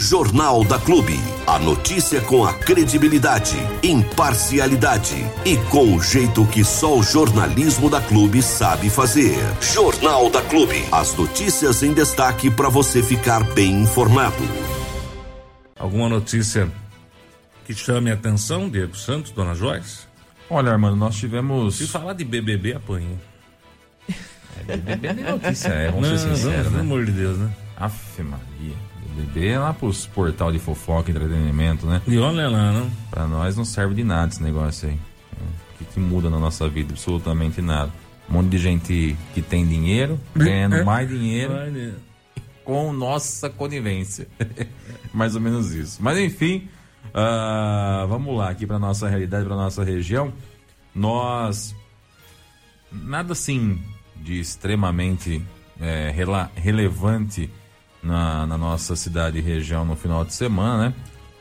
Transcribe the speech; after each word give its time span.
Jornal 0.00 0.64
da 0.64 0.78
Clube. 0.78 1.20
A 1.46 1.58
notícia 1.58 2.22
com 2.22 2.42
a 2.42 2.54
credibilidade, 2.54 3.54
imparcialidade 3.82 5.14
e 5.44 5.58
com 5.68 5.94
o 5.94 6.02
jeito 6.02 6.46
que 6.46 6.64
só 6.64 6.96
o 6.96 7.02
jornalismo 7.02 7.90
da 7.90 8.00
Clube 8.00 8.40
sabe 8.40 8.88
fazer. 8.88 9.36
Jornal 9.60 10.30
da 10.30 10.40
Clube. 10.40 10.82
As 10.90 11.14
notícias 11.14 11.82
em 11.82 11.92
destaque 11.92 12.50
para 12.50 12.70
você 12.70 13.02
ficar 13.02 13.44
bem 13.52 13.82
informado. 13.82 14.42
Alguma 15.78 16.08
notícia 16.08 16.72
que 17.66 17.74
chame 17.74 18.10
a 18.10 18.14
atenção, 18.14 18.70
Diego 18.70 18.96
Santos, 18.96 19.32
Dona 19.32 19.54
Joyce? 19.54 20.08
Olha, 20.48 20.72
Armando, 20.72 20.96
nós 20.96 21.14
tivemos. 21.14 21.76
Se 21.76 21.86
falar 21.86 22.14
de 22.14 22.24
BBB, 22.24 22.72
apanha. 22.72 23.20
É, 24.66 24.76
BBB 24.78 25.08
é 25.08 25.30
notícia, 25.32 25.68
é, 25.68 25.90
vamos 25.90 26.08
não, 26.08 26.16
ser 26.16 26.34
sinceros, 26.34 26.56
né? 26.56 26.70
Pelo 26.70 26.80
amor 26.80 27.04
de 27.04 27.12
Deus, 27.12 27.36
né? 27.36 27.50
Aff, 27.76 28.22
Maria. 28.22 28.89
BBB 29.16 29.48
é 29.48 29.58
lá 29.58 29.72
pros 29.72 30.06
portal 30.06 30.52
de 30.52 30.58
fofoca, 30.58 31.10
entretenimento, 31.10 31.86
né? 31.86 32.00
E 32.06 32.18
olha 32.18 32.48
lá, 32.48 32.72
não? 32.72 32.90
Pra 33.10 33.26
nós 33.26 33.56
não 33.56 33.64
serve 33.64 33.94
de 33.94 34.04
nada 34.04 34.32
esse 34.32 34.42
negócio 34.42 34.88
aí. 34.88 34.94
O 34.94 35.78
que, 35.78 35.84
que 35.84 36.00
muda 36.00 36.28
na 36.28 36.38
nossa 36.38 36.68
vida? 36.68 36.92
Absolutamente 36.92 37.60
nada. 37.60 37.92
Um 38.28 38.34
monte 38.34 38.50
de 38.50 38.58
gente 38.58 39.16
que 39.34 39.42
tem 39.42 39.66
dinheiro, 39.66 40.20
ganhando 40.34 40.76
é. 40.76 40.84
mais 40.84 41.08
dinheiro. 41.08 41.52
Com 42.64 42.92
nossa 42.92 43.50
conivência. 43.50 44.28
mais 45.12 45.34
ou 45.34 45.40
menos 45.40 45.72
isso. 45.72 45.98
Mas 46.02 46.18
enfim, 46.18 46.68
uh, 47.06 48.06
vamos 48.06 48.36
lá 48.36 48.50
aqui 48.50 48.66
para 48.66 48.78
nossa 48.78 49.08
realidade, 49.08 49.44
para 49.44 49.56
nossa 49.56 49.82
região. 49.82 50.32
Nós 50.94 51.74
nada 52.92 53.32
assim 53.32 53.80
de 54.16 54.38
extremamente 54.38 55.42
é, 55.80 56.10
rela, 56.10 56.50
relevante 56.54 57.50
na, 58.02 58.46
na, 58.46 58.56
nossa 58.56 58.96
cidade 58.96 59.38
e 59.38 59.40
região 59.40 59.84
no 59.84 59.96
final 59.96 60.24
de 60.24 60.32
semana, 60.32 60.88
né? 60.88 60.94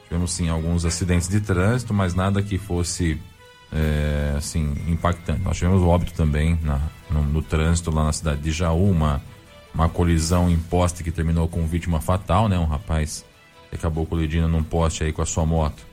Tivemos 0.07 0.31
sim 0.31 0.49
alguns 0.49 0.85
acidentes 0.85 1.27
de 1.27 1.39
trânsito, 1.39 1.93
mas 1.93 2.15
nada 2.15 2.41
que 2.41 2.57
fosse 2.57 3.21
é, 3.71 4.33
assim 4.37 4.75
impactante. 4.87 5.41
Nós 5.41 5.57
tivemos 5.57 5.81
óbito 5.81 6.13
também 6.13 6.57
na, 6.61 6.81
no, 7.09 7.23
no, 7.23 7.41
trânsito 7.41 7.91
lá 7.91 8.03
na 8.03 8.11
cidade 8.11 8.41
de 8.41 8.51
Jaú, 8.51 8.89
uma, 8.89 9.21
uma 9.73 9.87
colisão 9.87 10.49
em 10.49 10.57
poste 10.57 11.03
que 11.03 11.11
terminou 11.11 11.47
com 11.47 11.65
vítima 11.67 12.01
fatal, 12.01 12.49
né? 12.49 12.57
Um 12.57 12.65
rapaz 12.65 13.23
acabou 13.71 14.05
colidindo 14.05 14.47
num 14.47 14.63
poste 14.63 15.03
aí 15.03 15.13
com 15.13 15.21
a 15.21 15.25
sua 15.25 15.45
moto. 15.45 15.87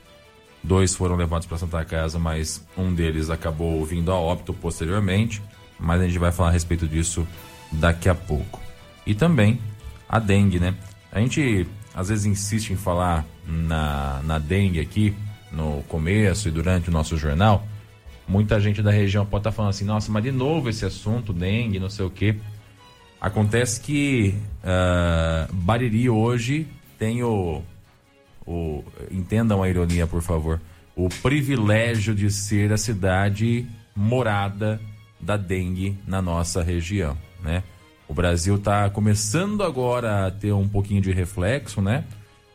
Dois 0.63 0.95
foram 0.95 1.15
levados 1.15 1.45
para 1.45 1.57
Santa 1.57 1.85
Casa, 1.85 2.17
mas 2.17 2.65
um 2.75 2.93
deles 2.93 3.29
acabou 3.29 3.85
vindo 3.85 4.11
a 4.11 4.15
óbito 4.15 4.53
posteriormente 4.53 5.41
mas 5.79 6.01
a 6.01 6.07
gente 6.07 6.19
vai 6.19 6.31
falar 6.31 6.49
a 6.49 6.51
respeito 6.51 6.87
disso 6.87 7.27
daqui 7.71 8.09
a 8.09 8.15
pouco. 8.15 8.59
E 9.05 9.13
também 9.13 9.59
a 10.07 10.19
dengue, 10.19 10.59
né? 10.59 10.75
A 11.11 11.19
gente 11.19 11.67
às 11.93 12.09
vezes 12.09 12.25
insiste 12.25 12.71
em 12.71 12.75
falar 12.75 13.25
na, 13.47 14.21
na 14.23 14.37
dengue 14.37 14.79
aqui 14.79 15.15
no 15.51 15.83
começo 15.87 16.47
e 16.47 16.51
durante 16.51 16.89
o 16.89 16.91
nosso 16.91 17.17
jornal. 17.17 17.65
Muita 18.27 18.59
gente 18.59 18.81
da 18.81 18.91
região 18.91 19.25
pode 19.25 19.41
estar 19.41 19.51
tá 19.51 19.55
falando 19.55 19.69
assim: 19.69 19.85
nossa, 19.85 20.11
mas 20.11 20.23
de 20.23 20.31
novo 20.31 20.69
esse 20.69 20.85
assunto, 20.85 21.33
dengue, 21.33 21.79
não 21.79 21.89
sei 21.89 22.05
o 22.05 22.09
quê. 22.09 22.35
Acontece 23.19 23.81
que 23.81 24.35
uh, 24.63 25.53
Bariri 25.53 26.09
hoje 26.09 26.67
tem 26.99 27.23
o, 27.23 27.63
o. 28.45 28.83
Entendam 29.09 29.63
a 29.63 29.69
ironia, 29.69 30.05
por 30.05 30.21
favor. 30.21 30.61
O 30.95 31.09
privilégio 31.09 32.13
de 32.13 32.29
ser 32.29 32.71
a 32.71 32.77
cidade 32.77 33.65
morada 33.95 34.79
da 35.19 35.35
dengue 35.35 35.97
na 36.05 36.21
nossa 36.21 36.61
região, 36.61 37.17
né? 37.41 37.63
O 38.07 38.13
Brasil 38.13 38.55
está 38.55 38.89
começando 38.89 39.63
agora 39.63 40.27
a 40.27 40.31
ter 40.31 40.53
um 40.53 40.67
pouquinho 40.67 41.01
de 41.01 41.11
reflexo, 41.11 41.81
né? 41.81 42.05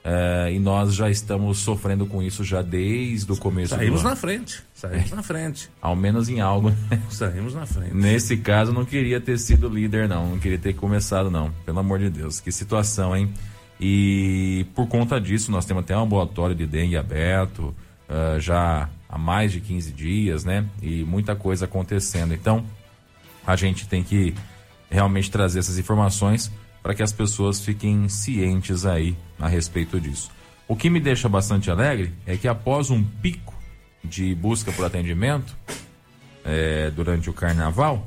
É, 0.05 0.51
e 0.53 0.59
nós 0.59 0.95
já 0.95 1.09
estamos 1.09 1.59
sofrendo 1.59 2.07
com 2.07 2.21
isso 2.21 2.43
já 2.43 2.61
desde 2.61 3.31
o 3.31 3.37
começo 3.37 3.77
Saímos 3.77 4.03
na 4.03 4.17
frente. 4.17 4.61
Saímos 4.75 5.13
é. 5.13 5.15
na 5.15 5.23
frente. 5.23 5.71
Ao 5.81 5.95
menos 5.95 6.29
em 6.29 6.41
algo. 6.41 6.71
Né? 6.71 7.03
Saímos 7.09 7.55
na 7.55 7.67
frente. 7.67 7.95
Nesse 7.95 8.37
caso, 8.37 8.73
não 8.73 8.85
queria 8.85 9.21
ter 9.21 9.39
sido 9.39 9.69
líder, 9.69 10.09
não. 10.09 10.31
Não 10.31 10.39
queria 10.41 10.59
ter 10.59 10.73
começado, 10.73 11.31
não. 11.31 11.53
Pelo 11.65 11.79
amor 11.79 12.01
de 12.01 12.11
Deus. 12.11 12.41
Que 12.41 12.51
situação, 12.51 13.17
hein? 13.17 13.33
E 13.81 14.67
por 14.75 14.89
conta 14.89 15.21
disso, 15.21 15.53
nós 15.53 15.65
temos 15.65 15.85
até 15.85 15.97
um 15.97 16.03
ambulatório 16.03 16.55
de 16.55 16.67
dengue 16.67 16.97
aberto. 16.97 17.75
Uh, 18.09 18.41
já 18.41 18.89
há 19.09 19.19
mais 19.19 19.53
de 19.53 19.61
15 19.61 19.93
dias, 19.93 20.45
né? 20.45 20.67
E 20.83 21.05
muita 21.05 21.37
coisa 21.37 21.67
acontecendo. 21.67 22.35
Então, 22.35 22.65
a 23.47 23.55
gente 23.55 23.87
tem 23.87 24.03
que 24.03 24.35
realmente 24.93 25.31
trazer 25.31 25.61
essas 25.61 25.79
informações 25.79 26.53
para 26.83 26.95
que 26.95 27.03
as 27.03 27.13
pessoas 27.13 27.65
fiquem 27.65 28.09
cientes 28.09 28.85
aí 28.85 29.17
a 29.41 29.49
respeito 29.49 29.99
disso. 29.99 30.31
O 30.69 30.77
que 30.77 30.91
me 30.91 31.01
deixa 31.01 31.29
bastante 31.29 31.71
alegre 31.71 32.13
é 32.27 32.37
que 32.37 32.47
após 32.47 32.91
um 32.91 33.03
pico 33.03 33.55
de 34.05 34.35
busca 34.35 34.71
por 34.73 34.85
atendimento 34.85 35.57
é, 36.45 36.91
durante 36.91 37.31
o 37.31 37.33
carnaval, 37.33 38.07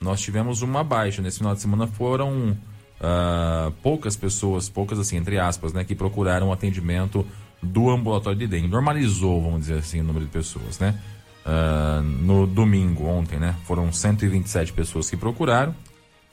nós 0.00 0.20
tivemos 0.20 0.62
uma 0.62 0.82
baixa. 0.82 1.20
Nesse 1.20 1.38
final 1.38 1.54
de 1.54 1.60
semana 1.60 1.86
foram 1.86 2.50
uh, 2.50 3.70
poucas 3.82 4.16
pessoas, 4.16 4.68
poucas 4.68 4.98
assim, 4.98 5.16
entre 5.16 5.38
aspas, 5.38 5.72
né, 5.72 5.84
que 5.84 5.94
procuraram 5.94 6.52
atendimento 6.52 7.26
do 7.62 7.90
ambulatório 7.90 8.38
de 8.38 8.46
dengue. 8.46 8.68
Normalizou, 8.68 9.40
vamos 9.42 9.60
dizer 9.60 9.78
assim, 9.78 10.00
o 10.00 10.04
número 10.04 10.24
de 10.24 10.30
pessoas, 10.30 10.78
né? 10.78 10.98
Uh, 11.44 12.02
no 12.02 12.46
domingo, 12.46 13.04
ontem, 13.06 13.38
né? 13.38 13.54
Foram 13.64 13.92
127 13.92 14.72
pessoas 14.72 15.10
que 15.10 15.16
procuraram 15.16 15.74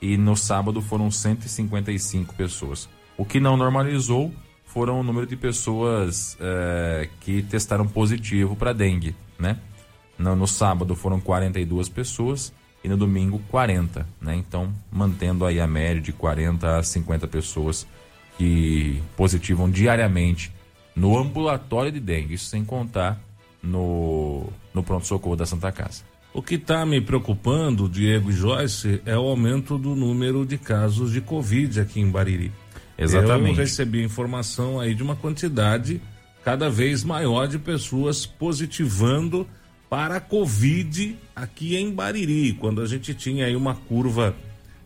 e 0.02 0.18
no 0.18 0.36
sábado 0.36 0.82
foram 0.82 1.12
155 1.12 2.34
pessoas. 2.36 2.90
O 3.18 3.26
que 3.26 3.40
não 3.40 3.58
normalizou 3.58 4.34
foram 4.66 5.00
o 5.00 5.04
número 5.04 5.26
de 5.26 5.36
pessoas 5.36 6.36
uh, 6.36 7.10
que 7.20 7.42
testaram 7.44 7.88
positivo 7.88 8.56
para 8.56 8.72
dengue, 8.72 9.16
né? 9.38 9.58
No, 10.18 10.36
no, 10.36 10.48
sábado 10.48 10.96
foram 10.96 11.20
42 11.20 11.90
pessoas 11.90 12.54
e 12.84 12.88
no 12.88 12.96
domingo 12.96 13.42
40, 13.50 14.08
né? 14.22 14.36
Então, 14.36 14.74
mantendo 14.92 15.46
aí 15.46 15.60
a 15.60 15.68
média 15.68 16.02
de 16.02 16.14
40 16.14 16.78
a 16.78 16.84
50 16.84 17.28
pessoas 17.28 17.88
que 18.38 19.02
positivam 19.18 19.70
diariamente 19.70 20.54
no 20.96 21.18
ambulatório 21.18 21.92
de 21.92 22.00
dengue, 22.00 22.36
isso 22.36 22.46
sem 22.46 22.64
contar 22.64 23.20
no, 23.62 24.48
no 24.74 24.84
pronto-socorro 24.84 25.36
da 25.36 25.46
Santa 25.46 25.72
Casa. 25.72 26.04
O 26.34 26.42
que 26.42 26.56
está 26.56 26.86
me 26.86 27.02
preocupando, 27.02 27.90
Diego 27.90 28.30
e 28.30 28.34
Joyce, 28.34 29.02
é 29.06 29.18
o 29.18 29.22
aumento 29.22 29.78
do 29.78 29.96
número 29.96 30.46
de 30.46 30.58
casos 30.58 31.12
de 31.12 31.22
Covid 31.22 31.82
aqui 31.82 32.00
em 32.00 32.10
Bariri. 32.10 32.52
Exatamente. 32.98 33.58
Eu 33.58 33.64
recebi 33.64 34.04
informação 34.04 34.80
aí 34.80 34.94
de 34.94 35.02
uma 35.02 35.16
quantidade 35.16 36.02
cada 36.44 36.70
vez 36.70 37.04
maior 37.04 37.48
de 37.48 37.58
pessoas 37.58 38.26
positivando 38.26 39.48
para 39.90 40.18
a 40.18 40.22
Covid 40.22 41.18
aqui 41.36 41.76
em 41.76 41.92
Bariri. 41.92 42.54
Quando 42.54 42.82
a 42.82 42.86
gente 42.86 43.14
tinha 43.16 43.46
aí 43.46 43.56
uma 43.56 43.74
curva 43.74 44.36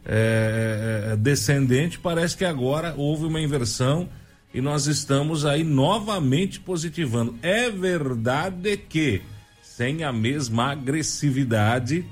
é, 0.06 1.16
descendente, 1.20 2.00
parece 2.00 2.38
que 2.38 2.46
agora 2.46 2.94
houve 2.98 3.26
uma 3.26 3.42
inversão 3.42 4.08
e 4.54 4.62
nós 4.62 4.88
estamos 4.88 5.46
aí 5.46 5.64
novamente 5.64 6.60
positivando. 6.60 7.36
É 7.42 7.70
verdade 7.70 8.78
que 8.78 9.22
sem 9.76 10.04
a 10.04 10.14
mesma 10.14 10.72
agressividade 10.72 12.06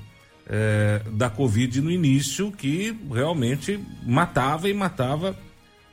é, 0.48 1.00
da 1.12 1.30
Covid 1.30 1.80
no 1.80 1.90
início, 1.90 2.50
que 2.50 2.96
realmente 3.12 3.78
matava 4.04 4.68
e 4.68 4.74
matava 4.74 5.36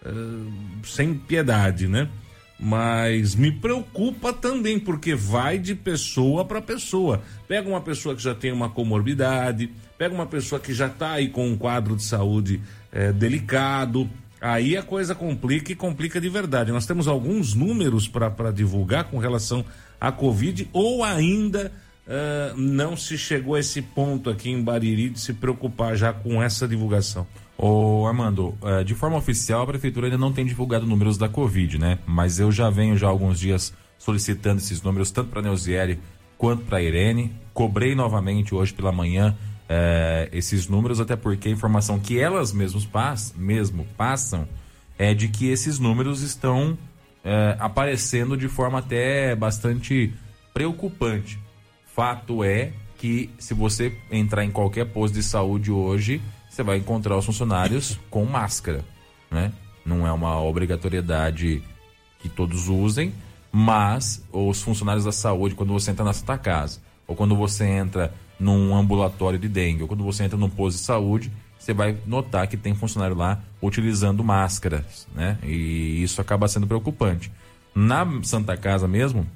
é, 0.03 0.09
sem 0.83 1.13
piedade, 1.13 1.87
né? 1.87 2.09
Mas 2.59 3.35
me 3.35 3.51
preocupa 3.51 4.33
também, 4.33 4.79
porque 4.79 5.15
vai 5.15 5.57
de 5.57 5.75
pessoa 5.75 6.43
para 6.43 6.61
pessoa. 6.61 7.21
Pega 7.47 7.69
uma 7.69 7.79
pessoa 7.79 8.15
que 8.15 8.21
já 8.21 8.35
tem 8.35 8.51
uma 8.51 8.69
comorbidade, 8.69 9.71
pega 9.97 10.13
uma 10.13 10.25
pessoa 10.25 10.59
que 10.59 10.73
já 10.73 10.87
está 10.87 11.11
aí 11.11 11.29
com 11.29 11.47
um 11.47 11.55
quadro 11.55 11.95
de 11.95 12.03
saúde 12.03 12.61
é, 12.91 13.13
delicado, 13.13 14.09
Aí 14.41 14.77
a 14.77 14.83
coisa 14.83 15.13
complica 15.13 15.71
e 15.71 15.75
complica 15.75 16.19
de 16.21 16.29
verdade. 16.29 16.71
Nós 16.71 16.85
temos 16.85 17.09
alguns 17.09 17.53
números 17.53 18.07
para 18.07 18.51
divulgar 18.51 19.03
com 19.05 19.17
relação 19.17 19.65
à 19.99 20.11
Covid 20.11 20.69
ou 20.73 21.03
ainda 21.03 21.71
uh, 22.07 22.57
não 22.57 22.95
se 22.95 23.17
chegou 23.17 23.55
a 23.55 23.59
esse 23.59 23.81
ponto 23.81 24.29
aqui 24.29 24.49
em 24.49 24.61
Bariri 24.61 25.09
de 25.09 25.19
se 25.19 25.33
preocupar 25.33 25.95
já 25.95 26.11
com 26.13 26.41
essa 26.41 26.67
divulgação. 26.67 27.25
Ô 27.57 28.05
Armando, 28.07 28.57
uh, 28.61 28.83
de 28.83 28.95
forma 28.95 29.17
oficial 29.17 29.63
a 29.63 29.67
prefeitura 29.67 30.07
ainda 30.07 30.17
não 30.17 30.31
tem 30.31 30.45
divulgado 30.45 30.85
números 30.85 31.17
da 31.17 31.27
Covid, 31.27 31.77
né? 31.77 31.99
Mas 32.05 32.39
eu 32.39 32.51
já 32.51 32.69
venho 32.69 32.97
já 32.97 33.07
alguns 33.07 33.39
dias 33.39 33.73
solicitando 33.97 34.59
esses 34.59 34.81
números 34.81 35.11
tanto 35.11 35.29
para 35.29 35.39
a 35.39 35.43
Neuzieri 35.43 35.99
quanto 36.37 36.63
para 36.63 36.77
a 36.77 36.81
Irene. 36.81 37.33
Cobrei 37.53 37.93
novamente 37.93 38.55
hoje 38.55 38.73
pela 38.73 38.91
manhã 38.91 39.35
é, 39.67 40.29
esses 40.31 40.67
números, 40.67 40.99
até 40.99 41.15
porque 41.15 41.49
a 41.49 41.51
informação 41.51 41.99
que 41.99 42.17
elas 42.17 42.51
mesmas 42.51 42.85
pass, 42.85 43.35
mesmo 43.37 43.85
passam 43.97 44.47
é 44.97 45.13
de 45.13 45.27
que 45.27 45.47
esses 45.49 45.77
números 45.77 46.21
estão 46.21 46.77
é, 47.23 47.55
aparecendo 47.59 48.37
de 48.37 48.47
forma 48.47 48.79
até 48.79 49.35
bastante 49.35 50.13
preocupante. 50.53 51.39
Fato 51.85 52.43
é 52.43 52.71
que 52.97 53.29
se 53.39 53.53
você 53.53 53.95
entrar 54.11 54.43
em 54.43 54.51
qualquer 54.51 54.85
posto 54.85 55.13
de 55.13 55.23
saúde 55.23 55.71
hoje, 55.71 56.21
você 56.49 56.63
vai 56.63 56.77
encontrar 56.77 57.17
os 57.17 57.25
funcionários 57.25 57.99
com 58.09 58.25
máscara, 58.25 58.83
né? 59.31 59.51
Não 59.85 60.05
é 60.05 60.11
uma 60.11 60.39
obrigatoriedade 60.41 61.63
que 62.19 62.27
todos 62.27 62.67
usem, 62.67 63.13
mas 63.51 64.23
os 64.31 64.61
funcionários 64.61 65.05
da 65.05 65.11
saúde, 65.11 65.55
quando 65.55 65.73
você 65.73 65.91
entra 65.91 66.03
na 66.03 66.13
Santa 66.13 66.37
Casa, 66.37 66.81
ou 67.07 67.15
quando 67.15 67.35
você 67.35 67.65
entra 67.65 68.13
num 68.39 68.75
ambulatório 68.75 69.39
de 69.39 69.47
dengue, 69.47 69.81
ou 69.81 69.87
quando 69.87 70.03
você 70.03 70.23
entra 70.23 70.37
num 70.37 70.49
posto 70.49 70.77
de 70.77 70.83
saúde, 70.83 71.31
você 71.59 71.73
vai 71.73 71.97
notar 72.07 72.47
que 72.47 72.55
tem 72.55 72.73
funcionário 72.73 73.15
lá 73.15 73.39
utilizando 73.61 74.23
máscaras, 74.23 75.05
né? 75.13 75.37
E 75.43 76.01
isso 76.01 76.21
acaba 76.21 76.47
sendo 76.47 76.65
preocupante. 76.65 77.29
Na 77.75 78.07
Santa 78.23 78.55
Casa 78.55 78.87
mesmo, 78.87 79.27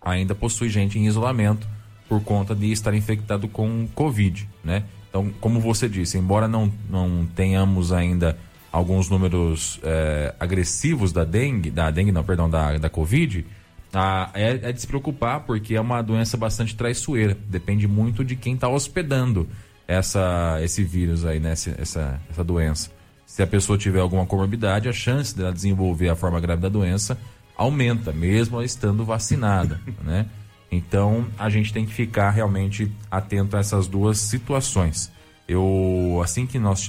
ainda 0.00 0.34
possui 0.34 0.70
gente 0.70 0.98
em 0.98 1.06
isolamento 1.06 1.68
por 2.08 2.22
conta 2.24 2.54
de 2.54 2.72
estar 2.72 2.94
infectado 2.94 3.46
com 3.46 3.86
Covid, 3.94 4.48
né? 4.64 4.84
Então, 5.08 5.30
como 5.40 5.60
você 5.60 5.88
disse, 5.88 6.16
embora 6.16 6.48
não, 6.48 6.72
não 6.88 7.26
tenhamos 7.36 7.92
ainda 7.92 8.38
alguns 8.72 9.10
números 9.10 9.80
é, 9.82 10.34
agressivos 10.40 11.12
da 11.12 11.24
dengue, 11.24 11.70
da 11.70 11.90
dengue 11.90 12.12
não, 12.12 12.24
perdão, 12.24 12.48
da, 12.48 12.78
da 12.78 12.88
Covid, 12.88 13.44
a, 13.92 14.30
é, 14.34 14.50
é, 14.62 14.72
de 14.72 14.80
se 14.80 14.86
preocupar 14.86 15.40
porque 15.40 15.74
é 15.74 15.80
uma 15.80 16.00
doença 16.00 16.36
bastante 16.36 16.74
traiçoeira. 16.74 17.36
Depende 17.48 17.86
muito 17.86 18.24
de 18.24 18.36
quem 18.36 18.54
está 18.54 18.68
hospedando 18.68 19.48
essa, 19.90 20.58
esse 20.62 20.84
vírus 20.84 21.24
aí, 21.24 21.40
né? 21.40 21.50
Essa, 21.50 22.20
essa, 22.30 22.44
doença. 22.44 22.92
Se 23.26 23.42
a 23.42 23.46
pessoa 23.46 23.76
tiver 23.76 23.98
alguma 23.98 24.24
comorbidade, 24.24 24.88
a 24.88 24.92
chance 24.92 25.36
dela 25.36 25.52
desenvolver 25.52 26.08
a 26.08 26.14
forma 26.14 26.38
grave 26.38 26.62
da 26.62 26.68
doença 26.68 27.18
aumenta, 27.56 28.12
mesmo 28.12 28.62
estando 28.62 29.04
vacinada, 29.04 29.80
né? 30.04 30.26
Então, 30.70 31.26
a 31.36 31.50
gente 31.50 31.72
tem 31.72 31.84
que 31.84 31.92
ficar 31.92 32.30
realmente 32.30 32.90
atento 33.10 33.56
a 33.56 33.60
essas 33.60 33.88
duas 33.88 34.18
situações. 34.18 35.10
Eu, 35.48 36.20
assim 36.22 36.46
que 36.46 36.60
nós 36.60 36.88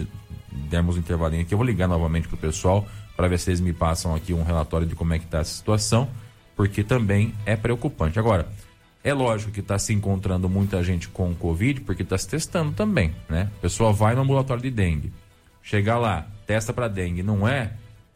dermos 0.69 0.95
um 0.95 1.00
intervalinho 1.00 1.42
aqui, 1.42 1.56
eu 1.56 1.57
vou 1.57 1.65
ligar 1.65 1.88
novamente 1.88 2.27
pro 2.27 2.38
pessoal 2.38 2.88
para 3.18 3.27
ver 3.27 3.39
se 3.39 3.50
eles 3.50 3.59
me 3.59 3.74
passam 3.74 4.13
aqui 4.13 4.31
um 4.31 4.44
relatório 4.44 4.86
de 4.86 4.95
como 4.95 5.15
é 5.15 5.18
que 5.18 5.25
está 5.25 5.39
essa 5.39 5.56
situação, 5.56 6.07
porque 6.56 6.83
também 6.83 7.33
é 7.47 7.56
preocupante. 7.56 8.19
Agora, 8.19 8.47
é 9.03 9.13
lógico 9.13 9.51
que 9.51 9.59
está 9.59 9.80
se 9.80 9.94
encontrando 9.94 10.48
muita 10.48 10.83
gente 10.83 11.07
com 11.07 11.33
Covid, 11.33 11.81
porque 11.81 12.03
está 12.03 12.18
se 12.18 12.27
testando 12.27 12.71
também, 12.74 13.15
né? 13.27 13.50
A 13.57 13.62
pessoa 13.62 13.92
vai 13.92 14.15
no 14.15 14.21
ambulatório 14.21 14.62
de 14.62 14.69
dengue, 14.69 15.12
chega 15.63 15.98
lá, 15.98 16.27
testa 16.45 16.71
para 16.71 16.88
dengue, 16.88 17.24
não 17.24 17.48
é? 17.48 17.74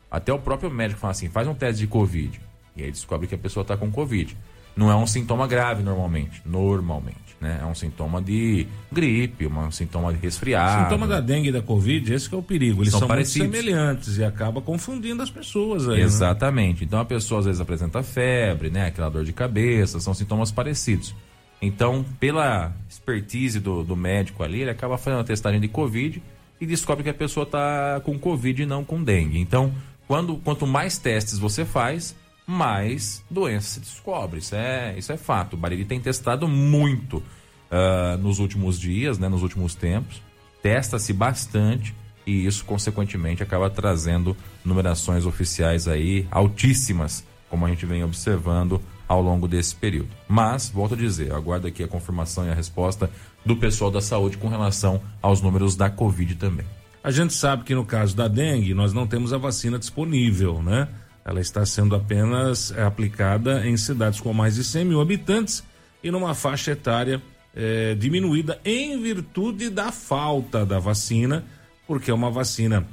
Até 0.10 0.32
o 0.32 0.40
próprio 0.40 0.70
médico 0.70 1.00
fala 1.00 1.12
assim, 1.12 1.30
faz 1.30 1.48
um 1.48 1.56
teste 1.56 1.82
de 1.82 1.88
Covid. 1.88 2.40
E 2.76 2.84
aí 2.84 2.92
descobre 2.92 3.28
que 3.28 3.36
a 3.36 3.38
pessoa 3.38 3.64
está 3.64 3.76
com 3.76 3.92
Covid. 3.92 4.38
Não 4.76 4.92
é 4.92 4.96
um 4.96 5.08
sintoma 5.08 5.48
grave 5.48 5.82
normalmente, 5.82 6.42
normalmente 6.46 7.25
né? 7.46 7.60
É 7.62 7.66
um 7.66 7.76
sintoma 7.76 8.20
de 8.20 8.66
gripe, 8.92 9.46
um 9.46 9.70
sintoma 9.70 10.12
de 10.12 10.20
resfriado. 10.20 10.84
Sintoma 10.84 11.08
da 11.08 11.22
dengue 11.22 11.50
e 11.50 11.52
da 11.52 11.62
covid, 11.62 12.12
esse 12.12 12.34
é 12.34 12.38
o 12.38 12.42
perigo. 12.42 12.82
Eles 12.82 12.90
são, 12.90 13.02
são 13.02 13.08
parecidos. 13.08 13.56
semelhantes 13.56 14.18
e 14.18 14.24
acaba 14.24 14.60
confundindo 14.62 15.22
as 15.22 15.30
pessoas 15.30 15.88
aí. 15.88 15.98
Né? 15.98 16.04
Exatamente. 16.04 16.82
Né? 16.82 16.86
Então 16.88 17.00
a 17.00 17.06
pessoa 17.06 17.40
às 17.40 17.46
vezes 17.46 17.62
apresenta 17.62 18.02
febre, 18.02 18.72
né? 18.72 18.88
Aquela 18.88 19.10
dor 19.10 19.24
de 19.24 19.32
cabeça, 19.32 20.00
são 20.00 20.14
sintomas 20.14 20.52
parecidos. 20.52 21.16
Então, 21.62 22.04
pela 22.20 22.74
expertise 22.90 23.60
do, 23.60 23.84
do 23.84 23.96
médico 23.96 24.44
ali, 24.44 24.62
ele 24.62 24.70
acaba 24.70 24.98
fazendo 24.98 25.22
a 25.22 25.24
testagem 25.24 25.60
de 25.60 25.68
covid 25.68 26.22
e 26.60 26.66
descobre 26.66 27.04
que 27.04 27.10
a 27.10 27.14
pessoa 27.14 27.44
está 27.44 28.02
com 28.04 28.18
covid 28.18 28.64
e 28.64 28.66
não 28.66 28.84
com 28.84 29.04
dengue. 29.04 29.40
Então, 29.40 29.72
quando, 30.08 30.38
quanto 30.38 30.66
mais 30.66 30.98
testes 30.98 31.38
você 31.38 31.64
faz, 31.64 32.16
mais 32.46 33.24
doença 33.30 33.76
se 33.76 33.80
descobre. 33.80 34.40
Isso 34.40 34.56
é, 34.56 34.96
isso 34.98 35.12
é 35.12 35.18
fato. 35.18 35.54
O 35.54 35.58
Bariri 35.58 35.86
tem 35.86 36.00
testado 36.00 36.48
muito 36.48 37.18
uh, 37.18 38.18
nos 38.20 38.40
últimos 38.40 38.80
dias, 38.80 39.18
né, 39.18 39.28
nos 39.28 39.44
últimos 39.44 39.76
tempos. 39.76 40.22
Testa-se 40.62 41.14
bastante 41.14 41.96
e 42.26 42.46
isso, 42.46 42.66
consequentemente, 42.66 43.44
acaba 43.44 43.70
trazendo 43.70 44.36
numerações 44.64 45.26
oficiais 45.26 45.88
aí 45.88 46.28
altíssimas, 46.32 47.24
como 47.50 47.66
a 47.66 47.70
gente 47.70 47.86
vem 47.86 48.04
observando 48.04 48.82
ao 49.08 49.22
longo 49.22 49.48
desse 49.48 49.76
período. 49.76 50.10
Mas, 50.28 50.70
volto 50.70 50.96
a 50.96 50.98
dizer, 50.98 51.32
aguardo 51.32 51.68
aqui 51.68 51.84
a 51.84 51.88
confirmação 51.88 52.46
e 52.46 52.50
a 52.50 52.56
resposta 52.56 53.10
do 53.46 53.56
pessoal 53.56 53.92
da 53.92 54.02
saúde 54.02 54.38
com 54.38 54.48
relação 54.48 55.02
aos 55.22 55.42
números 55.42 55.76
da 55.76 55.90
Covid 55.90 56.36
também. 56.36 56.66
A 57.04 57.12
gente 57.12 57.36
sabe 57.36 57.64
que 57.64 57.76
no 57.76 57.86
caso 57.86 58.16
da 58.16 58.28
dengue, 58.28 58.74
nós 58.74 58.92
não 58.92 59.06
temos 59.06 59.32
a 59.32 59.38
vacina 59.38 59.78
disponível, 59.78 60.64
né? 60.64 60.88
Ela 61.26 61.42
está 61.42 61.66
sendo 61.66 61.96
apenas 61.96 62.72
é, 62.72 62.84
aplicada 62.84 63.68
em 63.68 63.76
cidades 63.76 64.20
com 64.20 64.32
mais 64.32 64.56
de 64.56 64.64
100 64.64 64.86
mil 64.86 65.02
habitantes 65.02 65.64
e 66.04 66.12
numa 66.12 66.36
faixa 66.36 66.72
etária 66.72 67.20
é, 67.56 67.96
diminuída 67.96 68.60
em 68.64 69.02
virtude 69.02 69.72
da 69.72 69.92
falta 69.92 70.64
da 70.64 70.78
vacina, 70.78 71.44
porque 71.88 72.12
é 72.12 72.14
uma 72.14 72.30
vacina 72.30 72.88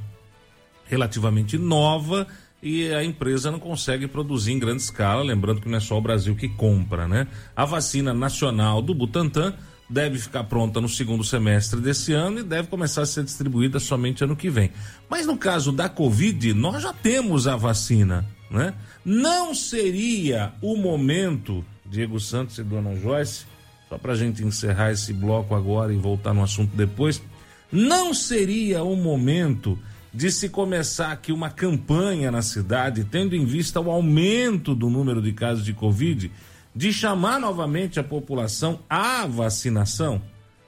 relativamente 0.86 1.58
nova 1.58 2.26
e 2.62 2.90
a 2.94 3.04
empresa 3.04 3.50
não 3.50 3.58
consegue 3.58 4.06
produzir 4.06 4.52
em 4.52 4.58
grande 4.58 4.80
escala. 4.80 5.22
Lembrando 5.22 5.60
que 5.60 5.68
não 5.68 5.76
é 5.76 5.80
só 5.80 5.98
o 5.98 6.00
Brasil 6.00 6.34
que 6.34 6.48
compra, 6.48 7.06
né? 7.06 7.26
A 7.54 7.66
vacina 7.66 8.14
nacional 8.14 8.80
do 8.80 8.94
Butantan 8.94 9.54
deve 9.88 10.18
ficar 10.18 10.44
pronta 10.44 10.80
no 10.80 10.88
segundo 10.88 11.22
semestre 11.22 11.80
desse 11.80 12.12
ano 12.12 12.40
e 12.40 12.42
deve 12.42 12.68
começar 12.68 13.02
a 13.02 13.06
ser 13.06 13.24
distribuída 13.24 13.78
somente 13.78 14.24
ano 14.24 14.36
que 14.36 14.48
vem. 14.48 14.70
Mas 15.08 15.26
no 15.26 15.36
caso 15.36 15.70
da 15.70 15.88
Covid, 15.88 16.54
nós 16.54 16.82
já 16.82 16.92
temos 16.92 17.46
a 17.46 17.56
vacina, 17.56 18.24
né? 18.50 18.74
Não 19.04 19.54
seria 19.54 20.52
o 20.62 20.76
momento, 20.76 21.64
Diego 21.84 22.18
Santos 22.18 22.58
e 22.58 22.62
Dona 22.62 22.96
Joyce, 22.96 23.44
só 23.88 23.98
para 23.98 24.12
a 24.12 24.16
gente 24.16 24.42
encerrar 24.42 24.92
esse 24.92 25.12
bloco 25.12 25.54
agora 25.54 25.92
e 25.92 25.96
voltar 25.96 26.32
no 26.32 26.42
assunto 26.42 26.74
depois, 26.74 27.22
não 27.70 28.14
seria 28.14 28.82
o 28.82 28.96
momento 28.96 29.78
de 30.14 30.30
se 30.30 30.48
começar 30.48 31.12
aqui 31.12 31.32
uma 31.32 31.48
campanha 31.48 32.30
na 32.30 32.42
cidade, 32.42 33.04
tendo 33.04 33.34
em 33.34 33.44
vista 33.44 33.80
o 33.80 33.90
aumento 33.90 34.74
do 34.74 34.90
número 34.90 35.22
de 35.22 35.32
casos 35.32 35.64
de 35.64 35.72
Covid, 35.72 36.30
de 36.74 36.92
chamar 36.92 37.38
novamente 37.38 38.00
a 38.00 38.04
população 38.04 38.80
à 38.88 39.26
vacinação, 39.26 40.22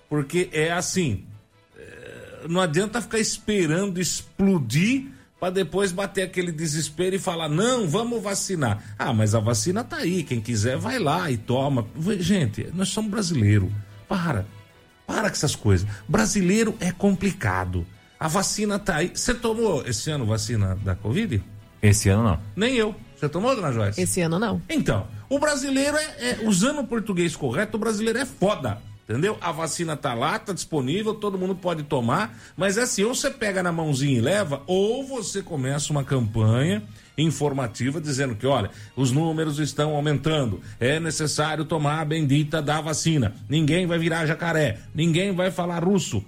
porque 0.08 0.48
é 0.52 0.70
assim, 0.70 1.24
é, 1.76 2.46
não 2.48 2.60
adianta 2.60 3.00
ficar 3.00 3.18
esperando 3.18 4.00
explodir 4.00 5.06
para 5.44 5.50
depois 5.50 5.92
bater 5.92 6.22
aquele 6.22 6.50
desespero 6.50 7.16
e 7.16 7.18
falar: 7.18 7.50
não, 7.50 7.86
vamos 7.86 8.22
vacinar. 8.22 8.82
Ah, 8.98 9.12
mas 9.12 9.34
a 9.34 9.40
vacina 9.40 9.84
tá 9.84 9.98
aí, 9.98 10.22
quem 10.22 10.40
quiser 10.40 10.78
vai 10.78 10.98
lá 10.98 11.30
e 11.30 11.36
toma. 11.36 11.86
Gente, 12.18 12.70
nós 12.72 12.88
somos 12.88 13.10
brasileiros. 13.10 13.70
Para, 14.08 14.46
para 15.06 15.28
com 15.28 15.36
essas 15.36 15.54
coisas. 15.54 15.86
Brasileiro 16.08 16.74
é 16.80 16.90
complicado. 16.90 17.86
A 18.18 18.26
vacina 18.26 18.78
tá 18.78 18.96
aí. 18.96 19.10
Você 19.14 19.34
tomou 19.34 19.86
esse 19.86 20.10
ano 20.10 20.24
vacina 20.24 20.76
da 20.76 20.94
Covid? 20.94 21.42
Esse 21.82 22.08
ano 22.08 22.22
não. 22.22 22.40
Nem 22.56 22.74
eu. 22.76 22.94
Você 23.24 23.28
tomou, 23.30 23.56
dona 23.56 23.72
Joyce? 23.72 23.98
Esse 24.00 24.20
ano 24.20 24.38
não. 24.38 24.60
Então, 24.68 25.06
o 25.30 25.38
brasileiro 25.38 25.96
é, 25.96 26.02
é, 26.02 26.38
usando 26.42 26.80
o 26.80 26.86
português 26.86 27.34
correto, 27.34 27.78
o 27.78 27.80
brasileiro 27.80 28.18
é 28.18 28.26
foda. 28.26 28.82
Entendeu? 29.08 29.38
A 29.40 29.50
vacina 29.50 29.96
tá 29.96 30.14
lá, 30.14 30.38
tá 30.38 30.52
disponível, 30.52 31.14
todo 31.14 31.38
mundo 31.38 31.54
pode 31.54 31.82
tomar, 31.82 32.38
mas 32.56 32.78
é 32.78 32.82
assim, 32.82 33.04
ou 33.04 33.14
você 33.14 33.30
pega 33.30 33.62
na 33.62 33.70
mãozinha 33.70 34.16
e 34.16 34.20
leva, 34.20 34.62
ou 34.66 35.06
você 35.06 35.42
começa 35.42 35.92
uma 35.92 36.02
campanha 36.02 36.82
informativa 37.16 38.00
dizendo 38.00 38.34
que, 38.34 38.46
olha, 38.46 38.70
os 38.96 39.12
números 39.12 39.58
estão 39.58 39.94
aumentando, 39.94 40.60
é 40.80 40.98
necessário 40.98 41.66
tomar 41.66 42.00
a 42.00 42.04
bendita 42.04 42.62
da 42.62 42.80
vacina. 42.80 43.34
Ninguém 43.48 43.86
vai 43.86 43.98
virar 43.98 44.26
jacaré, 44.26 44.80
ninguém 44.94 45.34
vai 45.34 45.50
falar 45.50 45.84
russo. 45.84 46.24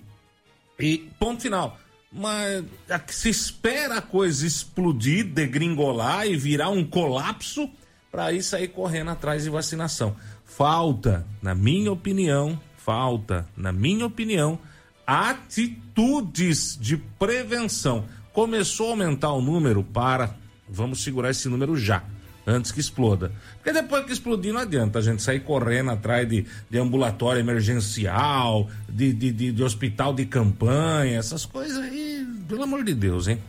E 0.79 1.09
ponto 1.19 1.43
final. 1.43 1.79
Mas 2.17 2.65
se 3.09 3.29
espera 3.29 3.99
a 3.99 4.03
coisa 4.03 4.47
explodir, 4.47 5.27
degringolar 5.27 6.27
e 6.27 6.37
virar 6.37 6.71
um 6.71 6.85
colapso 6.85 7.69
para 8.11 8.27
aí 8.27 8.43
sair 8.43 8.69
correndo 8.69 9.11
atrás 9.11 9.45
de 9.45 9.51
vacinação. 9.51 10.17
Falta, 10.45 11.27
na 11.43 11.55
minha 11.55 11.93
opinião, 11.93 12.59
falta, 12.77 13.47
na 13.57 13.73
minha 13.73 14.07
opinião, 14.07 14.59
atitudes 15.07 16.79
de 16.81 16.97
prevenção. 16.97 18.05
Começou 18.33 18.89
a 18.89 18.91
aumentar 18.91 19.33
o 19.33 19.43
número 19.43 19.83
para, 19.83 20.35
vamos 20.69 21.03
segurar 21.03 21.31
esse 21.31 21.49
número 21.49 21.77
já 21.77 22.03
antes 22.47 22.71
que 22.71 22.81
exploda. 22.81 23.33
Porque 23.57 23.73
depois 23.73 24.05
que 24.05 24.13
explodir 24.13 24.53
não 24.53 24.61
adianta 24.61 24.99
a 24.99 25.03
gente 25.03 25.23
sair 25.23 25.41
correndo 25.41 25.91
atrás 25.91 26.29
de, 26.29 26.47
de 26.71 26.79
ambulatório 26.79 27.41
emergencial, 27.41 28.69
de, 28.89 29.13
de, 29.13 29.33
de, 29.33 29.53
de 29.53 29.63
hospital 29.63 30.15
de 30.15 30.25
campanha, 30.25 31.19
essas 31.19 31.45
coisas 31.45 31.77
aí, 31.79 32.27
pelo 32.49 32.63
amor 32.63 32.85
de 32.85 32.95
Deus, 32.95 33.27
hein? 33.27 33.41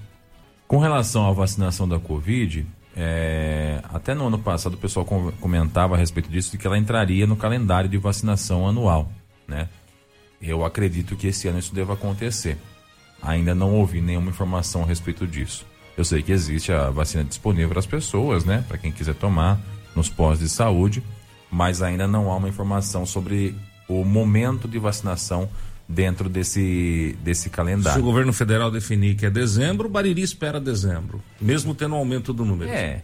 Com 0.68 0.80
relação 0.80 1.28
à 1.28 1.32
vacinação 1.32 1.88
da 1.88 2.00
Covid, 2.00 2.66
é, 2.96 3.80
até 3.84 4.16
no 4.16 4.28
ano 4.28 4.40
passado 4.40 4.74
o 4.74 4.78
pessoal 4.78 5.06
comentava 5.06 5.96
a 5.96 5.98
respeito 5.98 6.30
disso, 6.30 6.52
de 6.52 6.58
que 6.58 6.66
ela 6.66 6.78
entraria 6.78 7.28
no 7.28 7.38
calendário 7.38 7.90
de 7.90 7.98
vacinação 7.98 8.68
anual, 8.68 9.12
né? 9.48 9.70
Eu 10.42 10.66
acredito 10.66 11.16
que 11.16 11.28
esse 11.28 11.48
ano 11.48 11.60
isso 11.60 11.74
deva 11.74 11.94
acontecer. 11.94 12.58
Ainda 13.22 13.56
não 13.56 13.74
ouvi 13.74 14.02
nenhuma 14.02 14.30
informação 14.30 14.84
a 14.84 14.86
respeito 14.86 15.26
disso. 15.26 15.66
Eu 15.98 16.06
sei 16.06 16.22
que 16.22 16.32
existe 16.32 16.72
a 16.72 16.92
vacina 16.92 17.24
disponível 17.24 17.70
para 17.70 17.80
as 17.80 17.88
pessoas, 17.88 18.46
né? 18.46 18.64
Para 18.68 18.78
quem 18.78 18.92
quiser 18.92 19.16
tomar 19.16 19.60
nos 19.96 20.10
postos 20.10 20.48
de 20.48 20.50
saúde, 20.50 21.04
mas 21.50 21.82
ainda 21.82 22.08
não 22.08 22.32
há 22.32 22.38
uma 22.38 22.48
informação 22.48 23.04
sobre 23.04 23.56
o 23.90 24.06
momento 24.06 24.68
de 24.68 24.78
vacinação 24.78 25.50
dentro 25.90 26.30
desse, 26.30 27.18
desse 27.24 27.50
calendário. 27.50 28.00
Se 28.00 28.00
o 28.00 28.06
governo 28.06 28.32
federal 28.32 28.70
definir 28.70 29.16
que 29.16 29.26
é 29.26 29.30
dezembro, 29.30 29.88
o 29.88 29.90
Bariri 29.90 30.22
espera 30.22 30.60
dezembro, 30.60 31.20
mesmo 31.42 31.74
tendo 31.74 31.96
um 31.96 31.98
aumento 31.98 32.32
do 32.32 32.46
número. 32.46 32.70
É. 32.70 33.02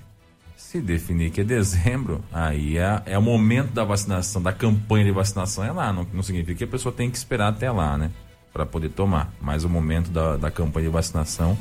Se 0.55 0.79
definir 0.79 1.31
que 1.31 1.41
é 1.41 1.43
dezembro, 1.43 2.23
aí 2.31 2.77
é, 2.77 3.01
é 3.05 3.17
o 3.17 3.21
momento 3.21 3.71
da 3.71 3.83
vacinação, 3.83 4.41
da 4.41 4.51
campanha 4.53 5.05
de 5.05 5.11
vacinação 5.11 5.63
é 5.63 5.71
lá. 5.71 5.91
Não, 5.91 6.05
não 6.13 6.21
significa 6.23 6.59
que 6.59 6.63
a 6.63 6.67
pessoa 6.67 6.93
tem 6.93 7.09
que 7.09 7.17
esperar 7.17 7.49
até 7.49 7.71
lá, 7.71 7.97
né? 7.97 8.11
Para 8.51 8.65
poder 8.65 8.89
tomar. 8.89 9.33
Mas 9.41 9.63
o 9.63 9.69
momento 9.69 10.11
da, 10.11 10.37
da 10.37 10.51
campanha 10.51 10.87
de 10.87 10.91
vacinação 10.91 11.57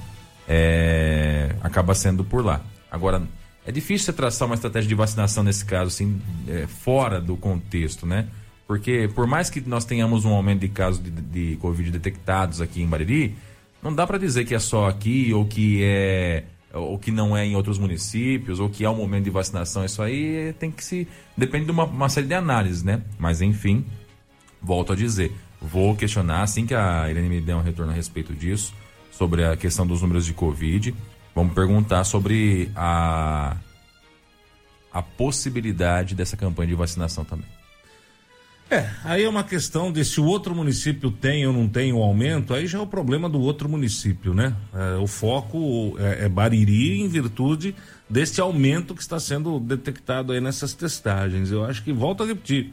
é, 0.49 1.55
acaba 1.63 1.95
sendo 1.95 2.25
por 2.25 2.45
lá. 2.45 2.61
Agora, 2.91 3.23
é 3.65 3.71
difícil 3.71 4.07
você 4.07 4.13
traçar 4.13 4.47
uma 4.47 4.55
estratégia 4.55 4.89
de 4.89 4.95
vacinação 4.95 5.43
nesse 5.43 5.65
caso, 5.65 5.89
assim, 5.89 6.21
é, 6.49 6.67
fora 6.67 7.21
do 7.21 7.37
contexto, 7.37 8.07
né? 8.07 8.29
Porque 8.67 9.09
por 9.15 9.27
mais 9.27 9.51
que 9.51 9.61
nós 9.61 9.85
tenhamos 9.85 10.25
um 10.25 10.33
aumento 10.33 10.61
de 10.61 10.69
casos 10.69 11.03
de, 11.03 11.11
de 11.11 11.57
Covid 11.57 11.91
detectados 11.91 12.61
aqui 12.61 12.83
em 12.83 12.87
Bariri, 12.87 13.37
não 13.83 13.95
dá 13.95 14.07
para 14.07 14.19
dizer 14.19 14.45
que 14.45 14.55
é 14.55 14.59
só 14.59 14.89
aqui 14.89 15.33
ou 15.35 15.45
que 15.45 15.83
é 15.83 16.45
ou 16.73 16.99
que 16.99 17.11
não 17.11 17.37
é 17.37 17.45
em 17.45 17.55
outros 17.55 17.79
municípios, 17.79 18.59
ou 18.59 18.71
que 18.71 18.85
é 18.85 18.89
um 18.89 18.97
momento 18.97 19.25
de 19.25 19.31
vacinação, 19.31 19.85
isso 19.85 20.01
aí 20.01 20.55
tem 20.59 20.71
que 20.71 20.83
se. 20.83 21.07
Depende 21.37 21.67
de 21.67 21.71
uma, 21.71 21.85
uma 21.85 22.09
série 22.09 22.27
de 22.27 22.35
análises, 22.35 22.83
né? 22.83 23.03
Mas 23.19 23.43
enfim, 23.43 23.85
volto 24.61 24.93
a 24.93 24.97
dizer, 24.97 25.33
vou 25.61 25.95
questionar 25.95 26.43
assim 26.43 26.65
que 26.65 26.75
a 26.75 27.11
Irene 27.11 27.29
me 27.29 27.41
der 27.41 27.57
um 27.57 27.63
retorno 27.63 27.93
a 27.93 27.95
respeito 27.95 28.33
disso, 28.33 28.75
sobre 29.13 29.45
a 29.45 29.57
questão 29.57 29.87
dos 29.87 30.03
números 30.03 30.27
de 30.27 30.33
Covid. 30.33 30.93
Vamos 31.35 31.55
perguntar 31.55 32.03
sobre 32.05 32.71
a, 32.75 33.57
a 34.93 35.03
possibilidade 35.03 36.15
dessa 36.15 36.37
campanha 36.37 36.69
de 36.69 36.75
vacinação 36.75 37.25
também. 37.25 37.47
É, 38.73 38.89
aí 39.05 39.23
é 39.25 39.29
uma 39.29 39.45
questão 39.45 39.93
de 39.93 40.03
se 40.03 40.19
o 40.19 40.25
outro 40.25 40.55
município 40.55 41.11
tem 41.11 41.47
ou 41.47 41.53
não 41.53 41.69
tem 41.69 41.93
o 41.93 41.99
um 41.99 42.03
aumento, 42.03 42.55
aí 42.55 42.67
já 42.67 42.79
é 42.79 42.81
o 42.81 42.87
problema 42.87 43.29
do 43.29 43.39
outro 43.39 43.69
município, 43.69 44.33
né? 44.33 44.57
É, 44.73 44.97
o 44.97 45.07
foco 45.07 45.95
é, 45.99 46.25
é, 46.25 46.29
Bariri 46.29 47.03
em 47.03 47.07
virtude 47.07 47.75
deste 48.09 48.41
aumento 48.41 48.95
que 48.95 49.03
está 49.03 49.21
sendo 49.21 49.61
detectado 49.61 50.33
aí 50.33 50.41
nessas 50.41 50.73
testagens. 50.73 51.51
Eu 51.51 51.67
acho 51.67 51.83
que, 51.85 51.93
volto 51.93 52.23
a 52.23 52.27
repetir, 52.27 52.73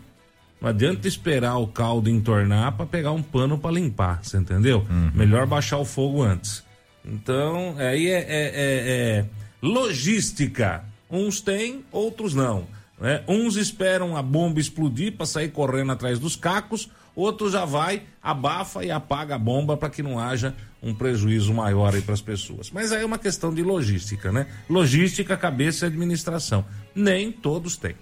não 0.61 0.69
adianta 0.69 1.07
esperar 1.07 1.57
o 1.57 1.67
caldo 1.67 2.09
entornar 2.09 2.73
para 2.73 2.85
pegar 2.85 3.11
um 3.11 3.23
pano 3.23 3.57
para 3.57 3.71
limpar, 3.71 4.19
você 4.21 4.37
entendeu? 4.37 4.85
Uhum. 4.89 5.11
Melhor 5.13 5.45
baixar 5.45 5.77
o 5.77 5.85
fogo 5.85 6.21
antes. 6.21 6.63
Então, 7.05 7.75
aí 7.77 8.07
é, 8.07 8.19
é, 8.19 8.25
é, 8.27 9.19
é 9.19 9.25
logística. 9.61 10.83
Uns 11.09 11.39
têm, 11.39 11.83
outros 11.91 12.33
não. 12.33 12.67
Né? 12.99 13.23
Uns 13.27 13.55
esperam 13.55 14.17
a 14.17 14.21
bomba 14.21 14.59
explodir 14.59 15.13
para 15.13 15.25
sair 15.25 15.49
correndo 15.49 15.93
atrás 15.93 16.19
dos 16.19 16.35
cacos, 16.35 16.89
outros 17.15 17.53
já 17.53 17.63
vai, 17.63 18.03
abafa 18.21 18.83
e 18.83 18.91
apaga 18.91 19.35
a 19.35 19.39
bomba 19.39 19.77
para 19.77 19.89
que 19.89 20.03
não 20.03 20.19
haja 20.19 20.53
um 20.83 20.93
prejuízo 20.93 21.53
maior 21.53 21.95
aí 21.95 22.01
para 22.01 22.13
as 22.13 22.21
pessoas. 22.21 22.69
Mas 22.69 22.91
aí 22.91 23.01
é 23.01 23.05
uma 23.05 23.17
questão 23.17 23.53
de 23.53 23.63
logística, 23.63 24.31
né? 24.31 24.47
Logística, 24.69 25.35
cabeça 25.37 25.85
e 25.85 25.87
administração. 25.87 26.65
Nem 26.93 27.31
todos 27.31 27.77
têm. 27.77 27.95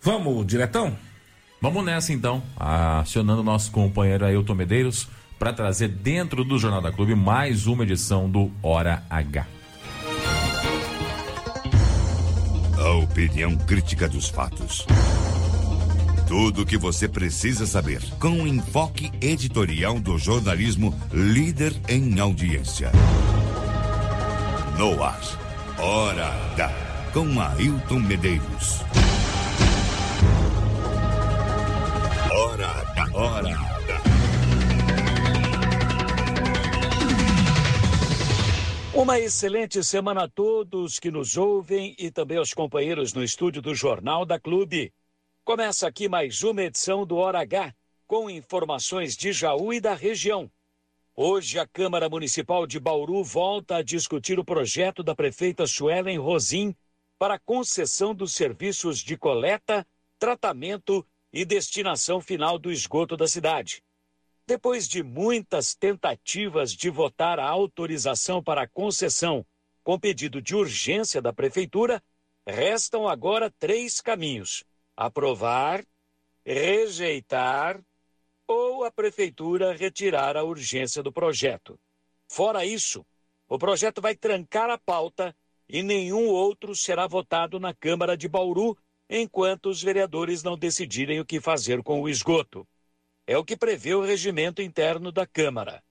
Vamos, 0.00 0.46
diretão? 0.46 0.96
Vamos 1.60 1.84
nessa 1.84 2.12
então, 2.12 2.42
acionando 2.56 3.42
nosso 3.42 3.70
companheiro 3.70 4.24
Ailton 4.24 4.54
Medeiros 4.54 5.06
para 5.38 5.52
trazer 5.52 5.88
dentro 5.88 6.42
do 6.42 6.58
Jornal 6.58 6.80
da 6.80 6.90
Clube 6.90 7.14
mais 7.14 7.66
uma 7.66 7.82
edição 7.82 8.30
do 8.30 8.50
Hora 8.62 9.02
H. 9.10 9.46
A 12.78 12.90
opinião 12.92 13.54
crítica 13.58 14.08
dos 14.08 14.30
fatos. 14.30 14.86
Tudo 16.26 16.62
o 16.62 16.66
que 16.66 16.78
você 16.78 17.06
precisa 17.06 17.66
saber 17.66 18.00
com 18.18 18.30
o 18.30 18.46
enfoque 18.46 19.12
editorial 19.20 20.00
do 20.00 20.16
jornalismo 20.16 20.98
líder 21.12 21.74
em 21.88 22.18
audiência. 22.20 22.90
No 24.78 25.02
ar, 25.02 25.20
Hora 25.78 26.28
H, 26.54 26.72
com 27.12 27.38
Ailton 27.38 27.98
Medeiros. 27.98 28.80
Hora. 33.20 33.50
Uma 38.94 39.20
excelente 39.20 39.84
semana 39.84 40.24
a 40.24 40.28
todos 40.28 40.98
que 40.98 41.10
nos 41.10 41.36
ouvem 41.36 41.94
e 41.98 42.10
também 42.10 42.38
aos 42.38 42.54
companheiros 42.54 43.12
no 43.12 43.22
estúdio 43.22 43.60
do 43.60 43.74
Jornal 43.74 44.24
da 44.24 44.40
Clube. 44.40 44.90
Começa 45.44 45.86
aqui 45.86 46.08
mais 46.08 46.42
uma 46.42 46.62
edição 46.62 47.04
do 47.04 47.16
Hora 47.16 47.40
H, 47.40 47.74
com 48.06 48.30
informações 48.30 49.14
de 49.14 49.34
Jaú 49.34 49.70
e 49.74 49.82
da 49.82 49.92
região. 49.92 50.50
Hoje, 51.14 51.58
a 51.58 51.66
Câmara 51.66 52.08
Municipal 52.08 52.66
de 52.66 52.80
Bauru 52.80 53.22
volta 53.22 53.76
a 53.76 53.82
discutir 53.82 54.38
o 54.38 54.44
projeto 54.46 55.02
da 55.02 55.14
prefeita 55.14 55.66
Suelen 55.66 56.16
Rosim 56.16 56.74
para 57.18 57.38
concessão 57.38 58.14
dos 58.14 58.32
serviços 58.32 58.98
de 59.00 59.18
coleta, 59.18 59.86
tratamento 60.18 61.06
e 61.32 61.44
destinação 61.44 62.20
final 62.20 62.58
do 62.58 62.70
esgoto 62.70 63.16
da 63.16 63.28
cidade. 63.28 63.82
Depois 64.46 64.88
de 64.88 65.02
muitas 65.02 65.74
tentativas 65.74 66.72
de 66.72 66.90
votar 66.90 67.38
a 67.38 67.48
autorização 67.48 68.42
para 68.42 68.62
a 68.62 68.68
concessão 68.68 69.46
com 69.82 69.98
pedido 69.98 70.42
de 70.42 70.54
urgência 70.54 71.22
da 71.22 71.32
Prefeitura, 71.32 72.02
restam 72.46 73.08
agora 73.08 73.50
três 73.58 74.00
caminhos: 74.00 74.64
aprovar, 74.96 75.84
rejeitar 76.44 77.80
ou 78.46 78.84
a 78.84 78.90
Prefeitura 78.90 79.72
retirar 79.72 80.36
a 80.36 80.42
urgência 80.42 81.02
do 81.02 81.12
projeto. 81.12 81.78
Fora 82.28 82.64
isso, 82.64 83.06
o 83.48 83.58
projeto 83.58 84.00
vai 84.00 84.14
trancar 84.14 84.68
a 84.70 84.78
pauta 84.78 85.34
e 85.68 85.82
nenhum 85.82 86.26
outro 86.26 86.74
será 86.74 87.06
votado 87.06 87.60
na 87.60 87.72
Câmara 87.72 88.16
de 88.16 88.28
Bauru 88.28 88.76
enquanto 89.10 89.66
os 89.66 89.82
vereadores 89.82 90.44
não 90.44 90.56
decidirem 90.56 91.18
o 91.18 91.26
que 91.26 91.40
fazer 91.40 91.82
com 91.82 92.00
o 92.00 92.08
esgoto. 92.08 92.66
É 93.26 93.36
o 93.36 93.44
que 93.44 93.56
prevê 93.56 93.92
o 93.92 94.02
regimento 94.02 94.62
interno 94.62 95.10
da 95.10 95.26
Câmara. 95.26 95.82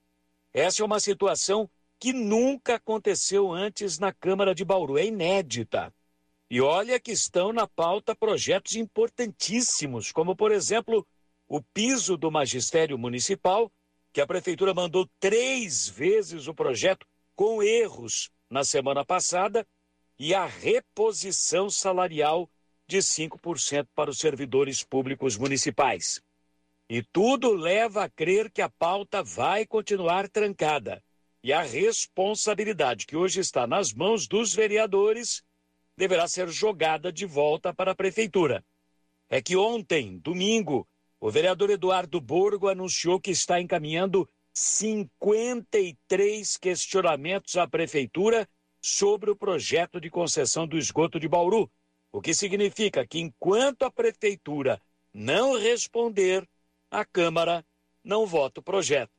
Essa 0.54 0.82
é 0.82 0.84
uma 0.84 0.98
situação 0.98 1.70
que 1.98 2.14
nunca 2.14 2.76
aconteceu 2.76 3.52
antes 3.52 3.98
na 3.98 4.10
Câmara 4.10 4.54
de 4.54 4.64
Bauru, 4.64 4.96
é 4.96 5.04
inédita. 5.04 5.94
E 6.48 6.62
olha 6.62 6.98
que 6.98 7.12
estão 7.12 7.52
na 7.52 7.66
pauta 7.66 8.16
projetos 8.16 8.74
importantíssimos, 8.74 10.10
como, 10.10 10.34
por 10.34 10.50
exemplo, 10.50 11.06
o 11.46 11.62
piso 11.62 12.16
do 12.16 12.30
magistério 12.30 12.96
municipal, 12.98 13.70
que 14.12 14.20
a 14.20 14.26
prefeitura 14.26 14.72
mandou 14.72 15.08
três 15.20 15.88
vezes 15.88 16.48
o 16.48 16.54
projeto 16.54 17.06
com 17.36 17.62
erros 17.62 18.30
na 18.48 18.64
semana 18.64 19.04
passada, 19.04 19.66
e 20.18 20.34
a 20.34 20.46
reposição 20.46 21.70
salarial 21.70 22.50
de 22.90 22.98
5% 22.98 23.86
para 23.94 24.10
os 24.10 24.18
servidores 24.18 24.82
públicos 24.82 25.36
municipais. 25.36 26.20
E 26.88 27.02
tudo 27.02 27.52
leva 27.52 28.02
a 28.02 28.10
crer 28.10 28.50
que 28.50 28.60
a 28.60 28.68
pauta 28.68 29.22
vai 29.22 29.64
continuar 29.64 30.28
trancada. 30.28 31.00
E 31.40 31.52
a 31.52 31.62
responsabilidade 31.62 33.06
que 33.06 33.16
hoje 33.16 33.38
está 33.38 33.64
nas 33.64 33.94
mãos 33.94 34.26
dos 34.26 34.52
vereadores 34.52 35.44
deverá 35.96 36.26
ser 36.26 36.48
jogada 36.48 37.12
de 37.12 37.26
volta 37.26 37.72
para 37.72 37.92
a 37.92 37.94
prefeitura. 37.94 38.64
É 39.28 39.40
que 39.40 39.56
ontem, 39.56 40.18
domingo, 40.18 40.86
o 41.20 41.30
vereador 41.30 41.70
Eduardo 41.70 42.20
Borgo 42.20 42.68
anunciou 42.68 43.20
que 43.20 43.30
está 43.30 43.60
encaminhando 43.60 44.28
53 44.52 46.56
questionamentos 46.56 47.56
à 47.56 47.68
prefeitura 47.68 48.48
sobre 48.82 49.30
o 49.30 49.36
projeto 49.36 50.00
de 50.00 50.10
concessão 50.10 50.66
do 50.66 50.76
esgoto 50.76 51.20
de 51.20 51.28
Bauru, 51.28 51.70
o 52.12 52.20
que 52.20 52.34
significa 52.34 53.06
que 53.06 53.18
enquanto 53.18 53.84
a 53.84 53.90
prefeitura 53.90 54.80
não 55.12 55.58
responder, 55.58 56.48
a 56.90 57.04
Câmara 57.04 57.64
não 58.02 58.26
vota 58.26 58.60
o 58.60 58.62
projeto. 58.62 59.12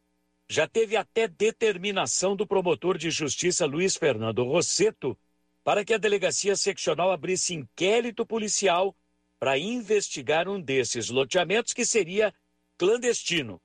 Já 0.49 0.69
teve 0.69 0.97
até 0.97 1.26
determinação 1.26 2.37
do 2.37 2.47
promotor 2.47 2.99
de 2.99 3.11
justiça 3.11 3.64
Luiz 3.64 3.97
Fernando 3.97 4.45
Rosseto 4.45 5.17
para 5.64 5.85
que 5.85 5.95
a 5.95 5.99
delegacia 5.99 6.57
seccional 6.57 7.11
abrisse 7.11 7.55
inquérito 7.55 8.26
policial 8.26 8.95
para 9.38 9.59
investigar 9.59 10.49
um 10.49 10.61
desses 10.61 11.09
loteamentos 11.09 11.73
que 11.73 11.85
seria 11.85 12.35
clandestino 12.76 13.61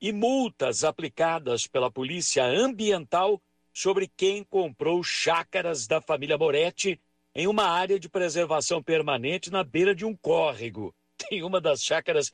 e 0.00 0.12
multas 0.12 0.84
aplicadas 0.84 1.66
pela 1.66 1.90
Polícia 1.90 2.44
Ambiental 2.44 3.42
sobre 3.78 4.08
quem 4.08 4.42
comprou 4.42 5.04
chácaras 5.04 5.86
da 5.86 6.00
família 6.00 6.36
Moretti 6.36 7.00
em 7.32 7.46
uma 7.46 7.62
área 7.62 7.96
de 7.96 8.08
preservação 8.08 8.82
permanente 8.82 9.52
na 9.52 9.62
beira 9.62 9.94
de 9.94 10.04
um 10.04 10.16
córrego. 10.16 10.92
Tem 11.16 11.44
uma 11.44 11.60
das 11.60 11.84
chácaras 11.84 12.32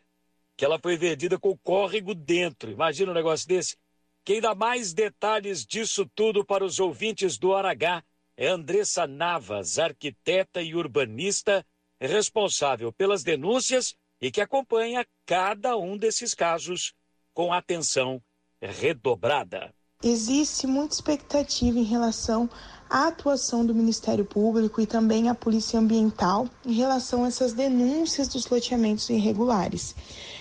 que 0.57 0.65
ela 0.65 0.79
foi 0.79 0.97
vendida 0.97 1.39
com 1.39 1.51
o 1.51 1.59
córrego 1.59 2.15
dentro. 2.15 2.71
Imagina 2.71 3.11
um 3.11 3.15
negócio 3.15 3.47
desse. 3.47 3.77
Quem 4.25 4.41
dá 4.41 4.55
mais 4.55 4.95
detalhes 4.95 5.67
disso 5.67 6.11
tudo 6.15 6.47
para 6.47 6.65
os 6.65 6.81
ouvintes 6.81 7.37
do 7.37 7.55
Aragá 7.55 8.03
é 8.39 8.47
Andressa 8.47 9.07
Navas, 9.07 9.79
arquiteta 9.79 10.63
e 10.63 10.75
urbanista, 10.75 11.63
responsável 12.01 12.91
pelas 12.91 13.23
denúncias 13.23 13.95
e 14.19 14.31
que 14.31 14.41
acompanha 14.41 15.07
cada 15.27 15.77
um 15.77 15.99
desses 15.99 16.33
casos 16.33 16.95
com 17.35 17.53
atenção 17.53 18.23
redobrada 18.63 19.75
existe 20.03 20.67
muita 20.67 20.95
expectativa 20.95 21.79
em 21.79 21.85
relação 21.85 22.49
à 22.91 23.09
atuação 23.09 23.65
do 23.65 23.75
Ministério 23.75 24.25
Público 24.25 24.81
e 24.81 24.87
também 24.87 25.29
à 25.29 25.35
Polícia 25.35 25.81
Ambiental 25.81 26.47
em 26.65 26.75
relação 26.75 27.25
a 27.25 27.29
essas 27.29 27.55
denúncias 27.55 28.29
dos 28.29 28.47
loteamentos 28.49 29.09
irregulares. 29.09 29.95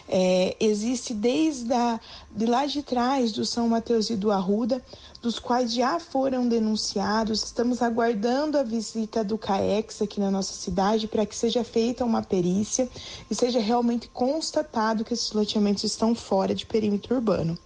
É, 0.07 0.55
existe 0.59 1.13
desde 1.13 1.73
a, 1.73 1.99
de 2.29 2.45
lá 2.45 2.65
de 2.65 2.83
trás 2.83 3.31
do 3.31 3.45
São 3.45 3.69
Mateus 3.69 4.09
e 4.09 4.17
do 4.17 4.31
Arruda, 4.31 4.83
dos 5.21 5.39
quais 5.39 5.73
já 5.73 5.97
foram 5.97 6.47
denunciados. 6.47 7.41
Estamos 7.43 7.81
aguardando 7.81 8.57
a 8.57 8.63
visita 8.63 9.23
do 9.23 9.37
CAEX 9.37 10.01
aqui 10.01 10.19
na 10.19 10.29
nossa 10.29 10.53
cidade 10.53 11.07
para 11.07 11.25
que 11.25 11.35
seja 11.35 11.63
feita 11.63 12.03
uma 12.03 12.21
perícia 12.21 12.89
e 13.31 13.33
seja 13.33 13.59
realmente 13.59 14.09
constatado 14.09 15.05
que 15.05 15.13
esses 15.13 15.31
loteamentos 15.31 15.85
estão 15.85 16.13
fora 16.13 16.53
de 16.53 16.65
perímetro 16.65 17.15
urbano. 17.15 17.57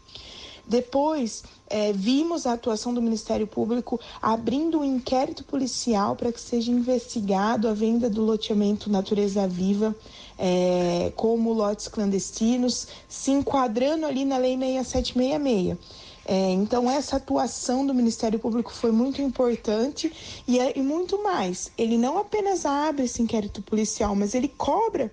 Depois, 0.67 1.43
é, 1.69 1.93
vimos 1.93 2.45
a 2.45 2.53
atuação 2.53 2.93
do 2.93 3.01
Ministério 3.01 3.47
Público 3.47 3.99
abrindo 4.21 4.79
um 4.79 4.83
inquérito 4.83 5.43
policial 5.43 6.15
para 6.15 6.31
que 6.31 6.41
seja 6.41 6.71
investigado 6.71 7.69
a 7.69 7.73
venda 7.73 8.09
do 8.09 8.21
loteamento 8.21 8.89
Natureza 8.89 9.47
Viva 9.47 9.95
é, 10.37 11.11
como 11.15 11.53
lotes 11.53 11.87
clandestinos, 11.87 12.87
se 13.07 13.31
enquadrando 13.31 14.05
ali 14.05 14.25
na 14.25 14.37
Lei 14.37 14.57
6766. 14.57 15.77
É, 16.29 16.51
então, 16.51 16.91
essa 16.91 17.15
atuação 17.15 17.87
do 17.87 17.93
Ministério 17.93 18.37
Público 18.37 18.73
foi 18.73 18.91
muito 18.91 19.21
importante 19.21 20.11
e, 20.45 20.59
é, 20.59 20.77
e 20.77 20.81
muito 20.81 21.23
mais. 21.23 21.71
Ele 21.77 21.97
não 21.97 22.17
apenas 22.17 22.65
abre 22.65 23.05
esse 23.05 23.21
inquérito 23.21 23.61
policial, 23.61 24.13
mas 24.13 24.35
ele 24.35 24.49
cobra 24.49 25.09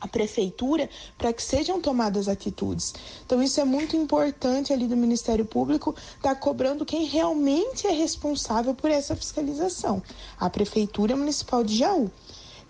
a 0.00 0.06
prefeitura 0.06 0.88
para 1.16 1.32
que 1.32 1.42
sejam 1.42 1.80
tomadas 1.80 2.28
atitudes. 2.28 2.94
Então 3.24 3.42
isso 3.42 3.60
é 3.60 3.64
muito 3.64 3.96
importante 3.96 4.72
ali 4.72 4.86
do 4.86 4.96
Ministério 4.96 5.44
Público 5.44 5.94
estar 6.16 6.34
tá 6.34 6.36
cobrando 6.36 6.84
quem 6.84 7.04
realmente 7.04 7.86
é 7.86 7.92
responsável 7.92 8.74
por 8.74 8.90
essa 8.90 9.16
fiscalização, 9.16 10.02
a 10.38 10.50
prefeitura 10.50 11.16
municipal 11.16 11.64
de 11.64 11.76
Jaú. 11.76 12.10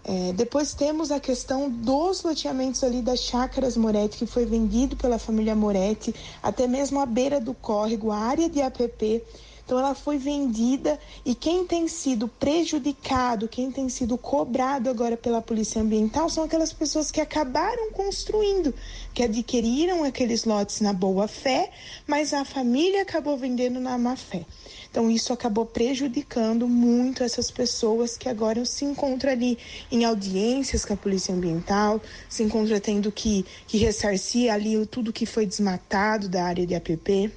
É, 0.09 0.33
depois 0.35 0.73
temos 0.73 1.11
a 1.11 1.19
questão 1.19 1.69
dos 1.69 2.23
loteamentos 2.23 2.85
ali 2.85 3.03
das 3.03 3.19
chácaras 3.19 3.77
Moretti, 3.77 4.19
que 4.19 4.27
foi 4.27 4.47
vendido 4.47 4.95
pela 4.95 5.19
família 5.19 5.53
Moretti, 5.53 6.15
até 6.41 6.69
mesmo 6.69 7.01
à 7.01 7.07
beira 7.07 7.41
do 7.41 7.53
córrego, 7.53 8.13
a 8.13 8.19
área 8.19 8.49
de 8.49 8.63
APP 8.63 9.25
então 9.67 9.81
ela 9.81 9.97
foi 9.97 10.17
vendida 10.17 10.97
e 11.25 11.35
quem 11.35 11.67
tem 11.67 11.89
sido 11.89 12.29
prejudicado, 12.29 13.49
quem 13.49 13.69
tem 13.73 13.89
sido 13.89 14.17
cobrado 14.17 14.89
agora 14.89 15.17
pela 15.17 15.43
Polícia 15.43 15.83
Ambiental 15.83 16.31
são 16.31 16.45
aquelas 16.45 16.73
pessoas 16.73 17.11
que 17.11 17.21
acabaram 17.21 17.91
construindo, 17.91 18.73
que 19.13 19.25
adquiriram 19.25 20.05
aqueles 20.05 20.45
lotes 20.45 20.81
na 20.81 20.93
boa 20.93 21.27
fé, 21.27 21.73
mas 22.07 22.33
a 22.33 22.45
família 22.45 23.03
acabou 23.03 23.37
vendendo 23.37 23.81
na 23.81 23.99
má 23.99 24.15
fé. 24.15 24.47
Então, 24.89 25.11
isso 25.11 25.33
acabou 25.33 25.67
prejudicando 25.67 26.69
muito 26.69 27.25
essas 27.25 27.51
pessoas 27.51 28.17
que 28.17 28.29
agora 28.29 28.65
se 28.65 28.85
encontram 28.85 29.33
ali 29.33 29.59
em 29.91 30.05
audiências 30.05 30.85
com 30.85 30.95
a 30.95 30.97
Polícia 30.97 31.35
Ambiental, 31.35 32.01
se 32.31 32.45
encontram 32.45 32.79
tendo 32.79 33.11
que, 33.11 33.45
que 33.67 33.79
ressarcir 33.79 34.51
ali 34.51 34.87
tudo 34.87 35.13
que 35.13 35.27
foi 35.27 35.45
desmatado 35.45 36.29
da 36.29 36.45
área 36.45 36.65
de 36.65 36.75
APP. 36.75 37.33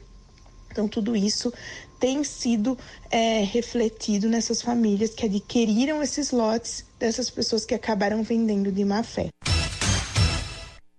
Então, 0.72 0.88
tudo 0.88 1.16
isso 1.16 1.52
tem 2.00 2.24
sido 2.24 2.78
é, 3.12 3.44
refletido 3.44 4.30
nessas 4.30 4.62
famílias 4.62 5.14
que 5.14 5.26
adquiriram 5.26 6.02
esses 6.02 6.32
lotes 6.32 6.88
dessas 6.98 7.30
pessoas 7.30 7.66
que 7.66 7.76
acabaram 7.76 8.24
vendendo 8.24 8.72
de 8.72 8.86
má 8.86 9.04
fé. 9.04 9.30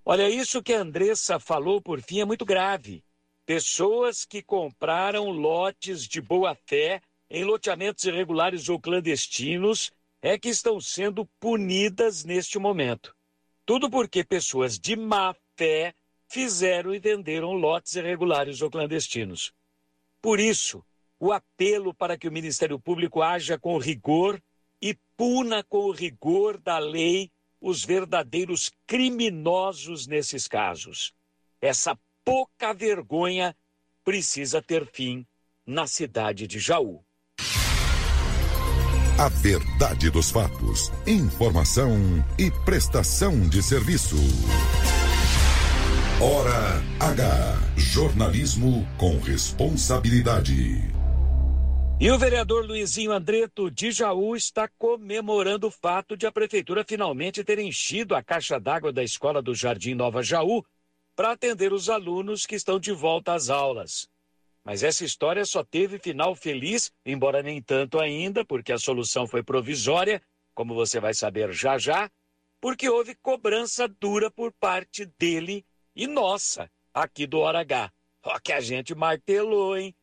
Olha, 0.04 0.28
isso 0.28 0.62
que 0.62 0.72
a 0.72 0.80
Andressa 0.80 1.38
falou 1.38 1.80
por 1.80 2.02
fim 2.02 2.20
é 2.20 2.24
muito 2.24 2.44
grave. 2.44 3.02
Pessoas 3.46 4.24
que 4.24 4.42
compraram 4.42 5.30
lotes 5.30 6.06
de 6.06 6.20
boa 6.20 6.56
fé 6.66 7.00
em 7.30 7.44
loteamentos 7.44 8.04
irregulares 8.04 8.68
ou 8.68 8.78
clandestinos 8.78 9.90
é 10.20 10.38
que 10.38 10.48
estão 10.48 10.80
sendo 10.80 11.26
punidas 11.38 12.24
neste 12.24 12.58
momento. 12.58 13.14
Tudo 13.64 13.88
porque 13.88 14.24
pessoas 14.24 14.78
de 14.78 14.96
má 14.96 15.34
fé 15.56 15.94
fizeram 16.28 16.94
e 16.94 16.98
venderam 16.98 17.52
lotes 17.52 17.94
irregulares 17.94 18.62
ou 18.62 18.70
clandestinos. 18.70 19.52
Por 20.20 20.38
isso, 20.38 20.84
o 21.20 21.33
apelo 21.33 21.92
para 21.92 22.16
que 22.16 22.26
o 22.26 22.33
Ministério 22.33 22.80
Público 22.80 23.20
haja 23.20 23.59
com 23.59 23.76
rigor 23.76 24.42
e 24.80 24.96
puna 25.16 25.62
com 25.62 25.85
o 25.85 25.92
rigor 25.92 26.59
da 26.59 26.78
lei 26.78 27.30
os 27.61 27.85
verdadeiros 27.85 28.72
criminosos 28.87 30.06
nesses 30.06 30.48
casos. 30.48 31.12
Essa 31.61 31.96
pouca 32.24 32.72
vergonha 32.72 33.54
precisa 34.02 34.62
ter 34.62 34.87
fim 34.90 35.26
na 35.66 35.87
cidade 35.87 36.46
de 36.46 36.59
Jaú. 36.59 37.04
A 39.18 39.28
verdade 39.28 40.11
dos 40.11 40.30
fatos, 40.30 40.90
informação 41.06 41.92
e 42.38 42.50
prestação 42.64 43.46
de 43.46 43.62
serviço. 43.62 44.16
Hora 46.18 46.83
H. 46.98 47.59
Jornalismo 47.76 48.88
com 48.96 49.18
responsabilidade. 49.18 50.99
E 52.02 52.10
o 52.10 52.16
vereador 52.16 52.64
Luizinho 52.64 53.12
Andreto 53.12 53.70
de 53.70 53.92
Jaú 53.92 54.34
está 54.34 54.66
comemorando 54.66 55.66
o 55.66 55.70
fato 55.70 56.16
de 56.16 56.26
a 56.26 56.32
prefeitura 56.32 56.82
finalmente 56.82 57.44
ter 57.44 57.58
enchido 57.58 58.14
a 58.14 58.22
caixa 58.22 58.58
d'água 58.58 58.90
da 58.90 59.02
escola 59.02 59.42
do 59.42 59.54
Jardim 59.54 59.92
Nova 59.92 60.22
Jaú 60.22 60.64
para 61.14 61.32
atender 61.32 61.74
os 61.74 61.90
alunos 61.90 62.46
que 62.46 62.54
estão 62.54 62.80
de 62.80 62.90
volta 62.90 63.34
às 63.34 63.50
aulas. 63.50 64.08
Mas 64.64 64.82
essa 64.82 65.04
história 65.04 65.44
só 65.44 65.62
teve 65.62 65.98
final 65.98 66.34
feliz, 66.34 66.90
embora 67.04 67.42
nem 67.42 67.60
tanto 67.60 68.00
ainda, 68.00 68.46
porque 68.46 68.72
a 68.72 68.78
solução 68.78 69.26
foi 69.26 69.42
provisória, 69.42 70.22
como 70.54 70.74
você 70.74 71.00
vai 71.00 71.12
saber 71.12 71.52
já 71.52 71.76
já, 71.76 72.10
porque 72.62 72.88
houve 72.88 73.14
cobrança 73.16 73.86
dura 73.86 74.30
por 74.30 74.54
parte 74.54 75.04
dele 75.18 75.66
e 75.94 76.06
nossa, 76.06 76.70
aqui 76.94 77.26
do 77.26 77.40
Hora 77.40 77.60
H. 77.60 77.92
Ó 78.22 78.38
que 78.38 78.54
a 78.54 78.60
gente 78.62 78.94
martelou, 78.94 79.76
hein? 79.76 79.94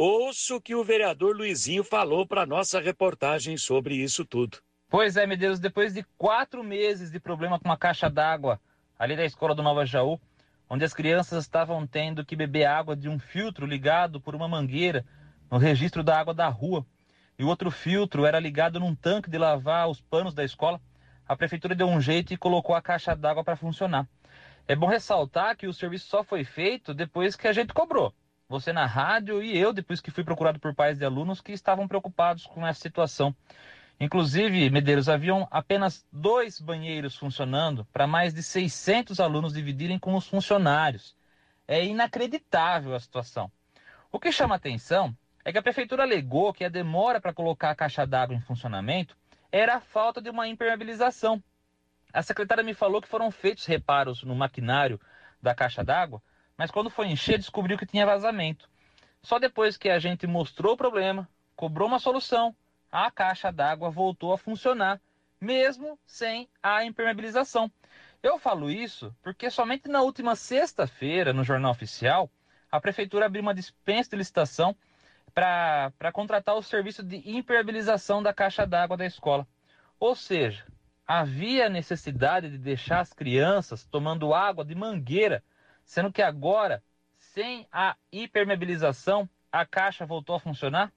Ouço 0.00 0.54
o 0.54 0.60
que 0.60 0.76
o 0.76 0.84
vereador 0.84 1.36
Luizinho 1.36 1.82
falou 1.82 2.24
para 2.24 2.46
nossa 2.46 2.80
reportagem 2.80 3.56
sobre 3.56 3.96
isso 3.96 4.24
tudo. 4.24 4.58
Pois 4.88 5.16
é, 5.16 5.26
Medeiros, 5.26 5.58
depois 5.58 5.92
de 5.92 6.04
quatro 6.16 6.62
meses 6.62 7.10
de 7.10 7.18
problema 7.18 7.58
com 7.58 7.64
uma 7.64 7.76
caixa 7.76 8.08
d'água 8.08 8.60
ali 8.96 9.16
da 9.16 9.24
escola 9.24 9.56
do 9.56 9.62
Nova 9.64 9.84
Jaú, 9.84 10.20
onde 10.70 10.84
as 10.84 10.94
crianças 10.94 11.42
estavam 11.42 11.84
tendo 11.84 12.24
que 12.24 12.36
beber 12.36 12.66
água 12.66 12.94
de 12.94 13.08
um 13.08 13.18
filtro 13.18 13.66
ligado 13.66 14.20
por 14.20 14.36
uma 14.36 14.46
mangueira 14.46 15.04
no 15.50 15.58
registro 15.58 16.04
da 16.04 16.16
água 16.16 16.32
da 16.32 16.46
rua. 16.46 16.86
e 17.36 17.42
o 17.42 17.48
outro 17.48 17.68
filtro 17.68 18.24
era 18.24 18.38
ligado 18.38 18.78
num 18.78 18.94
tanque 18.94 19.28
de 19.28 19.36
lavar 19.36 19.90
os 19.90 20.00
panos 20.00 20.32
da 20.32 20.44
escola, 20.44 20.80
a 21.26 21.34
prefeitura 21.34 21.74
deu 21.74 21.88
um 21.88 22.00
jeito 22.00 22.32
e 22.32 22.36
colocou 22.36 22.76
a 22.76 22.80
caixa 22.80 23.16
d'água 23.16 23.42
para 23.42 23.56
funcionar. 23.56 24.08
É 24.68 24.76
bom 24.76 24.86
ressaltar 24.86 25.56
que 25.56 25.66
o 25.66 25.74
serviço 25.74 26.06
só 26.06 26.22
foi 26.22 26.44
feito 26.44 26.94
depois 26.94 27.34
que 27.34 27.48
a 27.48 27.52
gente 27.52 27.74
cobrou. 27.74 28.14
Você 28.50 28.72
na 28.72 28.86
rádio 28.86 29.42
e 29.42 29.58
eu, 29.58 29.74
depois 29.74 30.00
que 30.00 30.10
fui 30.10 30.24
procurado 30.24 30.58
por 30.58 30.74
pais 30.74 30.96
de 30.96 31.04
alunos 31.04 31.38
que 31.38 31.52
estavam 31.52 31.86
preocupados 31.86 32.46
com 32.46 32.66
essa 32.66 32.80
situação. 32.80 33.36
Inclusive, 34.00 34.70
Medeiros, 34.70 35.06
haviam 35.06 35.46
apenas 35.50 36.06
dois 36.10 36.58
banheiros 36.58 37.14
funcionando 37.14 37.84
para 37.92 38.06
mais 38.06 38.32
de 38.32 38.42
600 38.42 39.20
alunos 39.20 39.52
dividirem 39.52 39.98
com 39.98 40.14
os 40.14 40.26
funcionários. 40.26 41.14
É 41.66 41.84
inacreditável 41.84 42.94
a 42.94 43.00
situação. 43.00 43.52
O 44.10 44.18
que 44.18 44.32
chama 44.32 44.54
atenção 44.54 45.14
é 45.44 45.52
que 45.52 45.58
a 45.58 45.62
prefeitura 45.62 46.04
alegou 46.04 46.54
que 46.54 46.64
a 46.64 46.70
demora 46.70 47.20
para 47.20 47.34
colocar 47.34 47.68
a 47.68 47.74
caixa 47.74 48.06
d'água 48.06 48.34
em 48.34 48.40
funcionamento 48.40 49.14
era 49.52 49.76
a 49.76 49.80
falta 49.80 50.22
de 50.22 50.30
uma 50.30 50.48
impermeabilização. 50.48 51.42
A 52.14 52.22
secretária 52.22 52.64
me 52.64 52.72
falou 52.72 53.02
que 53.02 53.08
foram 53.08 53.30
feitos 53.30 53.66
reparos 53.66 54.22
no 54.22 54.34
maquinário 54.34 54.98
da 55.42 55.54
caixa 55.54 55.84
d'água, 55.84 56.22
mas 56.58 56.72
quando 56.72 56.90
foi 56.90 57.06
encher 57.06 57.38
descobriu 57.38 57.78
que 57.78 57.86
tinha 57.86 58.04
vazamento. 58.04 58.68
Só 59.22 59.38
depois 59.38 59.76
que 59.76 59.88
a 59.88 59.98
gente 60.00 60.26
mostrou 60.26 60.74
o 60.74 60.76
problema, 60.76 61.28
cobrou 61.54 61.86
uma 61.86 62.00
solução, 62.00 62.54
a 62.90 63.10
caixa 63.10 63.52
d'água 63.52 63.90
voltou 63.90 64.32
a 64.32 64.38
funcionar, 64.38 65.00
mesmo 65.40 65.98
sem 66.04 66.48
a 66.60 66.84
impermeabilização. 66.84 67.70
Eu 68.20 68.38
falo 68.38 68.68
isso 68.68 69.14
porque 69.22 69.48
somente 69.50 69.88
na 69.88 70.02
última 70.02 70.34
sexta-feira, 70.34 71.32
no 71.32 71.44
Jornal 71.44 71.70
Oficial, 71.70 72.28
a 72.70 72.80
Prefeitura 72.80 73.26
abriu 73.26 73.42
uma 73.42 73.54
dispensa 73.54 74.10
de 74.10 74.16
licitação 74.16 74.76
para 75.32 76.12
contratar 76.12 76.56
o 76.56 76.62
serviço 76.62 77.02
de 77.02 77.16
impermeabilização 77.30 78.20
da 78.20 78.34
caixa 78.34 78.66
d'água 78.66 78.96
da 78.96 79.06
escola. 79.06 79.46
Ou 80.00 80.16
seja, 80.16 80.66
havia 81.06 81.68
necessidade 81.68 82.50
de 82.50 82.58
deixar 82.58 83.00
as 83.00 83.12
crianças 83.12 83.84
tomando 83.84 84.34
água 84.34 84.64
de 84.64 84.74
mangueira, 84.74 85.42
sendo 85.88 86.12
que 86.12 86.20
agora, 86.20 86.82
sem 87.16 87.66
a 87.72 87.96
impermeabilização, 88.12 89.28
a 89.50 89.64
caixa 89.64 90.04
voltou 90.04 90.36
a 90.36 90.40
funcionar? 90.40 90.92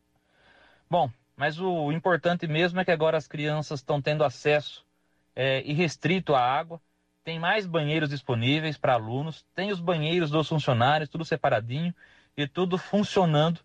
Bom, 0.89 1.09
mas 1.35 1.59
o 1.59 1.93
importante 1.93 2.45
mesmo 2.45 2.79
é 2.81 2.85
que 2.85 2.91
agora 2.91 3.17
as 3.17 3.25
crianças 3.25 3.79
estão 3.79 4.01
tendo 4.01 4.21
acesso 4.21 4.85
é, 5.33 5.61
irrestrito 5.65 6.35
à 6.35 6.41
água, 6.41 6.79
tem 7.23 7.39
mais 7.39 7.65
banheiros 7.65 8.09
disponíveis 8.09 8.77
para 8.77 8.93
alunos, 8.93 9.45
tem 9.55 9.71
os 9.71 9.79
banheiros 9.79 10.29
dos 10.29 10.49
funcionários, 10.49 11.09
tudo 11.09 11.23
separadinho 11.23 11.95
e 12.35 12.45
tudo 12.45 12.77
funcionando. 12.77 13.61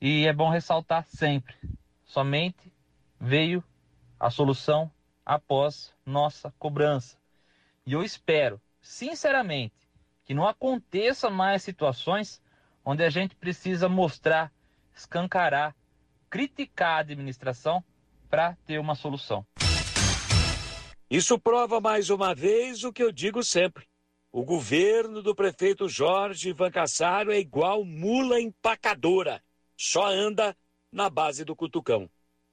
E 0.00 0.26
é 0.26 0.32
bom 0.32 0.48
ressaltar 0.48 1.04
sempre: 1.04 1.54
somente 2.06 2.72
veio 3.20 3.62
a 4.18 4.30
solução 4.30 4.90
após 5.26 5.92
nossa 6.06 6.50
cobrança. 6.58 7.18
E 7.84 7.92
eu 7.92 8.02
espero, 8.02 8.58
sinceramente, 8.80 9.79
que 10.30 10.34
não 10.34 10.46
aconteça 10.46 11.28
mais 11.28 11.60
situações 11.60 12.40
onde 12.84 13.02
a 13.02 13.10
gente 13.10 13.34
precisa 13.34 13.88
mostrar, 13.88 14.52
escancarar 14.94 15.74
criticar 16.30 16.98
a 16.98 17.00
administração 17.00 17.82
para 18.28 18.56
ter 18.64 18.78
uma 18.78 18.94
solução. 18.94 19.44
Isso 21.10 21.36
prova 21.36 21.80
mais 21.80 22.10
uma 22.10 22.32
vez 22.32 22.84
o 22.84 22.92
que 22.92 23.02
eu 23.02 23.10
digo 23.10 23.42
sempre. 23.42 23.88
O 24.30 24.44
governo 24.44 25.20
do 25.20 25.34
prefeito 25.34 25.88
Jorge 25.88 26.50
Ivan 26.50 26.70
Cassaro 26.70 27.32
é 27.32 27.40
igual 27.40 27.84
mula 27.84 28.40
empacadora, 28.40 29.42
só 29.76 30.06
anda 30.06 30.56
na 30.92 31.10
base 31.10 31.44
do 31.44 31.56
cutucão. 31.56 32.08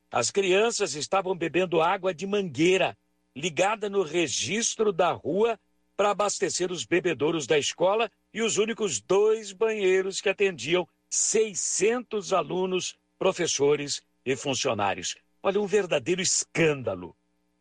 As 0.10 0.32
crianças 0.32 0.96
estavam 0.96 1.38
bebendo 1.38 1.80
água 1.80 2.12
de 2.12 2.26
mangueira, 2.26 2.98
ligada 3.36 3.88
no 3.88 4.02
registro 4.02 4.92
da 4.92 5.12
rua 5.12 5.60
para 5.98 6.12
abastecer 6.12 6.72
os 6.72 6.86
bebedouros 6.86 7.48
da 7.48 7.58
escola 7.58 8.10
e 8.32 8.44
os 8.44 8.58
únicos 8.58 9.02
dois 9.02 9.52
banheiros 9.52 10.22
que 10.22 10.30
atendiam 10.30 10.88
600 11.10 12.32
alunos 12.32 12.96
professores 13.18 14.04
e 14.24 14.36
funcionários. 14.36 15.16
Olha, 15.42 15.60
um 15.60 15.66
verdadeiro 15.66 16.22
escândalo. 16.22 17.16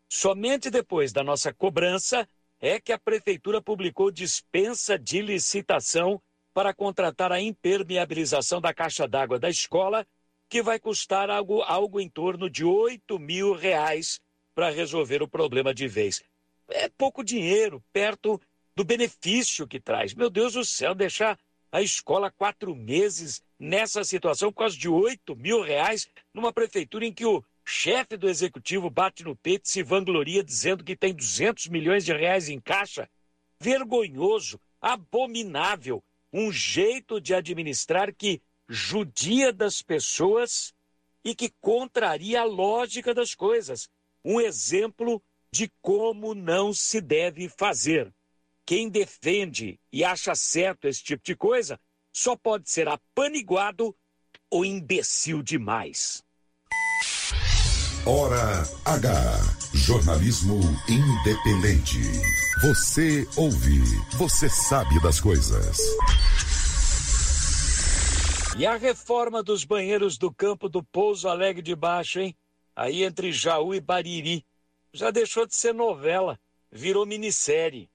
Somente 0.09 0.71
depois 0.71 1.13
da 1.13 1.25
nossa 1.25 1.53
cobrança 1.53 2.29
é 2.61 2.79
que 2.79 2.93
a 2.93 2.99
prefeitura 2.99 3.63
publicou 3.63 4.11
dispensa 4.11 4.99
de 4.99 5.23
licitação 5.23 6.21
para 6.53 6.75
contratar 6.75 7.33
a 7.33 7.41
impermeabilização 7.41 8.61
da 8.61 8.73
caixa 8.73 9.07
d'água 9.09 9.39
da 9.39 9.49
escola, 9.49 10.07
que 10.49 10.63
vai 10.63 10.79
custar 10.79 11.31
algo, 11.31 11.63
algo 11.63 12.01
em 12.01 12.09
torno 12.09 12.49
de 12.49 12.65
8 12.65 13.19
mil 13.19 13.53
reais 13.55 14.21
para 14.55 14.71
resolver 14.71 15.23
o 15.23 15.29
problema 15.29 15.75
de 15.75 15.89
vez. 15.89 16.23
É 16.69 16.89
pouco 16.89 17.23
dinheiro, 17.23 17.83
perto 17.93 18.41
do 18.75 18.85
benefício 18.85 19.67
que 19.67 19.81
traz. 19.81 20.15
Meu 20.15 20.29
Deus 20.29 20.55
do 20.55 20.65
céu, 20.65 20.95
deixar 20.95 21.39
a 21.71 21.83
escola 21.83 22.31
quatro 22.31 22.75
meses 22.75 23.43
nessa 23.59 24.05
situação, 24.05 24.53
quase 24.53 24.77
de 24.77 24.89
8 24.89 25.35
mil 25.37 25.63
reais, 25.63 26.09
numa 26.33 26.53
prefeitura 26.53 27.07
em 27.07 27.13
que 27.13 27.25
o 27.25 27.43
chefe 27.65 28.17
do 28.17 28.29
executivo 28.29 28.89
bate 28.89 29.25
no 29.25 29.35
peito 29.35 29.67
e 29.67 29.69
se 29.69 29.83
vangloria 29.83 30.43
dizendo 30.43 30.85
que 30.85 30.97
tem 30.97 31.13
200 31.13 31.67
milhões 31.69 32.05
de 32.05 32.13
reais 32.13 32.49
em 32.49 32.61
caixa. 32.61 33.09
Vergonhoso, 33.61 34.61
abominável, 34.81 36.03
um 36.33 36.53
jeito 36.53 37.21
de 37.21 37.35
administrar 37.35 38.15
que 38.15 38.41
judia 38.69 39.53
das 39.53 39.83
pessoas 39.83 40.75
e 41.25 41.35
que 41.35 41.53
contraria 41.61 42.43
a 42.43 42.45
lógica 42.45 43.13
das 43.13 43.35
coisas. 43.35 43.89
Um 44.25 44.41
exemplo 44.41 45.23
de 45.57 45.73
como 45.81 46.35
não 46.35 46.73
se 46.73 47.01
deve 47.01 47.49
fazer. 47.49 48.13
Quem 48.67 48.89
defende 48.89 49.81
e 49.93 50.05
acha 50.05 50.35
certo 50.35 50.87
esse 50.87 51.03
tipo 51.03 51.23
de 51.25 51.35
coisa 51.35 51.81
só 52.13 52.37
pode 52.37 52.69
ser 52.71 52.89
apaniguado 52.89 53.97
ou 54.51 54.65
imbecil 54.65 55.43
demais. 55.43 56.23
Hora 58.05 58.63
H. 58.85 59.11
Jornalismo 59.75 60.61
independente. 60.89 62.01
Você 62.63 63.27
ouve, 63.37 63.83
você 64.17 64.49
sabe 64.49 65.01
das 65.03 65.21
coisas. 65.21 65.79
E 68.59 68.65
a 68.65 68.77
reforma 68.77 69.43
dos 69.43 69.65
banheiros 69.65 70.17
do 70.17 70.33
campo 70.33 70.69
do 70.69 70.83
Pouso 70.83 71.29
Alegre 71.29 71.63
de 71.63 71.75
Baixo, 71.75 72.21
hein? 72.21 72.35
Aí 72.75 73.05
entre 73.05 73.33
Jaú 73.33 73.75
e 73.75 73.81
Bariri. 73.81 74.45
Já 74.97 75.11
deixou 75.11 75.47
de 75.47 75.55
ser 75.55 75.75
novela, 75.75 76.39
virou 76.71 77.07
minissérie 77.07 77.91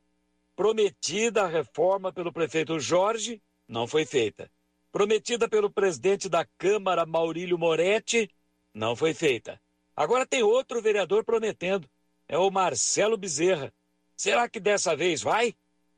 prometida 0.62 1.42
a 1.42 1.48
reforma 1.48 2.14
pelo 2.14 2.32
prefeito 2.32 2.80
Jorge, 2.80 3.42
não 3.68 3.88
foi 3.88 4.06
feita. 4.06 4.48
Prometida 4.92 5.50
pelo 5.50 5.72
presidente 5.72 6.30
da 6.30 6.46
Câmara, 6.56 7.04
Maurílio 7.04 7.58
Moretti, 7.58 8.30
não 8.72 8.96
foi 8.96 9.12
feita. 9.12 9.60
Agora 9.96 10.24
tem 10.24 10.44
outro 10.44 10.80
vereador 10.80 11.26
prometendo, 11.26 11.90
é 12.28 12.38
o 12.38 12.52
Marcelo 12.52 13.18
Bezerra. 13.18 13.74
Será 14.16 14.48
que 14.48 14.60
dessa 14.60 14.96
vez 14.96 15.24
vai? 15.24 15.56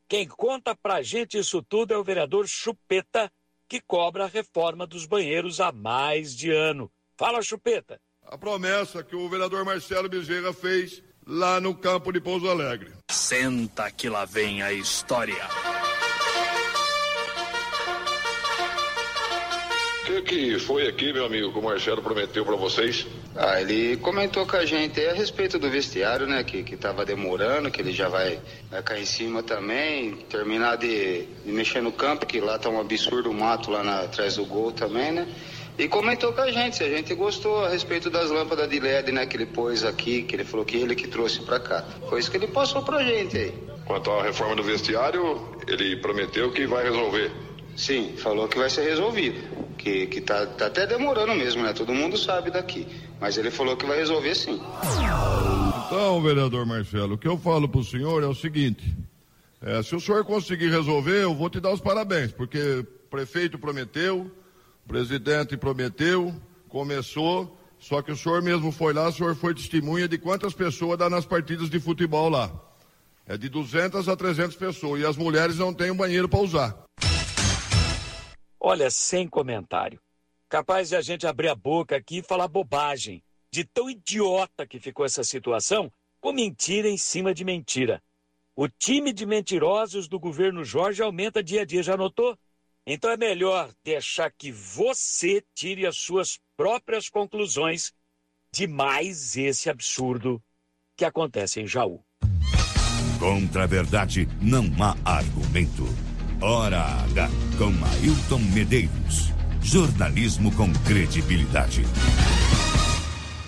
Quem 0.07 0.25
conta 0.25 0.73
pra 0.73 1.01
gente 1.01 1.37
isso 1.37 1.61
tudo 1.61 1.93
é 1.93 1.97
o 1.97 2.03
vereador 2.03 2.47
Chupeta, 2.47 3.29
que 3.67 3.81
cobra 3.81 4.23
a 4.23 4.27
reforma 4.27 4.87
dos 4.87 5.05
banheiros 5.05 5.59
há 5.59 5.73
mais 5.73 6.33
de 6.33 6.51
ano. 6.51 6.89
Fala, 7.17 7.41
Chupeta. 7.41 7.99
A 8.25 8.37
promessa 8.37 9.03
que 9.03 9.15
o 9.15 9.29
vereador 9.29 9.63
Marcelo 9.63 10.09
Bezerra 10.09 10.53
fez 10.53 11.03
lá 11.25 11.59
no 11.59 11.75
campo 11.75 12.11
de 12.11 12.19
Pouso 12.19 12.49
Alegre. 12.49 12.91
Senta 13.11 13.91
que 13.91 14.09
lá 14.09 14.25
vem 14.25 14.61
a 14.61 14.73
história. 14.73 15.47
O 20.03 20.05
que, 20.05 20.21
que 20.21 20.59
foi 20.59 20.87
aqui, 20.87 21.13
meu 21.13 21.25
amigo, 21.25 21.51
que 21.51 21.59
o 21.59 21.61
Marcelo 21.61 22.01
prometeu 22.01 22.45
para 22.45 22.55
vocês? 22.55 23.07
Ah, 23.35 23.61
ele 23.61 23.97
comentou 23.97 24.45
com 24.45 24.57
a 24.57 24.65
gente 24.65 24.99
a 25.05 25.13
respeito 25.13 25.57
do 25.57 25.69
vestiário, 25.69 26.27
né? 26.27 26.43
Que, 26.43 26.61
que 26.61 26.75
tava 26.75 27.05
demorando, 27.05 27.71
que 27.71 27.81
ele 27.81 27.93
já 27.93 28.09
vai, 28.09 28.39
vai 28.69 28.83
cair 28.83 29.03
em 29.03 29.05
cima 29.05 29.41
também, 29.41 30.17
terminar 30.29 30.75
de, 30.75 31.23
de 31.25 31.51
mexer 31.51 31.81
no 31.81 31.91
campo, 31.91 32.25
que 32.25 32.41
lá 32.41 32.59
tá 32.59 32.69
um 32.69 32.79
absurdo 32.79 33.31
mato 33.31 33.71
lá 33.71 33.81
na, 33.81 34.01
atrás 34.01 34.35
do 34.35 34.45
gol 34.45 34.71
também, 34.71 35.11
né? 35.11 35.27
E 35.77 35.87
comentou 35.87 36.31
com 36.33 36.41
a 36.41 36.51
gente, 36.51 36.75
se 36.75 36.83
a 36.83 36.89
gente 36.89 37.13
gostou 37.15 37.65
a 37.65 37.69
respeito 37.69 38.09
das 38.09 38.29
lâmpadas 38.29 38.69
de 38.69 38.79
LED, 38.79 39.11
né, 39.11 39.25
que 39.25 39.35
ele 39.35 39.47
pôs 39.47 39.83
aqui, 39.83 40.21
que 40.21 40.35
ele 40.35 40.43
falou 40.43 40.65
que 40.65 40.77
ele 40.77 40.95
que 40.95 41.07
trouxe 41.07 41.41
para 41.41 41.59
cá. 41.59 41.83
Foi 42.09 42.19
isso 42.19 42.29
que 42.29 42.37
ele 42.37 42.47
passou 42.47 42.83
pra 42.83 43.03
gente 43.03 43.35
aí. 43.37 43.53
Quanto 43.85 44.11
à 44.11 44.23
reforma 44.23 44.55
do 44.55 44.63
vestiário, 44.63 45.49
ele 45.67 45.95
prometeu 45.97 46.51
que 46.51 46.67
vai 46.67 46.83
resolver. 46.83 47.31
Sim, 47.75 48.13
falou 48.17 48.47
que 48.47 48.57
vai 48.57 48.69
ser 48.69 48.83
resolvido. 48.83 49.41
Que, 49.77 50.05
que 50.05 50.21
tá, 50.21 50.45
tá 50.45 50.67
até 50.67 50.85
demorando 50.85 51.33
mesmo, 51.33 51.63
né? 51.63 51.73
Todo 51.73 51.93
mundo 51.93 52.17
sabe 52.17 52.51
daqui. 52.51 52.87
Mas 53.19 53.37
ele 53.37 53.49
falou 53.49 53.75
que 53.75 53.85
vai 53.85 53.97
resolver 53.97 54.35
sim. 54.35 54.61
Então, 55.87 56.21
vereador 56.21 56.65
Marcelo, 56.65 57.15
o 57.15 57.17
que 57.17 57.27
eu 57.27 57.37
falo 57.37 57.67
pro 57.67 57.83
senhor 57.83 58.23
é 58.23 58.27
o 58.27 58.35
seguinte. 58.35 58.95
É, 59.61 59.81
se 59.81 59.95
o 59.95 59.99
senhor 59.99 60.23
conseguir 60.23 60.69
resolver, 60.69 61.23
eu 61.23 61.33
vou 61.33 61.49
te 61.49 61.59
dar 61.59 61.71
os 61.71 61.81
parabéns, 61.81 62.31
porque 62.31 62.59
o 62.59 62.83
prefeito 63.09 63.57
prometeu, 63.57 64.29
o 64.85 64.87
presidente 64.87 65.57
prometeu, 65.57 66.33
começou. 66.69 67.57
Só 67.79 68.01
que 68.01 68.11
o 68.11 68.15
senhor 68.15 68.41
mesmo 68.41 68.71
foi 68.71 68.93
lá, 68.93 69.09
o 69.09 69.11
senhor 69.11 69.35
foi 69.35 69.53
testemunha 69.53 70.07
de 70.07 70.17
quantas 70.17 70.53
pessoas 70.53 70.97
dá 70.97 71.09
nas 71.09 71.25
partidas 71.25 71.69
de 71.69 71.79
futebol 71.79 72.29
lá. 72.29 72.51
É 73.25 73.37
de 73.37 73.49
200 73.49 74.07
a 74.07 74.15
300 74.15 74.55
pessoas 74.55 75.01
e 75.01 75.05
as 75.05 75.17
mulheres 75.17 75.57
não 75.57 75.73
têm 75.73 75.91
um 75.91 75.95
banheiro 75.95 76.29
para 76.29 76.39
usar. 76.39 76.83
Olha, 78.59 78.89
sem 78.89 79.27
comentário. 79.27 79.99
Capaz 80.47 80.89
de 80.89 80.95
a 80.95 81.01
gente 81.01 81.27
abrir 81.27 81.49
a 81.49 81.55
boca 81.55 81.97
aqui 81.97 82.19
e 82.19 82.23
falar 82.23 82.47
bobagem. 82.47 83.21
De 83.51 83.65
tão 83.65 83.89
idiota 83.89 84.65
que 84.65 84.79
ficou 84.79 85.05
essa 85.05 85.23
situação, 85.23 85.91
com 86.21 86.31
mentira 86.31 86.87
em 86.87 86.97
cima 86.97 87.33
de 87.33 87.43
mentira. 87.43 88.01
O 88.55 88.67
time 88.67 89.11
de 89.11 89.25
mentirosos 89.25 90.07
do 90.07 90.19
governo 90.19 90.63
Jorge 90.63 91.01
aumenta 91.01 91.43
dia 91.43 91.63
a 91.63 91.65
dia, 91.65 91.83
já 91.83 91.97
notou? 91.97 92.37
Então 92.85 93.09
é 93.09 93.17
melhor 93.17 93.71
deixar 93.81 94.29
que 94.29 94.51
você 94.51 95.41
tire 95.55 95.85
as 95.85 95.97
suas 95.97 96.37
próprias 96.57 97.07
conclusões 97.07 97.93
de 98.51 98.67
mais 98.67 99.37
esse 99.37 99.69
absurdo 99.69 100.43
que 100.97 101.05
acontece 101.05 101.61
em 101.61 101.67
Jaú. 101.67 102.03
Contra 103.19 103.63
a 103.63 103.67
verdade 103.67 104.27
não 104.41 104.65
há 104.81 105.17
argumento. 105.17 105.83
Hora 106.41 106.81
H 107.05 107.29
com 107.57 107.71
Ailton 107.93 108.39
Medeiros. 108.53 109.29
Jornalismo 109.61 110.53
com 110.53 110.73
credibilidade. 110.85 111.83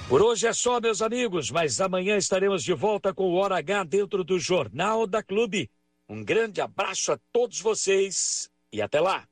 Por 0.07 0.21
hoje 0.21 0.47
é 0.47 0.53
só, 0.53 0.79
meus 0.79 1.01
amigos, 1.01 1.51
mas 1.51 1.81
amanhã 1.81 2.15
estaremos 2.15 2.63
de 2.63 2.73
volta 2.73 3.13
com 3.13 3.25
o 3.25 3.33
Hora 3.33 3.57
H 3.57 3.83
dentro 3.83 4.23
do 4.23 4.39
Jornal 4.39 5.05
da 5.05 5.21
Clube. 5.21 5.69
Um 6.07 6.23
grande 6.23 6.61
abraço 6.61 7.11
a 7.11 7.19
todos 7.33 7.59
vocês 7.59 8.49
e 8.75 8.81
até 8.81 8.99
lá. 8.99 9.23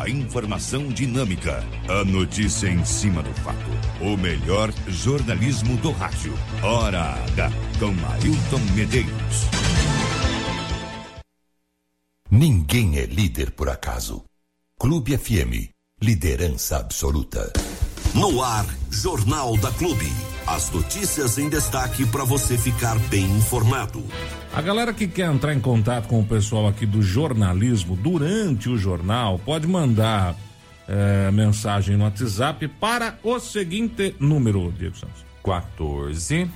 A 0.00 0.08
informação 0.08 0.88
dinâmica, 0.88 1.62
a 1.88 2.04
notícia 2.04 2.68
em 2.68 2.84
cima 2.84 3.22
do 3.22 3.32
fato. 3.34 3.70
O 4.00 4.16
melhor 4.16 4.72
jornalismo 4.86 5.76
do 5.76 5.90
rádio. 5.90 6.32
Hora 6.62 7.14
H 7.24 7.50
com 7.78 7.92
Ailton 8.12 8.74
Medeiros. 8.74 9.36
Ninguém 12.30 12.98
é 12.98 13.06
líder 13.06 13.50
por 13.50 13.68
acaso. 13.68 14.24
Clube 14.78 15.16
FM, 15.18 15.70
liderança 16.00 16.76
absoluta. 16.76 17.52
No 18.14 18.42
ar, 18.42 18.66
Jornal 18.90 19.56
da 19.58 19.70
Clube. 19.72 20.06
As 20.46 20.70
notícias 20.70 21.36
em 21.36 21.48
destaque 21.48 22.06
para 22.06 22.24
você 22.24 22.56
ficar 22.56 22.98
bem 23.08 23.24
informado. 23.24 24.02
A 24.52 24.62
galera 24.62 24.92
que 24.92 25.06
quer 25.06 25.32
entrar 25.32 25.54
em 25.54 25.60
contato 25.60 26.08
com 26.08 26.18
o 26.20 26.24
pessoal 26.24 26.66
aqui 26.66 26.84
do 26.84 27.00
jornalismo 27.02 27.94
durante 27.94 28.68
o 28.68 28.76
jornal 28.76 29.38
pode 29.38 29.68
mandar 29.68 30.34
eh, 30.88 31.30
mensagem 31.30 31.96
no 31.96 32.02
WhatsApp 32.04 32.66
para 32.66 33.16
o 33.22 33.38
seguinte 33.38 34.16
número, 34.18 34.72
Diego 34.76 34.96
Santos: 34.96 35.24
14 35.44 36.50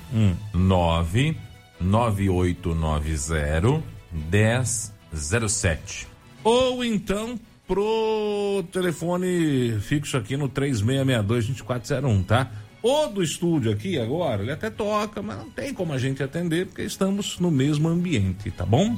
9 0.53 1.37
9890 1.79 3.83
1007. 4.11 6.07
Ou 6.43 6.83
então 6.83 7.39
pro 7.67 8.63
telefone 8.71 9.77
fixo 9.79 10.17
aqui 10.17 10.35
no 10.35 10.49
3662-2401, 10.49 12.25
tá? 12.25 12.51
O 12.83 13.07
do 13.07 13.23
estúdio 13.23 13.71
aqui 13.71 13.97
agora, 13.97 14.43
ele 14.43 14.51
até 14.51 14.69
toca, 14.69 15.21
mas 15.21 15.37
não 15.37 15.49
tem 15.49 15.73
como 15.73 15.93
a 15.93 15.97
gente 15.97 16.21
atender 16.21 16.65
porque 16.65 16.81
estamos 16.81 17.39
no 17.39 17.49
mesmo 17.49 17.87
ambiente, 17.87 18.51
tá 18.51 18.65
bom? 18.65 18.93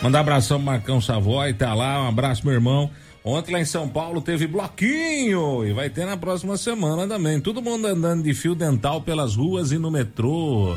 Mandar 0.00 0.20
abração 0.20 0.58
pro 0.58 0.66
Marcão 0.66 1.00
Savoy, 1.00 1.54
tá 1.54 1.74
lá, 1.74 2.04
um 2.04 2.08
abraço, 2.08 2.46
meu 2.46 2.54
irmão. 2.54 2.88
Ontem 3.24 3.52
lá 3.52 3.60
em 3.60 3.64
São 3.64 3.88
Paulo 3.88 4.20
teve 4.20 4.46
bloquinho 4.46 5.66
e 5.66 5.72
vai 5.72 5.90
ter 5.90 6.06
na 6.06 6.16
próxima 6.16 6.56
semana 6.56 7.06
também. 7.08 7.40
Todo 7.40 7.60
mundo 7.60 7.86
andando 7.86 8.22
de 8.22 8.32
fio 8.32 8.54
dental 8.54 9.02
pelas 9.02 9.34
ruas 9.34 9.72
e 9.72 9.78
no 9.78 9.90
metrô. 9.90 10.76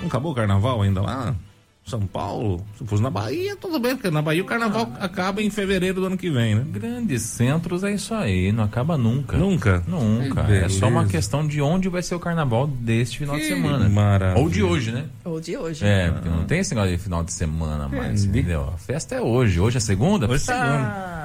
Não 0.00 0.08
acabou 0.08 0.32
o 0.32 0.34
carnaval 0.34 0.82
ainda 0.82 1.00
lá? 1.00 1.36
São 1.84 2.00
Paulo? 2.06 2.64
Se 2.78 2.84
fosse 2.86 3.02
na 3.02 3.10
Bahia, 3.10 3.56
tudo 3.56 3.80
bem, 3.80 3.96
porque 3.96 4.10
na 4.10 4.22
Bahia 4.22 4.42
o 4.42 4.46
carnaval 4.46 4.92
acaba 5.00 5.42
em 5.42 5.50
fevereiro 5.50 6.00
do 6.00 6.06
ano 6.06 6.16
que 6.16 6.30
vem, 6.30 6.54
né? 6.54 6.64
Grandes 6.70 7.22
centros 7.22 7.82
é 7.82 7.92
isso 7.92 8.14
aí, 8.14 8.52
não 8.52 8.62
acaba 8.62 8.96
nunca. 8.96 9.36
Nunca? 9.36 9.82
Nunca. 9.88 10.42
É 10.42 10.68
só 10.68 10.86
uma 10.88 11.06
questão 11.06 11.44
de 11.46 11.60
onde 11.60 11.88
vai 11.88 12.00
ser 12.02 12.14
o 12.14 12.20
carnaval 12.20 12.66
deste 12.68 13.18
final 13.18 13.34
de 13.34 13.42
Que 13.42 13.48
semana. 13.48 13.88
maravilha. 13.88 14.40
Ou 14.40 14.48
de 14.48 14.62
hoje, 14.62 14.92
né? 14.92 15.06
Ou 15.24 15.40
de 15.40 15.56
hoje. 15.56 15.84
É, 15.84 16.10
porque 16.12 16.28
não 16.28 16.44
tem 16.44 16.60
esse 16.60 16.74
negócio 16.74 16.96
de 16.96 17.02
final 17.02 17.24
de 17.24 17.32
semana 17.32 17.88
mais, 17.88 18.24
entendeu? 18.24 18.70
A 18.72 18.78
festa 18.78 19.16
é 19.16 19.20
hoje. 19.20 19.58
Hoje 19.58 19.78
é 19.78 19.80
segunda? 19.80 20.30
Hoje 20.30 20.48
é 20.48 20.54
Ah, 20.54 21.19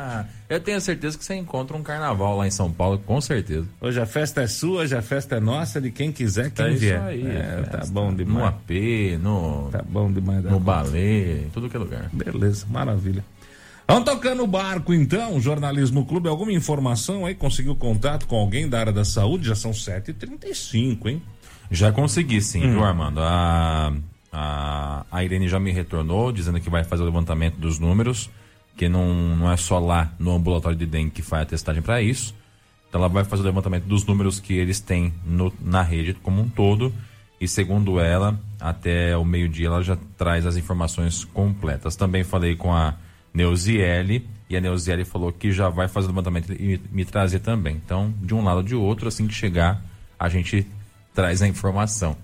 eu 0.49 0.59
tenho 0.59 0.79
certeza 0.81 1.17
que 1.17 1.23
você 1.25 1.35
encontra 1.35 1.75
um 1.75 1.83
carnaval 1.83 2.37
lá 2.37 2.47
em 2.47 2.51
São 2.51 2.71
Paulo, 2.71 2.97
com 2.99 3.19
certeza. 3.21 3.67
Hoje 3.81 3.99
a 3.99 4.05
festa 4.05 4.41
é 4.41 4.47
sua, 4.47 4.81
hoje 4.81 4.95
a 4.95 5.01
festa 5.01 5.35
é 5.35 5.39
nossa, 5.39 5.79
de 5.81 5.91
quem 5.91 6.11
quiser, 6.11 6.51
quem 6.51 6.65
É 6.65 6.69
isso 6.71 6.79
vier. 6.79 7.01
aí, 7.01 7.25
é, 7.27 7.61
tá 7.69 7.83
bom 7.87 8.11
No 8.11 8.17
demais. 8.17 8.45
AP, 8.47 9.17
no, 9.21 9.69
Tá 9.71 9.83
bom 9.87 10.11
demais. 10.11 10.43
da 10.43 10.49
no 10.51 10.59
balé, 10.59 11.43
em 11.45 11.49
tudo 11.53 11.69
que 11.69 11.75
é 11.75 11.79
lugar. 11.79 12.09
Beleza, 12.13 12.65
maravilha. 12.69 13.23
Vamos 13.87 14.05
tocando 14.05 14.41
o 14.43 14.47
barco 14.47 14.91
então, 14.93 15.39
Jornalismo 15.39 16.05
Clube. 16.05 16.27
Alguma 16.27 16.51
informação 16.51 17.23
aí? 17.25 17.35
Conseguiu 17.35 17.75
contato 17.75 18.25
com 18.25 18.35
alguém 18.35 18.67
da 18.67 18.79
área 18.79 18.91
da 18.91 19.05
saúde? 19.05 19.47
Já 19.47 19.53
são 19.55 19.71
7h35, 19.71 21.05
hein? 21.07 21.21
Já 21.69 21.91
consegui 21.91 22.41
sim, 22.41 22.65
Hum. 22.65 22.71
viu, 22.71 22.83
Armando? 22.83 23.19
A, 23.21 23.93
a, 24.31 25.05
a 25.11 25.23
Irene 25.23 25.47
já 25.47 25.59
me 25.59 25.71
retornou, 25.71 26.31
dizendo 26.31 26.59
que 26.59 26.69
vai 26.69 26.83
fazer 26.83 27.03
o 27.03 27.05
levantamento 27.05 27.55
dos 27.57 27.79
números, 27.79 28.29
que 28.75 28.89
não, 28.89 29.35
não 29.35 29.51
é 29.51 29.57
só 29.57 29.79
lá 29.79 30.11
no 30.19 30.31
ambulatório 30.35 30.77
de 30.77 30.85
dengue 30.85 31.11
que 31.11 31.21
faz 31.21 31.43
a 31.43 31.45
testagem 31.45 31.81
para 31.81 32.01
isso. 32.01 32.35
Então 32.89 32.99
ela 33.01 33.09
vai 33.09 33.23
fazer 33.23 33.41
o 33.43 33.45
levantamento 33.45 33.85
dos 33.85 34.05
números 34.05 34.39
que 34.39 34.53
eles 34.53 34.79
têm 34.79 35.13
no- 35.25 35.53
na 35.61 35.81
rede 35.81 36.13
como 36.13 36.41
um 36.41 36.49
todo. 36.49 36.93
E 37.39 37.47
segundo 37.47 37.99
ela, 37.99 38.39
até 38.59 39.15
o 39.17 39.25
meio-dia 39.25 39.67
ela 39.67 39.83
já 39.83 39.97
traz 40.17 40.45
as 40.45 40.55
informações 40.55 41.25
completas. 41.25 41.95
Também 41.95 42.23
falei 42.23 42.55
com 42.55 42.73
a 42.73 42.95
Neuziele 43.33 44.27
e 44.49 44.55
a 44.55 44.61
Neuziele 44.61 45.03
falou 45.03 45.31
que 45.31 45.51
já 45.51 45.69
vai 45.69 45.87
fazer 45.87 46.07
o 46.07 46.09
levantamento 46.11 46.53
e 46.53 46.79
me, 46.91 47.03
trazer 47.03 47.39
também. 47.39 47.75
Então, 47.75 48.13
de 48.21 48.33
um 48.33 48.43
lado 48.43 48.57
ou 48.57 48.63
de 48.63 48.75
outro, 48.75 49.07
assim 49.07 49.27
que 49.27 49.33
chegar, 49.33 49.83
a 50.17 50.29
gente 50.29 50.65
traz 51.13 51.41
a 51.41 51.47
informação. 51.47 52.15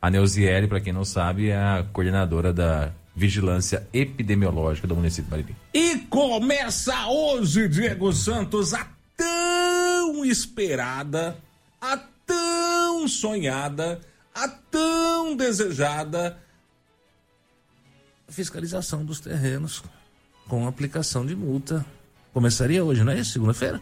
A 0.00 0.10
Neuziele, 0.10 0.66
para 0.66 0.80
quem 0.80 0.92
não 0.92 1.04
sabe, 1.04 1.48
é 1.48 1.56
a 1.56 1.84
coordenadora 1.92 2.52
da 2.52 2.92
Vigilância 3.18 3.86
Epidemiológica 3.92 4.86
do 4.86 4.94
município 4.94 5.24
de 5.24 5.30
Bariri. 5.30 5.56
E 5.74 5.98
começa 6.08 7.08
hoje, 7.08 7.68
Diego 7.68 8.12
Santos, 8.12 8.72
a 8.72 8.86
tão 9.16 10.24
esperada, 10.24 11.36
a 11.80 11.98
tão 12.24 13.08
sonhada, 13.08 14.00
a 14.32 14.48
tão 14.48 15.36
desejada 15.36 16.38
fiscalização 18.28 19.04
dos 19.04 19.20
terrenos 19.20 19.82
com 20.46 20.68
aplicação 20.68 21.26
de 21.26 21.34
multa. 21.34 21.84
Começaria 22.32 22.84
hoje, 22.84 23.02
não 23.02 23.12
é 23.12 23.18
isso? 23.18 23.32
Segunda-feira? 23.32 23.80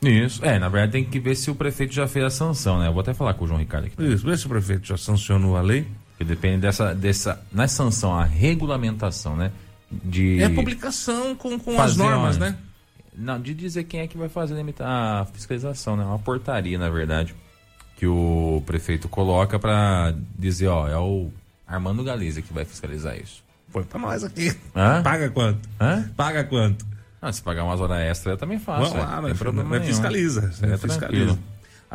Isso. 0.00 0.44
É, 0.44 0.58
na 0.58 0.68
verdade 0.68 0.92
tem 0.92 1.04
que 1.04 1.18
ver 1.18 1.34
se 1.34 1.50
o 1.50 1.54
prefeito 1.54 1.92
já 1.92 2.06
fez 2.06 2.24
a 2.24 2.30
sanção, 2.30 2.78
né? 2.78 2.88
Eu 2.88 2.92
vou 2.92 3.00
até 3.00 3.12
falar 3.12 3.34
com 3.34 3.44
o 3.44 3.48
João 3.48 3.58
Ricardo 3.58 3.86
aqui. 3.86 4.02
Isso, 4.02 4.24
vê 4.24 4.36
se 4.36 4.46
o 4.46 4.48
prefeito 4.48 4.86
já 4.86 4.96
sancionou 4.96 5.56
a 5.56 5.60
lei. 5.60 5.86
Que 6.18 6.24
depende 6.24 6.62
dessa, 6.62 6.94
dessa. 6.94 7.40
Não 7.52 7.64
é 7.64 7.66
sanção, 7.68 8.14
a 8.18 8.24
regulamentação, 8.24 9.36
né? 9.36 9.52
De. 9.90 10.40
É 10.40 10.46
a 10.46 10.50
publicação 10.50 11.34
com, 11.34 11.58
com 11.58 11.80
as 11.80 11.96
normas, 11.96 12.36
uma- 12.36 12.50
né? 12.50 12.56
Não, 13.18 13.40
de 13.40 13.54
dizer 13.54 13.84
quem 13.84 14.00
é 14.00 14.06
que 14.06 14.18
vai 14.18 14.28
fazer 14.28 14.62
a 14.80 15.26
fiscalização, 15.32 15.96
né? 15.96 16.04
Uma 16.04 16.18
portaria, 16.18 16.78
na 16.78 16.90
verdade, 16.90 17.34
que 17.96 18.06
o 18.06 18.62
prefeito 18.66 19.08
coloca 19.08 19.58
pra 19.58 20.14
dizer, 20.38 20.66
ó, 20.68 20.86
é 20.86 20.98
o 20.98 21.30
Armando 21.66 22.04
Galiza 22.04 22.42
que 22.42 22.52
vai 22.52 22.64
fiscalizar 22.66 23.16
isso. 23.18 23.42
Põe 23.72 23.84
pra 23.84 23.98
nós 23.98 24.22
aqui. 24.22 24.54
Hã? 24.74 25.02
Paga 25.02 25.30
quanto? 25.30 25.66
Hã? 25.80 26.08
Paga 26.14 26.44
quanto? 26.44 26.84
Ah, 27.20 27.32
se 27.32 27.42
pagar 27.42 27.64
umas 27.64 27.80
horas 27.80 27.98
extras 27.98 28.32
eu 28.32 28.38
também 28.38 28.58
faço. 28.58 28.82
Vamos 28.90 28.96
é. 28.96 29.00
lá, 29.00 29.14
Não 29.16 29.22
mas 29.22 29.32
tem 29.32 29.38
problema 29.38 29.68
mas 29.70 29.86
fiscaliza. 29.86 30.40
É 30.62 30.72
É, 30.72 30.76
fiscaliza. 30.76 30.98
tranquilo. 30.98 31.38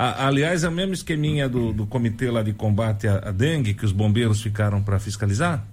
A- 0.04 0.28
aliás, 0.28 0.64
é 0.64 0.68
o 0.70 0.72
mesmo 0.72 0.94
esqueminha 0.94 1.48
do, 1.48 1.72
do 1.74 1.86
comitê 1.86 2.32
lá 2.32 2.42
de 2.42 2.54
combate 2.54 3.08
à, 3.08 3.18
à 3.30 3.32
dengue 3.32 3.74
que 3.74 3.86
os 3.86 3.92
bombeiros 3.92 4.42
ficaram 4.42 4.82
para 4.82 5.00
fiscalizar? 5.00 5.64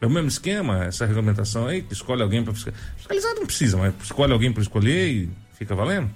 É 0.00 0.06
o 0.06 0.10
mesmo 0.10 0.28
esquema, 0.28 0.84
essa 0.84 1.04
regulamentação 1.06 1.66
aí, 1.66 1.82
que 1.82 1.92
escolhe 1.92 2.22
alguém 2.22 2.42
para 2.44 2.54
fiscalizar. 2.54 2.92
Fiscalizar 2.96 3.34
não 3.34 3.46
precisa, 3.46 3.76
mas 3.76 3.94
escolhe 4.02 4.32
alguém 4.32 4.52
para 4.52 4.62
escolher 4.62 5.08
e 5.08 5.30
fica 5.54 5.74
valendo? 5.74 6.10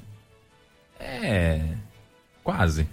É. 1.01 1.75
Quase. 2.45 2.89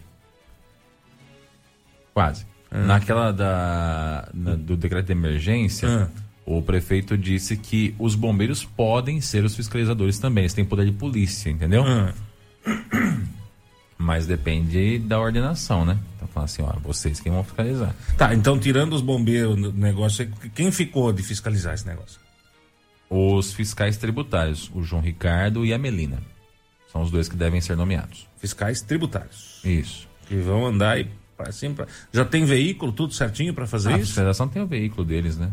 Quase. 2.14 2.46
Naquela 2.72 3.32
da, 3.32 4.30
na- 4.34 4.56
do 4.56 4.78
decreto 4.78 5.08
de 5.08 5.12
emergência, 5.12 5.88
Ah. 5.88 6.10
O 6.58 6.62
prefeito 6.62 7.18
disse 7.18 7.56
que 7.56 7.94
os 8.00 8.16
bombeiros 8.16 8.64
podem 8.66 9.22
ser 9.22 9.44
os 9.44 9.56
fiscalizadores 9.56 10.18
também. 10.18 10.44
Eles 10.44 10.54
têm 10.54 10.66
poder 10.66 10.86
de 10.86 10.92
polícia, 10.92 11.50
entendeu? 11.50 11.84
Ah, 11.86 12.14
Mas 13.98 14.26
depende 14.26 14.98
da 14.98 15.20
ordenação, 15.20 15.86
né? 15.86 16.00
Então 16.16 16.28
fala 16.30 16.46
assim, 16.46 16.62
ó, 16.62 16.74
vocês 16.82 17.20
que 17.20 17.30
vão 17.30 17.44
fiscalizar. 17.44 17.94
Tá, 18.18 18.34
então 18.34 18.58
tirando 18.58 18.94
os 18.94 19.02
bombeiros 19.02 19.58
no 19.58 19.72
negócio, 19.72 20.26
aí, 20.26 20.50
quem 20.50 20.72
ficou 20.72 21.14
de 21.14 21.22
fiscalizar 21.22 21.74
esse 21.74 21.86
negócio? 21.86 22.20
os 23.10 23.54
fiscais 23.54 23.98
tributários, 23.98 24.70
o 24.74 24.84
João 24.84 25.02
Ricardo 25.02 25.66
e 25.66 25.74
a 25.74 25.78
Melina. 25.78 26.22
São 26.92 27.02
os 27.02 27.10
dois 27.10 27.28
que 27.28 27.36
devem 27.36 27.60
ser 27.60 27.76
nomeados. 27.76 28.28
Fiscais 28.38 28.82
tributários. 28.82 29.62
Isso. 29.66 30.08
Que 30.28 30.36
vão 30.36 30.66
andar 30.66 31.00
e 31.00 31.08
para 31.36 31.52
cima. 31.52 31.88
Já 32.14 32.24
tem 32.24 32.46
veículo, 32.46 32.92
tudo 32.92 33.14
certinho 33.14 33.54
para 33.54 33.66
fazer 33.66 33.94
a 33.94 33.98
isso? 33.98 34.12
A 34.12 34.16
federação 34.16 34.48
tem 34.48 34.62
o 34.62 34.68
veículo 34.68 35.04
deles, 35.06 35.38
né? 35.38 35.52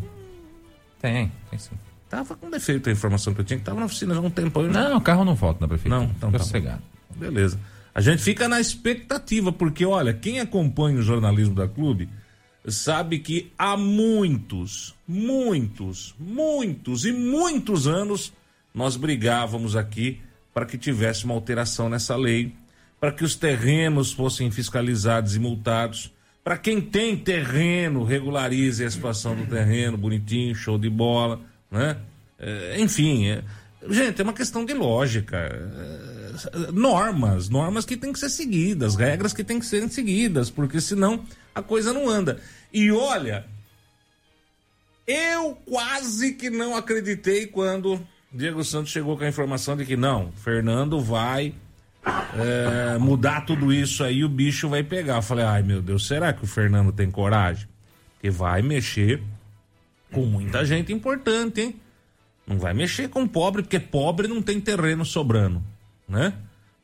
Tem, 0.99 1.31
tem 1.49 1.59
sim. 1.59 1.75
Tava 2.09 2.35
com 2.35 2.49
defeito 2.49 2.89
a 2.89 2.91
informação 2.91 3.33
que 3.33 3.41
eu 3.41 3.45
tinha, 3.45 3.59
que 3.59 3.65
tava 3.65 3.79
na 3.79 3.85
oficina 3.85 4.13
já 4.13 4.19
há 4.19 4.23
um 4.23 4.29
tempo. 4.29 4.61
Aí, 4.61 4.67
Não, 4.67 4.97
o 4.97 5.01
carro 5.01 5.25
não 5.25 5.35
volta 5.35 5.59
na 5.61 5.67
prefeitura. 5.67 6.01
Não, 6.01 6.09
então 6.09 6.31
tá 6.31 6.39
sossegado. 6.39 6.81
Beleza. 7.15 7.59
A 7.93 7.99
gente 7.99 8.21
fica 8.21 8.47
na 8.47 8.61
expectativa, 8.61 9.51
porque 9.51 9.85
olha, 9.85 10.13
quem 10.13 10.39
acompanha 10.39 10.99
o 10.99 11.01
jornalismo 11.01 11.55
da 11.55 11.67
clube 11.67 12.07
sabe 12.67 13.19
que 13.19 13.51
há 13.57 13.75
muitos, 13.75 14.93
muitos, 15.07 16.13
muitos 16.19 17.05
e 17.05 17.11
muitos 17.11 17.87
anos 17.87 18.33
nós 18.73 18.95
brigávamos 18.95 19.75
aqui 19.75 20.21
para 20.53 20.65
que 20.65 20.77
tivesse 20.77 21.25
uma 21.25 21.33
alteração 21.33 21.89
nessa 21.89 22.15
lei, 22.15 22.53
para 22.99 23.11
que 23.11 23.23
os 23.23 23.35
terrenos 23.35 24.11
fossem 24.11 24.51
fiscalizados 24.51 25.35
e 25.35 25.39
multados, 25.39 26.11
para 26.47 26.57
quem 26.57 26.79
tem 26.79 27.17
terreno 27.17 28.05
regularize 28.05 28.81
a 28.81 28.89
situação 28.89 29.35
do 29.35 29.45
terreno, 29.47 29.97
bonitinho, 29.97 30.55
show 30.55 30.77
de 30.77 30.89
bola, 30.89 31.41
né? 31.69 31.97
É, 32.39 32.79
enfim, 32.79 33.27
é, 33.27 33.43
gente, 33.89 34.21
é 34.21 34.23
uma 34.23 34.31
questão 34.31 34.63
de 34.63 34.73
lógica. 34.73 35.35
É, 35.35 36.71
normas, 36.71 37.49
normas 37.49 37.83
que 37.83 37.97
têm 37.97 38.13
que 38.13 38.19
ser 38.19 38.29
seguidas, 38.29 38.95
regras 38.95 39.33
que 39.33 39.43
têm 39.43 39.59
que 39.59 39.65
ser 39.65 39.89
seguidas, 39.89 40.49
porque 40.49 40.79
senão 40.79 41.21
a 41.53 41.61
coisa 41.61 41.91
não 41.91 42.07
anda. 42.07 42.39
E 42.71 42.93
olha, 42.93 43.45
eu 45.05 45.53
quase 45.65 46.31
que 46.31 46.49
não 46.49 46.77
acreditei 46.77 47.45
quando 47.45 47.99
Diego 48.31 48.63
Santos 48.63 48.93
chegou 48.93 49.17
com 49.17 49.25
a 49.25 49.27
informação 49.27 49.75
de 49.75 49.85
que 49.85 49.97
não, 49.97 50.31
Fernando 50.31 51.01
vai 51.01 51.53
é, 52.35 52.97
mudar 52.97 53.41
tudo 53.41 53.73
isso 53.73 54.03
aí, 54.03 54.23
o 54.23 54.29
bicho 54.29 54.69
vai 54.69 54.83
pegar. 54.83 55.17
Eu 55.17 55.21
falei, 55.21 55.45
ai 55.45 55.63
meu 55.63 55.81
Deus, 55.81 56.07
será 56.07 56.33
que 56.33 56.43
o 56.43 56.47
Fernando 56.47 56.91
tem 56.91 57.09
coragem? 57.09 57.67
Que 58.21 58.29
vai 58.29 58.61
mexer 58.61 59.21
com 60.11 60.25
muita 60.25 60.65
gente 60.65 60.93
importante, 60.93 61.61
hein? 61.61 61.75
Não 62.45 62.57
vai 62.57 62.73
mexer 62.73 63.09
com 63.09 63.27
pobre, 63.27 63.61
porque 63.61 63.79
pobre 63.79 64.27
não 64.27 64.41
tem 64.41 64.59
terreno 64.59 65.03
sobrando, 65.03 65.61
né? 66.07 66.33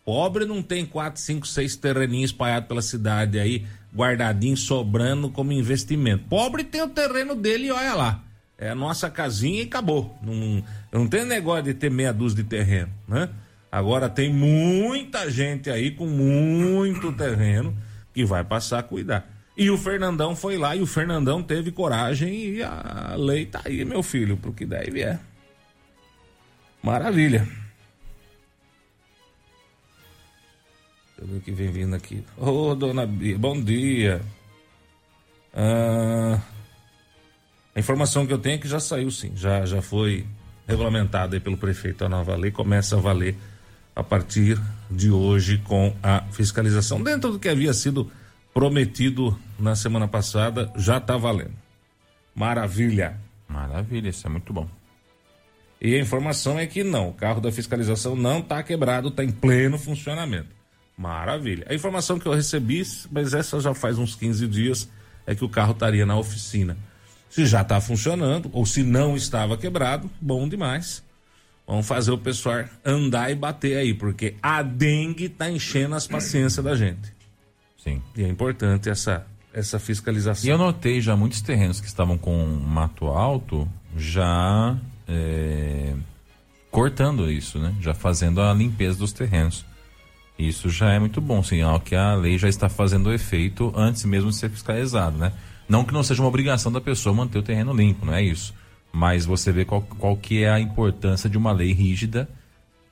Pobre 0.06 0.46
não 0.46 0.62
tem 0.62 0.86
quatro, 0.86 1.22
cinco, 1.22 1.48
seis 1.48 1.78
terreninhos 1.78 2.32
espalhados 2.32 2.68
pela 2.68 2.82
cidade 2.82 3.40
aí, 3.40 3.66
guardadinho, 3.96 4.58
sobrando 4.58 5.30
como 5.30 5.54
investimento. 5.54 6.26
Pobre 6.28 6.66
tem 6.66 6.82
o 6.82 6.90
terreno 6.90 7.34
dele 7.36 7.68
e 7.68 7.72
olha 7.72 7.94
lá. 7.94 8.24
É 8.58 8.70
a 8.70 8.76
nossa 8.76 9.10
casinha 9.10 9.62
e 9.62 9.66
acabou. 9.66 10.18
Não, 10.22 10.64
não 10.92 11.08
tem 11.08 11.26
negócio 11.26 11.64
de 11.64 11.74
ter 11.74 11.90
meia 11.90 12.14
dúzia 12.14 12.44
de 12.44 12.50
terreno, 12.50 12.92
né? 13.08 13.30
Agora 13.74 14.08
tem 14.08 14.32
muita 14.32 15.32
gente 15.32 15.68
aí 15.68 15.90
com 15.90 16.06
muito 16.06 17.12
terreno 17.12 17.76
que 18.14 18.24
vai 18.24 18.44
passar 18.44 18.78
a 18.78 18.84
cuidar. 18.84 19.28
E 19.58 19.68
o 19.72 19.80
Fernandão 19.80 20.36
foi 20.36 20.60
lá 20.60 20.76
e 20.76 20.82
o 20.84 20.86
Fernandão 20.86 21.42
teve 21.42 21.72
coragem 21.72 22.32
e 22.32 22.62
a 22.62 23.16
lei 23.18 23.48
tá 23.48 23.62
aí, 23.66 23.84
meu 23.84 24.04
filho, 24.04 24.38
pro 24.38 24.54
que 24.54 24.64
deve 24.64 25.02
é. 25.02 25.20
Maravilha. 26.84 27.48
Deixa 31.18 31.22
eu 31.22 31.28
ver 31.28 31.38
o 31.38 31.42
que 31.42 31.52
vem 31.52 31.72
vindo 31.72 31.96
aqui. 31.96 32.24
Ô, 32.38 32.70
oh, 32.70 32.76
dona 32.76 33.08
Bia, 33.08 33.40
bom 33.40 33.60
dia. 33.60 34.22
Ah, 35.52 36.40
a 37.74 37.80
informação 37.80 38.28
que 38.28 38.34
eu 38.34 38.38
tenho 38.38 38.54
é 38.54 38.60
que 38.60 38.68
já 38.68 38.80
saiu 38.80 39.10
sim, 39.10 39.32
já, 39.36 39.66
já 39.66 39.82
foi 39.82 40.28
regulamentada 40.68 41.40
pelo 41.40 41.58
prefeito 41.58 42.06
a 42.06 42.10
nova 42.10 42.36
lei, 42.36 42.52
começa 42.52 42.98
a 42.98 43.00
valer 43.00 43.36
a 43.96 44.04
partir 44.04 44.60
de 44.90 45.12
hoje 45.12 45.58
com 45.60 45.96
a 46.02 46.22
fiscalização. 46.32 47.02
Dentro 47.02 47.32
do 47.32 47.40
que 47.40 47.50
havia 47.50 47.74
sido 47.74 48.12
prometido 48.54 49.38
na 49.60 49.76
semana 49.76 50.08
passada, 50.08 50.72
já 50.76 50.98
está 50.98 51.18
valendo. 51.18 51.54
Maravilha. 52.36 53.20
Maravilha, 53.48 54.10
isso 54.10 54.26
é 54.26 54.30
muito 54.30 54.52
bom. 54.54 54.68
E 55.82 55.96
a 55.96 56.00
informação 56.00 56.58
é 56.58 56.66
que 56.66 56.84
não, 56.84 57.10
o 57.10 57.14
carro 57.14 57.42
da 57.42 57.52
fiscalização 57.52 58.16
não 58.16 58.40
está 58.40 58.64
quebrado, 58.64 59.10
está 59.10 59.24
em 59.24 59.32
pleno 59.32 59.78
funcionamento. 59.78 60.50
Maravilha. 60.98 61.66
A 61.70 61.74
informação 61.74 62.18
que 62.18 62.26
eu 62.26 62.34
recebi, 62.34 62.84
mas 63.12 63.34
essa 63.34 63.60
já 63.60 63.74
faz 63.74 63.98
uns 63.98 64.16
15 64.16 64.48
dias, 64.48 64.90
é 65.26 65.36
que 65.36 65.44
o 65.44 65.50
carro 65.50 65.74
estaria 65.74 66.06
na 66.06 66.18
oficina. 66.18 66.78
Se 67.30 67.46
já 67.46 67.64
está 67.64 67.82
funcionando, 67.82 68.50
ou 68.54 68.66
se 68.66 68.84
não 68.84 69.16
estava 69.16 69.58
quebrado, 69.58 70.10
bom 70.22 70.48
demais. 70.48 71.04
Vamos 71.66 71.88
fazer 71.88 72.12
o 72.12 72.18
pessoal 72.18 72.66
andar 72.84 73.32
e 73.32 73.36
bater 73.36 73.78
aí, 73.78 73.94
porque 73.94 74.36
a 74.42 74.62
dengue 74.62 75.26
está 75.26 75.50
enchendo 75.50 75.96
as 75.96 76.06
paciências 76.06 76.64
da 76.64 76.76
gente. 76.76 77.14
Sim. 77.78 78.02
E 78.16 78.24
é 78.24 78.28
importante 78.28 78.90
essa, 78.90 79.26
essa 79.54 79.80
fiscalização. 79.80 80.48
E 80.48 80.52
eu 80.52 80.58
notei 80.58 81.00
já 81.02 81.16
muitos 81.16 81.42
terrenos 81.42 81.80
que 81.80 81.88
estavam 81.88 82.18
com 82.18 82.46
mato 82.46 83.08
alto 83.08 83.68
já 83.96 84.78
é, 85.08 85.94
cortando 86.72 87.32
isso, 87.32 87.60
né? 87.60 87.74
Já 87.80 87.94
fazendo 87.94 88.42
a 88.42 88.54
limpeza 88.54 88.98
dos 88.98 89.14
terrenos. 89.14 89.66
Isso 90.38 90.70
já 90.70 90.92
é 90.92 91.00
muito 91.00 91.22
bom, 91.22 91.44
sinal 91.44 91.80
que 91.80 91.96
a 91.96 92.16
lei 92.16 92.38
já 92.38 92.50
está 92.50 92.68
fazendo 92.68 93.08
o 93.08 93.14
efeito 93.14 93.72
antes 93.76 94.04
mesmo 94.04 94.32
de 94.32 94.36
ser 94.36 94.50
fiscalizado, 94.50 95.18
né? 95.18 95.32
Não 95.70 95.86
que 95.86 95.94
não 95.94 96.04
seja 96.04 96.22
uma 96.22 96.28
obrigação 96.28 96.72
da 96.72 96.82
pessoa 96.82 97.16
manter 97.16 97.38
o 97.38 97.44
terreno 97.44 97.74
limpo, 97.74 98.06
não 98.06 98.14
é 98.14 98.24
isso. 98.24 98.54
Mas 98.94 99.26
você 99.26 99.52
vê 99.52 99.66
qual, 99.66 99.82
qual 99.82 100.16
que 100.16 100.44
é 100.44 100.50
a 100.50 100.60
importância 100.60 101.30
de 101.30 101.38
uma 101.38 101.52
lei 101.52 101.74
rígida 101.74 102.30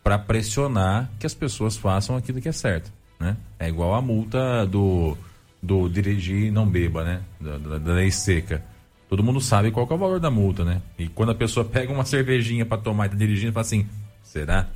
para 0.04 0.18
pressionar 0.18 1.10
que 1.20 1.26
as 1.26 1.34
pessoas 1.34 1.78
façam 1.78 2.18
aquilo 2.18 2.42
que 2.42 2.50
é 2.50 2.52
certo, 2.52 2.92
né? 3.20 3.38
É 3.60 3.70
igual 3.70 3.94
a 3.94 4.02
multa 4.02 4.66
do, 4.66 5.16
do 5.62 5.88
dirigir 5.88 6.46
e 6.46 6.52
não 6.52 6.68
beba, 6.68 7.04
né? 7.04 7.22
Da, 7.40 7.58
da, 7.58 7.78
da 7.78 7.94
lei 7.94 8.12
seca 8.12 8.64
todo 9.12 9.22
mundo 9.22 9.42
sabe 9.42 9.72
qual 9.72 9.86
é 9.92 9.94
o 9.94 9.98
valor 9.98 10.22
da 10.22 10.32
multa, 10.32 10.64
né? 10.64 10.82
E 10.98 11.10
quando 11.10 11.34
a 11.34 11.36
pessoa 11.36 11.66
pega 11.66 11.92
uma 11.92 12.06
cervejinha 12.06 12.66
para 12.66 12.82
tomar 12.82 13.08
e 13.08 13.10
tá 13.10 13.16
dirigindo, 13.18 13.52
fala 13.52 13.66
assim: 13.66 13.86
será? 14.24 14.70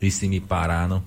E 0.00 0.10
se 0.10 0.26
me 0.26 0.40
parar, 0.40 0.88
não? 0.88 1.02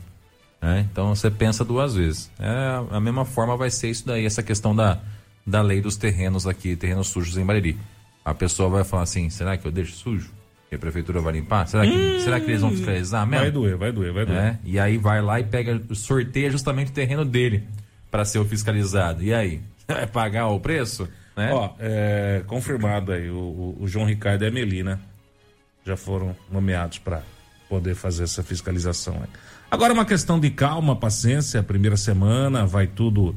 É, 0.62 0.82
então 0.82 1.16
você 1.16 1.32
pensa 1.32 1.66
duas 1.66 1.96
vezes. 1.96 2.30
É, 2.38 2.96
a 2.96 3.00
mesma 3.00 3.26
forma 3.26 3.58
vai 3.58 3.72
ser 3.72 3.90
isso 3.90 4.06
daí, 4.06 4.26
essa 4.26 4.44
questão 4.44 4.76
da, 4.76 5.00
da 5.46 5.64
lei 5.64 5.82
dos 5.82 5.98
terrenos 5.98 6.46
aqui, 6.46 6.76
terrenos 6.76 7.08
sujos 7.08 7.36
em 7.36 7.44
Bariri. 7.44 7.80
A 8.24 8.34
pessoa 8.34 8.70
vai 8.70 8.84
falar 8.84 9.04
assim: 9.04 9.30
será 9.30 9.58
que 9.58 9.66
eu 9.66 9.72
deixo 9.72 9.94
sujo? 9.94 10.32
E 10.72 10.76
a 10.76 10.78
prefeitura 10.78 11.20
vai 11.20 11.34
limpar? 11.34 11.68
Será 11.68 11.84
que, 11.84 11.92
hum, 11.92 12.20
será 12.20 12.40
que 12.40 12.46
eles 12.46 12.62
vão 12.62 12.70
fiscalizar 12.70 13.26
mesmo? 13.26 13.44
Vai 13.44 13.52
doer, 13.52 13.78
vai 13.78 13.92
doer, 13.92 14.14
vai 14.14 14.26
doer. 14.26 14.38
É, 14.38 14.60
e 14.64 14.80
aí 14.80 14.98
vai 14.98 15.22
lá 15.22 15.40
e 15.40 15.44
pega, 15.44 15.82
sorteia 15.96 16.52
justamente 16.52 16.92
o 16.92 16.94
terreno 16.94 17.26
dele 17.26 17.64
para 18.12 18.24
ser 18.24 18.38
o 18.40 18.46
fiscalizado. 18.46 19.24
E 19.24 19.34
aí? 19.34 19.62
Vai 19.88 20.06
pagar 20.06 20.48
o 20.48 20.60
preço? 20.60 21.10
Né? 21.36 21.52
Ó, 21.52 21.72
é, 21.80 22.44
confirmado 22.46 23.12
aí, 23.12 23.30
o, 23.30 23.78
o, 23.80 23.88
João 23.88 24.06
Ricardo 24.06 24.44
e 24.44 24.48
a 24.48 24.52
Melina 24.52 25.00
já 25.86 25.96
foram 25.96 26.36
nomeados 26.52 27.00
para 27.00 27.24
poder 27.68 27.96
fazer 27.96 28.24
essa 28.24 28.44
fiscalização. 28.44 29.16
Aí. 29.16 29.30
Agora 29.72 29.94
uma 29.94 30.06
questão 30.06 30.40
de 30.40 30.50
calma, 30.50 30.96
paciência, 30.96 31.64
primeira 31.64 31.96
semana, 31.96 32.66
vai 32.66 32.88
tudo 32.88 33.36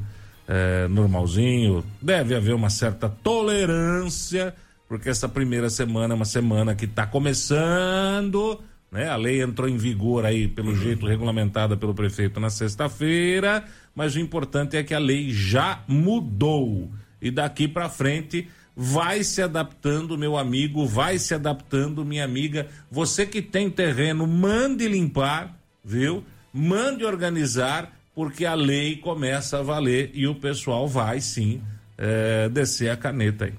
é, 0.48 0.88
normalzinho, 0.88 1.84
deve 2.00 2.34
haver 2.34 2.54
uma 2.54 2.70
certa 2.70 3.08
tolerância, 3.08 4.54
porque 4.92 5.08
essa 5.08 5.26
primeira 5.26 5.70
semana 5.70 6.12
é 6.12 6.16
uma 6.16 6.26
semana 6.26 6.74
que 6.74 6.84
está 6.84 7.06
começando, 7.06 8.60
né? 8.90 9.08
A 9.08 9.16
lei 9.16 9.40
entrou 9.40 9.66
em 9.66 9.78
vigor 9.78 10.26
aí, 10.26 10.46
pelo 10.46 10.76
jeito, 10.76 11.06
regulamentada 11.06 11.78
pelo 11.78 11.94
prefeito 11.94 12.38
na 12.38 12.50
sexta-feira, 12.50 13.64
mas 13.94 14.14
o 14.16 14.20
importante 14.20 14.76
é 14.76 14.82
que 14.82 14.92
a 14.92 14.98
lei 14.98 15.30
já 15.30 15.82
mudou 15.88 16.90
e 17.22 17.30
daqui 17.30 17.66
para 17.66 17.88
frente 17.88 18.46
vai 18.76 19.24
se 19.24 19.40
adaptando, 19.40 20.18
meu 20.18 20.36
amigo, 20.36 20.84
vai 20.84 21.18
se 21.18 21.32
adaptando, 21.32 22.04
minha 22.04 22.26
amiga. 22.26 22.66
Você 22.90 23.24
que 23.24 23.40
tem 23.40 23.70
terreno, 23.70 24.26
mande 24.26 24.86
limpar, 24.86 25.58
viu? 25.82 26.22
Mande 26.52 27.02
organizar, 27.02 27.90
porque 28.14 28.44
a 28.44 28.52
lei 28.52 28.96
começa 28.96 29.60
a 29.60 29.62
valer 29.62 30.10
e 30.12 30.26
o 30.26 30.34
pessoal 30.34 30.86
vai 30.86 31.18
sim 31.18 31.62
é, 31.96 32.50
descer 32.50 32.90
a 32.90 32.96
caneta 32.98 33.46
aí. 33.46 33.54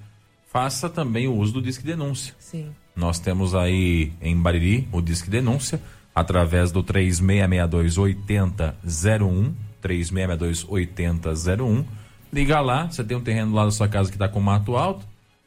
Faça 0.54 0.88
também 0.88 1.26
o 1.26 1.34
uso 1.34 1.54
do 1.54 1.60
Disque 1.60 1.84
Denúncia. 1.84 2.32
Sim. 2.38 2.70
Nós 2.94 3.18
temos 3.18 3.56
aí 3.56 4.12
em 4.22 4.40
Bariri 4.40 4.88
o 4.92 5.02
Disque 5.02 5.28
Denúncia 5.28 5.82
através 6.14 6.70
do 6.70 6.80
3662 6.80 7.98
8001, 7.98 9.52
3662 9.80 10.64
8001 10.68 11.84
Liga 12.32 12.60
lá, 12.60 12.86
você 12.86 13.02
tem 13.02 13.16
um 13.16 13.20
terreno 13.20 13.52
lá 13.52 13.64
da 13.64 13.72
sua 13.72 13.88
casa 13.88 14.08
que 14.08 14.14
está 14.14 14.28
com 14.28 14.38
mato 14.38 14.76
alto, 14.76 15.04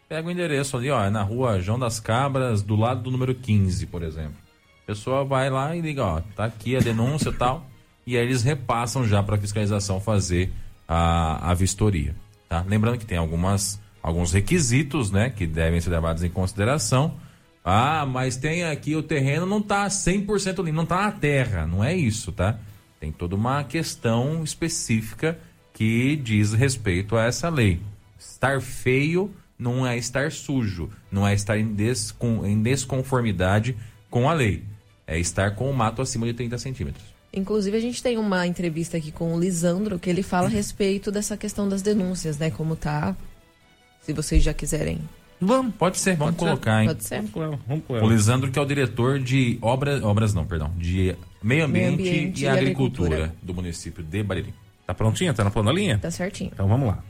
pega 0.10 0.28
o 0.28 0.32
endereço 0.32 0.76
ali, 0.76 0.92
ó, 0.92 1.02
é 1.02 1.10
na 1.10 1.24
rua 1.24 1.62
João 1.62 1.80
das 1.80 2.02
Cabras, 2.02 2.62
do 2.62 2.76
lado 2.76 3.04
do 3.04 3.10
número 3.10 3.34
15, 3.34 3.86
por 3.86 4.04
exemplo. 4.04 4.36
A 4.84 4.88
pessoa 4.88 5.24
vai 5.24 5.50
lá 5.50 5.74
e 5.74 5.80
liga, 5.80 6.04
ó, 6.04 6.20
tá 6.36 6.44
aqui 6.44 6.76
a 6.76 6.82
denúncia 6.82 7.30
e 7.30 7.34
tal, 7.34 7.66
e 8.06 8.18
aí 8.18 8.26
eles 8.26 8.44
repassam 8.44 9.08
já 9.08 9.24
para 9.24 9.38
fiscalização 9.38 10.02
fazer 10.02 10.52
a, 10.86 11.50
a 11.50 11.54
vistoria, 11.54 12.14
tá? 12.50 12.66
Lembrando 12.68 12.98
que 12.98 13.06
tem 13.06 13.18
algumas 13.18 13.80
alguns 14.08 14.32
requisitos, 14.32 15.12
né, 15.12 15.30
que 15.30 15.46
devem 15.46 15.82
ser 15.82 15.90
levados 15.90 16.24
em 16.24 16.30
consideração. 16.30 17.16
Ah, 17.64 18.06
mas 18.06 18.38
tem 18.38 18.64
aqui 18.64 18.96
o 18.96 19.04
terreno 19.04 19.46
não 19.46 19.58
está 19.58 19.86
100% 19.86 20.64
limpo, 20.64 20.72
não 20.72 20.84
está 20.84 21.02
na 21.02 21.12
terra, 21.12 21.68
não 21.68 21.84
é 21.84 21.94
isso, 21.94 22.32
tá? 22.32 22.58
Tem 23.02 23.12
toda 23.12 23.36
uma 23.36 23.66
questão 23.66 24.46
específica 24.46 25.38
que 25.74 26.16
diz 26.16 26.54
respeito 26.54 27.18
a 27.18 27.26
essa 27.26 27.50
lei. 27.50 27.82
Estar 28.18 28.62
feio 28.62 29.30
não 29.60 29.86
é 29.86 29.98
estar 29.98 30.32
sujo, 30.32 30.90
não 31.12 31.28
é 31.28 31.34
estar 31.34 31.58
em, 31.58 31.74
descon, 31.74 32.46
em 32.46 32.62
desconformidade 32.62 33.76
com 34.10 34.30
a 34.30 34.34
lei. 34.34 34.64
É 35.06 35.20
estar 35.20 35.54
com 35.54 35.70
o 35.70 35.74
mato 35.74 36.02
acima 36.02 36.26
de 36.26 36.34
30 36.34 36.58
centímetros. 36.58 37.04
Inclusive, 37.34 37.76
a 37.76 37.82
gente 37.82 38.02
tem 38.02 38.18
uma 38.18 38.48
entrevista 38.48 38.96
aqui 38.96 39.12
com 39.12 39.36
o 39.36 39.40
Lisandro, 39.40 40.00
que 40.00 40.10
ele 40.10 40.24
fala 40.24 40.48
a 40.48 40.50
respeito 40.50 41.12
dessa 41.12 41.36
questão 41.36 41.68
das 41.68 41.82
denúncias, 41.82 42.38
né? 42.38 42.50
Como 42.50 42.78
tá. 42.78 43.14
Se 44.08 44.14
vocês 44.14 44.42
já 44.42 44.54
quiserem 44.54 45.02
Vamos, 45.38 45.76
pode 45.76 46.00
ser, 46.00 46.16
vamos 46.16 46.36
pode 46.36 46.50
colocar, 46.50 46.78
ser. 46.78 46.82
hein? 46.82 46.88
Pode 46.88 47.04
ser. 47.04 47.16
Vamos 47.18 47.32
com 47.32 47.44
ela, 47.44 47.60
vamos 47.68 47.86
com 47.86 47.96
ela. 47.98 48.06
O 48.06 48.10
Lisandro, 48.10 48.50
que 48.50 48.58
é 48.58 48.62
o 48.62 48.66
diretor 48.66 49.20
de 49.20 49.60
obras, 49.62 50.02
obras 50.02 50.34
não, 50.34 50.46
perdão, 50.46 50.74
de 50.78 51.14
meio 51.44 51.66
ambiente, 51.66 51.98
meio 51.98 52.10
ambiente 52.10 52.40
e, 52.40 52.44
e 52.46 52.48
agricultura, 52.48 53.16
agricultura, 53.16 53.36
do 53.44 53.54
município 53.54 54.02
de 54.02 54.24
Bariri. 54.24 54.54
Tá 54.86 54.94
prontinha? 54.94 55.34
Tá 55.34 55.44
na 55.44 55.52
ponta 55.52 55.66
da 55.66 55.74
linha? 55.74 56.00
Tá 56.00 56.10
certinho. 56.10 56.52
Então 56.54 56.70
vamos 56.70 56.88
lá. 56.88 57.04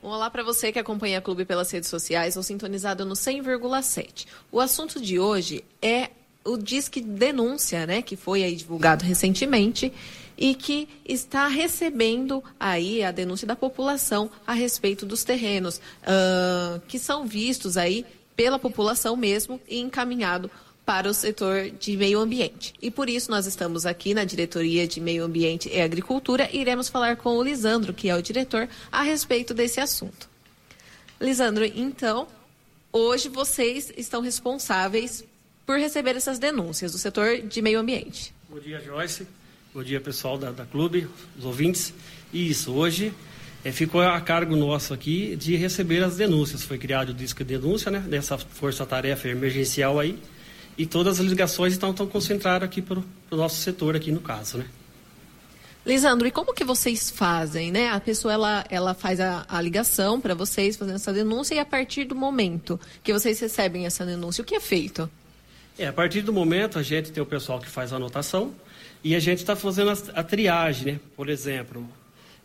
Olá 0.00 0.30
para 0.30 0.44
você 0.44 0.70
que 0.70 0.78
acompanha 0.78 1.18
a 1.18 1.20
Clube 1.20 1.44
pelas 1.44 1.68
redes 1.72 1.88
sociais 1.88 2.36
ou 2.36 2.44
sintonizado 2.44 3.04
no 3.04 3.14
100,7. 3.14 4.28
O 4.52 4.60
assunto 4.60 5.00
de 5.00 5.18
hoje 5.18 5.64
é 5.82 6.10
o 6.44 6.56
Disque 6.56 7.00
Denúncia, 7.00 7.84
né, 7.84 8.00
que 8.00 8.14
foi 8.14 8.44
aí 8.44 8.54
divulgado 8.54 9.04
recentemente 9.04 9.92
e 10.36 10.54
que 10.54 10.88
está 11.04 11.46
recebendo 11.48 12.42
aí 12.58 13.02
a 13.02 13.10
denúncia 13.10 13.46
da 13.46 13.56
população 13.56 14.30
a 14.46 14.52
respeito 14.52 15.06
dos 15.06 15.24
terrenos 15.24 15.78
uh, 15.78 16.80
que 16.88 16.98
são 16.98 17.26
vistos 17.26 17.76
aí 17.76 18.04
pela 18.36 18.58
população 18.58 19.16
mesmo 19.16 19.60
e 19.68 19.78
encaminhado 19.78 20.50
para 20.84 21.08
o 21.08 21.14
setor 21.14 21.70
de 21.70 21.96
meio 21.96 22.18
ambiente. 22.18 22.74
E 22.80 22.90
por 22.90 23.08
isso 23.08 23.30
nós 23.30 23.46
estamos 23.46 23.86
aqui 23.86 24.12
na 24.12 24.24
Diretoria 24.24 24.86
de 24.86 25.00
Meio 25.00 25.24
Ambiente 25.24 25.70
e 25.72 25.80
Agricultura 25.80 26.48
e 26.52 26.60
iremos 26.60 26.88
falar 26.88 27.16
com 27.16 27.36
o 27.36 27.42
Lisandro, 27.42 27.94
que 27.94 28.08
é 28.08 28.14
o 28.14 28.22
diretor, 28.22 28.68
a 28.92 29.02
respeito 29.02 29.54
desse 29.54 29.80
assunto. 29.80 30.28
Lisandro, 31.20 31.64
então, 31.64 32.28
hoje 32.92 33.28
vocês 33.28 33.92
estão 33.96 34.20
responsáveis 34.20 35.24
por 35.64 35.78
receber 35.78 36.16
essas 36.16 36.38
denúncias 36.38 36.92
do 36.92 36.98
setor 36.98 37.40
de 37.40 37.62
meio 37.62 37.80
ambiente. 37.80 38.34
Bom 38.50 38.58
dia, 38.58 38.78
Joyce. 38.80 39.26
Bom 39.74 39.82
dia, 39.82 40.00
pessoal 40.00 40.38
da, 40.38 40.52
da 40.52 40.64
clube, 40.64 41.08
os 41.36 41.44
ouvintes. 41.44 41.92
Isso, 42.32 42.72
hoje 42.72 43.12
é, 43.64 43.72
ficou 43.72 44.00
a 44.00 44.20
cargo 44.20 44.54
nosso 44.54 44.94
aqui 44.94 45.34
de 45.34 45.56
receber 45.56 46.00
as 46.04 46.14
denúncias. 46.14 46.62
Foi 46.62 46.78
criado 46.78 47.08
o 47.08 47.12
disco 47.12 47.42
de 47.42 47.58
denúncia, 47.58 47.90
né, 47.90 47.98
dessa 47.98 48.38
força-tarefa 48.38 49.26
emergencial 49.26 49.98
aí. 49.98 50.16
E 50.78 50.86
todas 50.86 51.18
as 51.18 51.26
ligações 51.26 51.72
estão, 51.72 51.90
estão 51.90 52.06
concentradas 52.06 52.68
aqui 52.68 52.80
para 52.80 53.00
o 53.00 53.36
nosso 53.36 53.56
setor 53.56 53.96
aqui 53.96 54.12
no 54.12 54.20
caso, 54.20 54.58
né? 54.58 54.66
Lisandro, 55.84 56.28
e 56.28 56.30
como 56.30 56.54
que 56.54 56.62
vocês 56.62 57.10
fazem, 57.10 57.72
né? 57.72 57.88
A 57.88 57.98
pessoa 57.98 58.32
ela, 58.32 58.64
ela 58.70 58.94
faz 58.94 59.18
a, 59.18 59.44
a 59.48 59.60
ligação 59.60 60.20
para 60.20 60.36
vocês 60.36 60.76
fazendo 60.76 60.94
essa 60.94 61.12
denúncia 61.12 61.56
e 61.56 61.58
a 61.58 61.66
partir 61.66 62.04
do 62.04 62.14
momento 62.14 62.78
que 63.02 63.12
vocês 63.12 63.40
recebem 63.40 63.86
essa 63.86 64.06
denúncia, 64.06 64.40
o 64.40 64.44
que 64.44 64.54
é 64.54 64.60
feito? 64.60 65.10
É, 65.76 65.88
a 65.88 65.92
partir 65.92 66.22
do 66.22 66.32
momento 66.32 66.78
a 66.78 66.82
gente 66.84 67.10
tem 67.10 67.20
o 67.20 67.26
pessoal 67.26 67.58
que 67.58 67.68
faz 67.68 67.92
a 67.92 67.96
anotação, 67.96 68.54
e 69.04 69.14
a 69.14 69.20
gente 69.20 69.38
está 69.38 69.54
fazendo 69.54 69.90
a, 69.90 70.20
a, 70.20 70.22
triagem, 70.22 70.94
né? 70.94 71.00
Por 71.14 71.28
exemplo, 71.28 71.86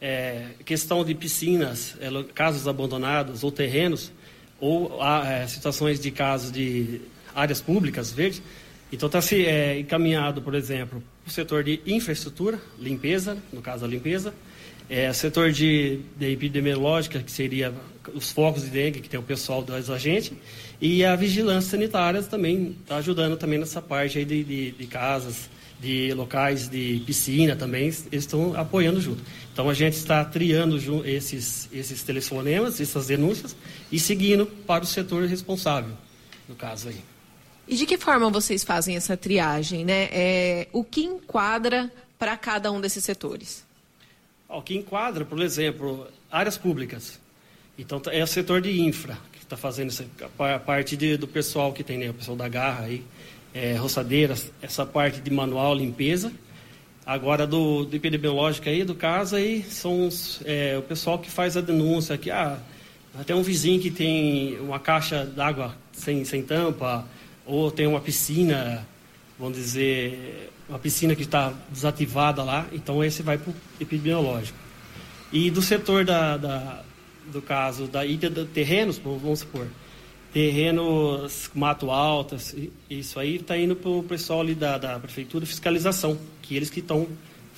é, 0.02 0.48
questão 0.66 1.06
de 1.06 1.16
piscinas, 1.16 1.96
é, 2.02 2.10
casas 2.34 2.68
abandonadas 2.68 3.46
ou 3.46 3.52
terrenos, 3.52 4.12
ou 4.60 5.00
é, 5.02 5.48
situações 5.48 6.02
de 6.02 6.12
casos 6.12 6.52
de 6.52 7.00
áreas 7.34 7.62
públicas 7.62 8.12
verdes. 8.12 8.42
Então 8.92 9.08
está 9.08 9.22
se 9.22 9.46
é, 9.46 9.80
encaminhado, 9.80 10.42
por 10.42 10.54
exemplo, 10.54 11.02
o 11.26 11.30
setor 11.30 11.64
de 11.64 11.80
infraestrutura, 11.86 12.60
limpeza, 12.78 13.38
no 13.54 13.62
caso 13.62 13.86
a 13.86 13.88
limpeza, 13.88 14.34
é, 14.90 15.14
setor 15.14 15.52
de, 15.52 16.00
de 16.18 16.34
epidemiológica, 16.34 17.20
que 17.20 17.32
seria 17.32 17.74
os 18.14 18.32
focos 18.32 18.64
de 18.64 18.70
dengue, 18.70 19.00
que 19.00 19.08
tem 19.08 19.20
o 19.20 19.24
pessoal 19.24 19.62
dos 19.62 19.90
agentes, 19.90 20.34
e 20.82 21.06
a 21.06 21.16
vigilância 21.16 21.72
sanitária 21.72 22.22
também 22.24 22.76
está 22.82 22.98
ajudando 22.98 23.38
também 23.38 23.60
nessa 23.60 23.82
parte 23.82 24.18
aí 24.18 24.26
de, 24.26 24.44
de, 24.44 24.72
de 24.72 24.88
casas, 24.88 25.50
de 25.80 26.14
locais 26.14 26.68
de 26.68 27.02
piscina 27.06 27.56
também, 27.56 27.88
estão 28.12 28.54
apoiando 28.56 29.00
junto. 29.00 29.24
Então 29.54 29.70
a 29.70 29.74
gente 29.74 29.94
está 29.94 30.24
triando 30.26 30.78
esses, 31.06 31.70
esses 31.72 32.04
telefonemas, 32.04 32.80
essas 32.82 33.08
denúncias 33.08 33.56
e 33.92 34.00
seguindo 34.00 34.46
para 34.46 34.84
o 34.84 34.88
setor 34.88 35.26
responsável, 35.26 35.94
no 36.48 36.56
caso 36.56 36.90
aí. 36.90 37.02
E 37.68 37.76
de 37.76 37.86
que 37.86 37.98
forma 37.98 38.30
vocês 38.30 38.64
fazem 38.64 38.96
essa 38.96 39.16
triagem, 39.16 39.86
né? 39.86 40.10
É, 40.12 40.68
o 40.74 40.84
que 40.84 41.04
enquadra 41.04 41.92
para 42.18 42.36
cada 42.36 42.72
um 42.72 42.82
desses 42.82 43.04
setores? 43.04 43.64
O 44.50 44.62
que 44.62 44.76
enquadra, 44.76 45.24
por 45.24 45.40
exemplo, 45.42 46.08
áreas 46.32 46.58
públicas. 46.58 47.20
Então 47.78 48.02
é 48.08 48.24
o 48.24 48.28
setor 48.28 48.60
de 48.60 48.82
infra 48.82 49.18
que 49.32 49.38
está 49.38 49.56
fazendo 49.56 49.90
essa, 49.90 50.06
a 50.40 50.60
parte 50.60 50.98
de, 50.98 51.16
do 51.16 51.28
pessoal 51.28 51.72
que 51.72 51.84
tem, 51.84 51.98
né? 51.98 52.10
O 52.10 52.14
pessoal 52.14 52.36
da 52.36 52.50
garra 52.50 52.86
aí 52.86 53.06
é, 53.54 53.76
roçadeiras, 53.76 54.52
essa 54.62 54.86
parte 54.86 55.22
de 55.22 55.32
manual, 55.32 55.76
limpeza. 55.76 56.32
Agora, 57.06 57.48
do, 57.48 57.86
do 57.86 57.96
epidemiológico 57.96 58.70
aí, 58.70 58.84
do 58.84 58.94
caso 58.94 59.36
aí, 59.36 59.64
são 59.64 60.08
os, 60.08 60.42
é, 60.46 60.78
o 60.78 60.82
pessoal 60.82 61.18
que 61.18 61.30
faz 61.30 61.58
a 61.58 61.62
denúncia, 61.62 62.18
que, 62.18 62.30
ah, 62.30 62.60
até 63.20 63.34
um 63.34 63.42
vizinho 63.42 63.82
que 63.82 63.90
tem 63.90 64.60
uma 64.60 64.80
caixa 64.80 65.26
d'água 65.26 65.76
sem, 65.92 66.24
sem 66.24 66.44
tampa, 66.44 67.08
ou 67.46 67.72
tem 67.72 67.88
uma 67.88 68.00
piscina, 68.00 68.86
vamos 69.40 69.58
dizer, 69.58 70.52
uma 70.70 70.78
piscina 70.78 71.16
que 71.16 71.24
está 71.24 71.52
desativada 71.72 72.44
lá, 72.44 72.68
então 72.72 73.04
esse 73.04 73.24
vai 73.24 73.40
para 73.40 73.50
o 73.50 73.56
epidemiológico. 73.80 74.58
E 75.32 75.50
do 75.50 75.62
setor 75.62 76.06
da, 76.06 76.38
da, 76.38 76.84
do 77.32 77.42
caso 77.42 77.88
da 77.88 78.06
ilha 78.06 78.30
de 78.30 78.46
terrenos, 78.46 79.00
vamos 79.00 79.40
supor, 79.40 79.68
terrenos 80.34 81.50
mato 81.54 81.90
altas, 81.90 82.56
isso 82.90 83.20
aí 83.20 83.38
está 83.38 83.58
indo 83.58 83.76
para 83.76 83.90
o 83.90 84.04
pessoal 84.04 84.42
ali 84.42 84.54
da, 84.54 84.78
da 84.78 85.00
prefeitura 85.00 85.46
fiscalização, 85.46 86.18
que 86.42 86.56
eles 86.56 86.70
que 86.70 86.80
estão 86.80 87.08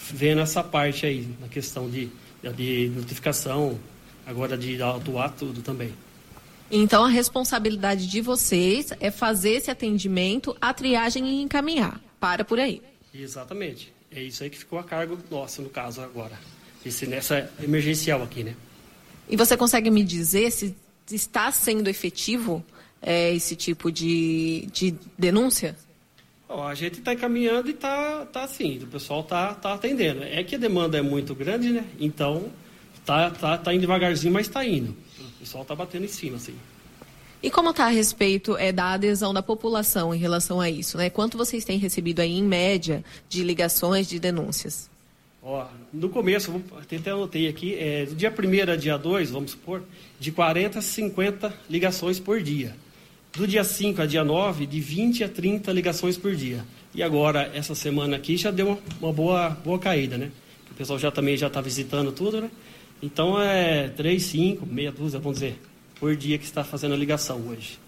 vendo 0.09 0.41
essa 0.41 0.63
parte 0.63 1.05
aí, 1.05 1.27
na 1.39 1.47
questão 1.47 1.89
de, 1.89 2.09
de 2.55 2.91
notificação, 2.95 3.77
agora 4.25 4.57
de 4.57 4.81
autuar 4.81 5.31
tudo 5.31 5.61
também. 5.61 5.93
Então 6.71 7.03
a 7.03 7.09
responsabilidade 7.09 8.07
de 8.07 8.21
vocês 8.21 8.93
é 8.99 9.11
fazer 9.11 9.51
esse 9.51 9.69
atendimento, 9.69 10.55
a 10.61 10.73
triagem 10.73 11.27
e 11.27 11.41
encaminhar. 11.41 11.99
Para 12.19 12.45
por 12.45 12.59
aí. 12.59 12.81
Exatamente. 13.13 13.91
É 14.09 14.21
isso 14.21 14.43
aí 14.43 14.49
que 14.49 14.57
ficou 14.57 14.79
a 14.79 14.83
cargo 14.83 15.17
nosso, 15.29 15.61
no 15.61 15.69
caso, 15.69 16.01
agora. 16.01 16.39
Esse, 16.85 17.05
nessa 17.05 17.49
emergencial 17.61 18.23
aqui, 18.23 18.43
né? 18.43 18.55
E 19.27 19.35
você 19.35 19.57
consegue 19.57 19.89
me 19.89 20.03
dizer 20.03 20.51
se 20.51 20.75
está 21.09 21.51
sendo 21.51 21.89
efetivo 21.89 22.63
é, 23.01 23.33
esse 23.33 23.55
tipo 23.55 23.91
de, 23.91 24.67
de 24.71 24.95
denúncia? 25.17 25.75
Oh, 26.47 26.63
a 26.63 26.75
gente 26.75 26.99
está 26.99 27.13
encaminhando 27.13 27.69
e 27.69 27.71
está 27.71 28.25
tá 28.25 28.43
assim, 28.43 28.77
o 28.83 28.87
pessoal 28.87 29.21
está 29.21 29.53
tá 29.53 29.73
atendendo. 29.73 30.23
É 30.23 30.43
que 30.43 30.55
a 30.55 30.57
demanda 30.57 30.97
é 30.97 31.01
muito 31.01 31.33
grande, 31.33 31.69
né? 31.69 31.85
Então, 31.97 32.51
está 32.93 33.31
tá, 33.31 33.57
tá 33.57 33.73
indo 33.73 33.81
devagarzinho, 33.81 34.33
mas 34.33 34.47
está 34.47 34.65
indo. 34.65 34.91
O 35.17 35.39
pessoal 35.39 35.61
está 35.61 35.73
batendo 35.73 36.05
em 36.05 36.09
cima, 36.09 36.35
assim. 36.35 36.55
E 37.41 37.49
como 37.49 37.71
está 37.71 37.85
a 37.85 37.89
respeito 37.89 38.55
é, 38.57 38.71
da 38.71 38.91
adesão 38.91 39.33
da 39.33 39.41
população 39.41 40.13
em 40.13 40.17
relação 40.17 40.61
a 40.61 40.69
isso? 40.69 40.97
Né? 40.97 41.09
Quanto 41.09 41.37
vocês 41.37 41.65
têm 41.65 41.79
recebido 41.79 42.19
aí, 42.19 42.37
em 42.37 42.43
média, 42.43 43.03
de 43.27 43.43
ligações, 43.43 44.07
de 44.07 44.19
denúncias? 44.19 44.90
Ó, 45.43 45.65
no 45.91 46.07
começo, 46.09 46.61
até 46.77 47.09
anotei 47.09 47.47
aqui, 47.47 47.73
é, 47.75 48.05
do 48.05 48.13
dia 48.13 48.31
1 48.31 48.71
a 48.71 48.75
dia 48.75 48.95
2, 48.95 49.31
vamos 49.31 49.51
supor, 49.51 49.83
de 50.19 50.31
40 50.31 50.77
a 50.77 50.81
50 50.81 51.53
ligações 51.67 52.19
por 52.19 52.41
dia. 52.41 52.75
Do 53.33 53.47
dia 53.47 53.63
5 53.63 54.03
a 54.03 54.05
dia 54.05 54.23
9, 54.23 54.67
de 54.67 54.79
20 54.79 55.23
a 55.23 55.29
30 55.29 55.71
ligações 55.71 56.15
por 56.15 56.35
dia. 56.35 56.63
E 56.93 57.01
agora, 57.01 57.49
essa 57.55 57.73
semana 57.73 58.17
aqui, 58.17 58.37
já 58.37 58.51
deu 58.51 58.67
uma, 58.67 58.79
uma 59.01 59.13
boa, 59.13 59.49
boa 59.49 59.79
caída, 59.79 60.15
né? 60.15 60.31
O 60.69 60.75
pessoal 60.75 60.99
já 60.99 61.09
também 61.09 61.35
já 61.35 61.47
está 61.47 61.59
visitando 61.59 62.11
tudo, 62.11 62.41
né? 62.41 62.51
Então, 63.01 63.41
é 63.41 63.89
3, 63.89 64.21
5, 64.21 64.65
meia 64.67 64.91
dúzia, 64.91 65.19
vamos 65.19 65.39
dizer, 65.39 65.59
por 65.99 66.15
dia 66.15 66.37
que 66.37 66.45
está 66.45 66.63
fazendo 66.63 66.93
a 66.93 66.97
ligação 66.97 67.41
hoje. 67.47 67.79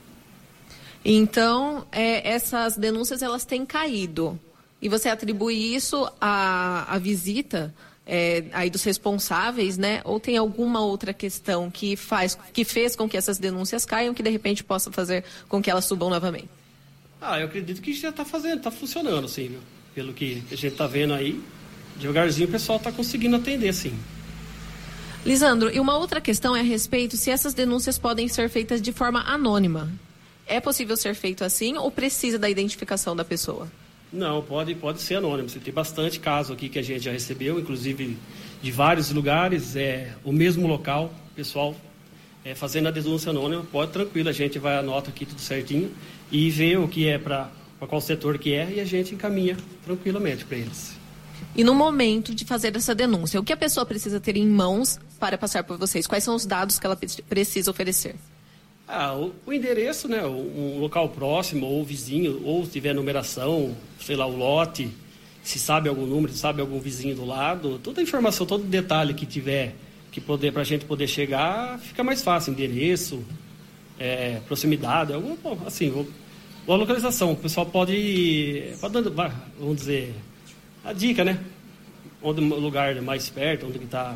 Então, 1.05 1.85
é, 1.91 2.27
essas 2.27 2.77
denúncias, 2.77 3.21
elas 3.21 3.45
têm 3.45 3.63
caído. 3.63 4.39
E 4.83 4.89
você 4.89 5.07
atribui 5.07 5.55
isso 5.73 6.11
à, 6.19 6.93
à 6.93 6.99
visita 6.99 7.73
é, 8.05 8.43
aí 8.51 8.69
dos 8.69 8.83
responsáveis, 8.83 9.77
né? 9.77 10.01
Ou 10.03 10.19
tem 10.19 10.35
alguma 10.35 10.81
outra 10.81 11.13
questão 11.13 11.71
que 11.71 11.95
faz, 11.95 12.37
que 12.51 12.65
fez 12.65 12.93
com 12.93 13.07
que 13.07 13.15
essas 13.15 13.37
denúncias 13.37 13.85
caiam, 13.85 14.13
que 14.13 14.21
de 14.21 14.29
repente 14.29 14.61
possa 14.61 14.91
fazer 14.91 15.23
com 15.47 15.63
que 15.63 15.71
elas 15.71 15.85
subam 15.85 16.09
novamente? 16.09 16.49
Ah, 17.21 17.39
eu 17.39 17.45
acredito 17.45 17.81
que 17.81 17.93
já 17.93 18.09
está 18.09 18.25
fazendo, 18.25 18.57
está 18.57 18.69
funcionando, 18.69 19.25
sim, 19.29 19.47
viu? 19.47 19.59
Pelo 19.95 20.11
que 20.11 20.43
a 20.51 20.55
gente 20.55 20.73
está 20.73 20.85
vendo 20.85 21.13
aí, 21.13 21.41
devagarzinho 21.95 22.49
o 22.49 22.51
pessoal 22.51 22.77
está 22.77 22.91
conseguindo 22.91 23.37
atender, 23.37 23.73
sim. 23.73 23.97
Lisandro, 25.25 25.73
e 25.73 25.79
uma 25.79 25.97
outra 25.97 26.19
questão 26.19 26.53
é 26.53 26.59
a 26.59 26.63
respeito 26.63 27.15
se 27.15 27.31
essas 27.31 27.53
denúncias 27.53 27.97
podem 27.97 28.27
ser 28.27 28.49
feitas 28.49 28.81
de 28.81 28.91
forma 28.91 29.21
anônima. 29.21 29.89
É 30.45 30.59
possível 30.59 30.97
ser 30.97 31.15
feito 31.15 31.45
assim 31.45 31.77
ou 31.77 31.89
precisa 31.89 32.37
da 32.37 32.49
identificação 32.49 33.15
da 33.15 33.23
pessoa? 33.23 33.71
Não, 34.13 34.43
pode, 34.43 34.75
pode 34.75 35.01
ser 35.01 35.15
anônimo. 35.15 35.49
Você 35.49 35.59
tem 35.59 35.73
bastante 35.73 36.19
caso 36.19 36.53
aqui 36.53 36.69
que 36.69 36.77
a 36.77 36.83
gente 36.83 37.05
já 37.05 37.11
recebeu, 37.11 37.59
inclusive 37.59 38.15
de 38.61 38.71
vários 38.71 39.11
lugares, 39.11 39.75
é 39.75 40.13
o 40.23 40.31
mesmo 40.31 40.67
local, 40.67 41.11
pessoal 41.35 41.75
é, 42.45 42.53
fazendo 42.53 42.89
a 42.89 42.91
denúncia 42.91 43.31
anônima, 43.31 43.63
pode 43.71 43.91
tranquilo, 43.91 44.29
a 44.29 44.33
gente 44.33 44.59
vai 44.59 44.77
anota 44.77 45.09
aqui 45.09 45.25
tudo 45.25 45.41
certinho 45.41 45.91
e 46.31 46.49
vê 46.51 46.77
o 46.77 46.87
que 46.87 47.07
é 47.07 47.17
para 47.17 47.49
qual 47.87 47.99
setor 47.99 48.37
que 48.37 48.53
é 48.53 48.73
e 48.75 48.79
a 48.79 48.85
gente 48.85 49.15
encaminha 49.15 49.57
tranquilamente 49.83 50.45
para 50.45 50.57
eles. 50.57 50.95
E 51.55 51.63
no 51.63 51.73
momento 51.73 52.35
de 52.35 52.45
fazer 52.45 52.75
essa 52.75 52.93
denúncia, 52.93 53.39
o 53.39 53.43
que 53.43 53.51
a 53.51 53.57
pessoa 53.57 53.85
precisa 53.85 54.19
ter 54.19 54.37
em 54.37 54.47
mãos 54.47 54.99
para 55.19 55.37
passar 55.37 55.63
por 55.63 55.77
vocês? 55.77 56.05
Quais 56.05 56.23
são 56.23 56.35
os 56.35 56.45
dados 56.45 56.77
que 56.77 56.85
ela 56.85 56.97
precisa 57.27 57.71
oferecer? 57.71 58.15
Ah, 58.87 59.15
o, 59.15 59.33
o 59.45 59.53
endereço, 59.53 60.07
né? 60.07 60.25
Um 60.25 60.79
local 60.79 61.09
próximo, 61.09 61.65
ou 61.65 61.83
vizinho, 61.83 62.41
ou 62.43 62.65
se 62.65 62.71
tiver 62.71 62.93
numeração, 62.93 63.75
sei 63.99 64.15
lá, 64.15 64.25
o 64.25 64.35
lote, 64.35 64.89
se 65.41 65.59
sabe 65.59 65.89
algum 65.89 66.05
número, 66.05 66.31
se 66.31 66.39
sabe 66.39 66.61
algum 66.61 66.79
vizinho 66.79 67.15
do 67.15 67.25
lado, 67.25 67.79
toda 67.79 68.01
a 68.01 68.03
informação, 68.03 68.45
todo 68.45 68.63
detalhe 68.63 69.13
que 69.13 69.25
tiver 69.25 69.75
que 70.11 70.21
poder 70.21 70.53
para 70.53 70.61
a 70.61 70.65
gente 70.65 70.85
poder 70.85 71.07
chegar, 71.07 71.79
fica 71.79 72.03
mais 72.03 72.21
fácil, 72.21 72.53
endereço, 72.53 73.23
é, 73.99 74.39
proximidade, 74.45 75.11
algum, 75.11 75.35
assim, 75.65 76.05
a 76.67 76.71
localização. 76.75 77.31
O 77.31 77.35
pessoal 77.35 77.65
pode, 77.65 78.75
pode 78.79 78.93
vamos 79.59 79.77
dizer, 79.77 80.13
a 80.85 80.93
dica, 80.93 81.23
né? 81.23 81.39
Onde 82.21 82.41
o 82.41 82.59
lugar 82.59 83.01
mais 83.01 83.27
perto, 83.27 83.65
onde 83.65 83.79
está 83.79 84.15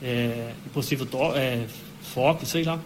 é, 0.00 0.52
possível 0.72 1.06
é, 1.34 1.66
foco, 2.14 2.46
sei 2.46 2.62
lá. 2.62 2.80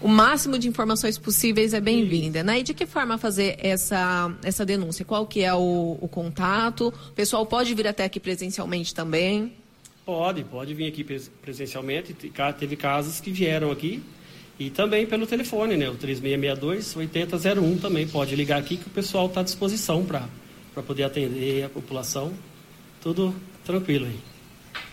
O 0.00 0.08
máximo 0.08 0.58
de 0.58 0.68
informações 0.68 1.18
possíveis 1.18 1.72
é 1.72 1.80
bem-vinda, 1.80 2.42
né? 2.42 2.60
E 2.60 2.62
de 2.62 2.74
que 2.74 2.86
forma 2.86 3.16
fazer 3.18 3.56
essa, 3.58 4.32
essa 4.44 4.64
denúncia? 4.64 5.04
Qual 5.04 5.26
que 5.26 5.42
é 5.42 5.54
o, 5.54 5.98
o 6.00 6.08
contato? 6.08 6.92
O 7.08 7.12
pessoal 7.12 7.46
pode 7.46 7.74
vir 7.74 7.88
até 7.88 8.04
aqui 8.04 8.20
presencialmente 8.20 8.94
também? 8.94 9.52
Pode, 10.04 10.44
pode 10.44 10.74
vir 10.74 10.86
aqui 10.86 11.02
presencialmente. 11.42 12.14
Teve 12.58 12.76
casos 12.76 13.20
que 13.20 13.32
vieram 13.32 13.70
aqui 13.70 14.02
e 14.58 14.70
também 14.70 15.06
pelo 15.06 15.26
telefone, 15.26 15.76
né? 15.76 15.88
O 15.88 15.96
3662-8001 15.96 17.80
também 17.80 18.06
pode 18.06 18.36
ligar 18.36 18.58
aqui 18.60 18.76
que 18.76 18.86
o 18.86 18.90
pessoal 18.90 19.26
está 19.26 19.40
à 19.40 19.44
disposição 19.44 20.04
para 20.04 20.28
poder 20.82 21.04
atender 21.04 21.64
a 21.64 21.68
população. 21.68 22.32
Tudo 23.00 23.34
tranquilo 23.64 24.06
aí. 24.06 24.35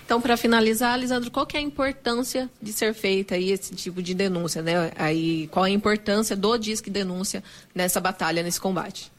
Então, 0.06 0.22
para 0.22 0.36
finalizar, 0.36 1.00
Lisandro, 1.00 1.32
qual 1.32 1.46
que 1.46 1.56
é 1.56 1.60
a 1.60 1.64
importância 1.64 2.50
de 2.62 2.74
ser 2.74 2.94
feita 2.94 3.36
aí 3.36 3.52
esse 3.52 3.74
tipo 3.74 4.02
de 4.02 4.14
denúncia, 4.14 4.62
né? 4.62 4.92
Aí, 4.98 5.48
qual 5.48 5.64
a 5.64 5.70
importância 5.70 6.36
do 6.36 6.58
Disque 6.58 6.90
Denúncia 6.90 7.42
nessa 7.74 8.02
batalha, 8.02 8.44
nesse 8.44 8.60
combate? 8.60 9.12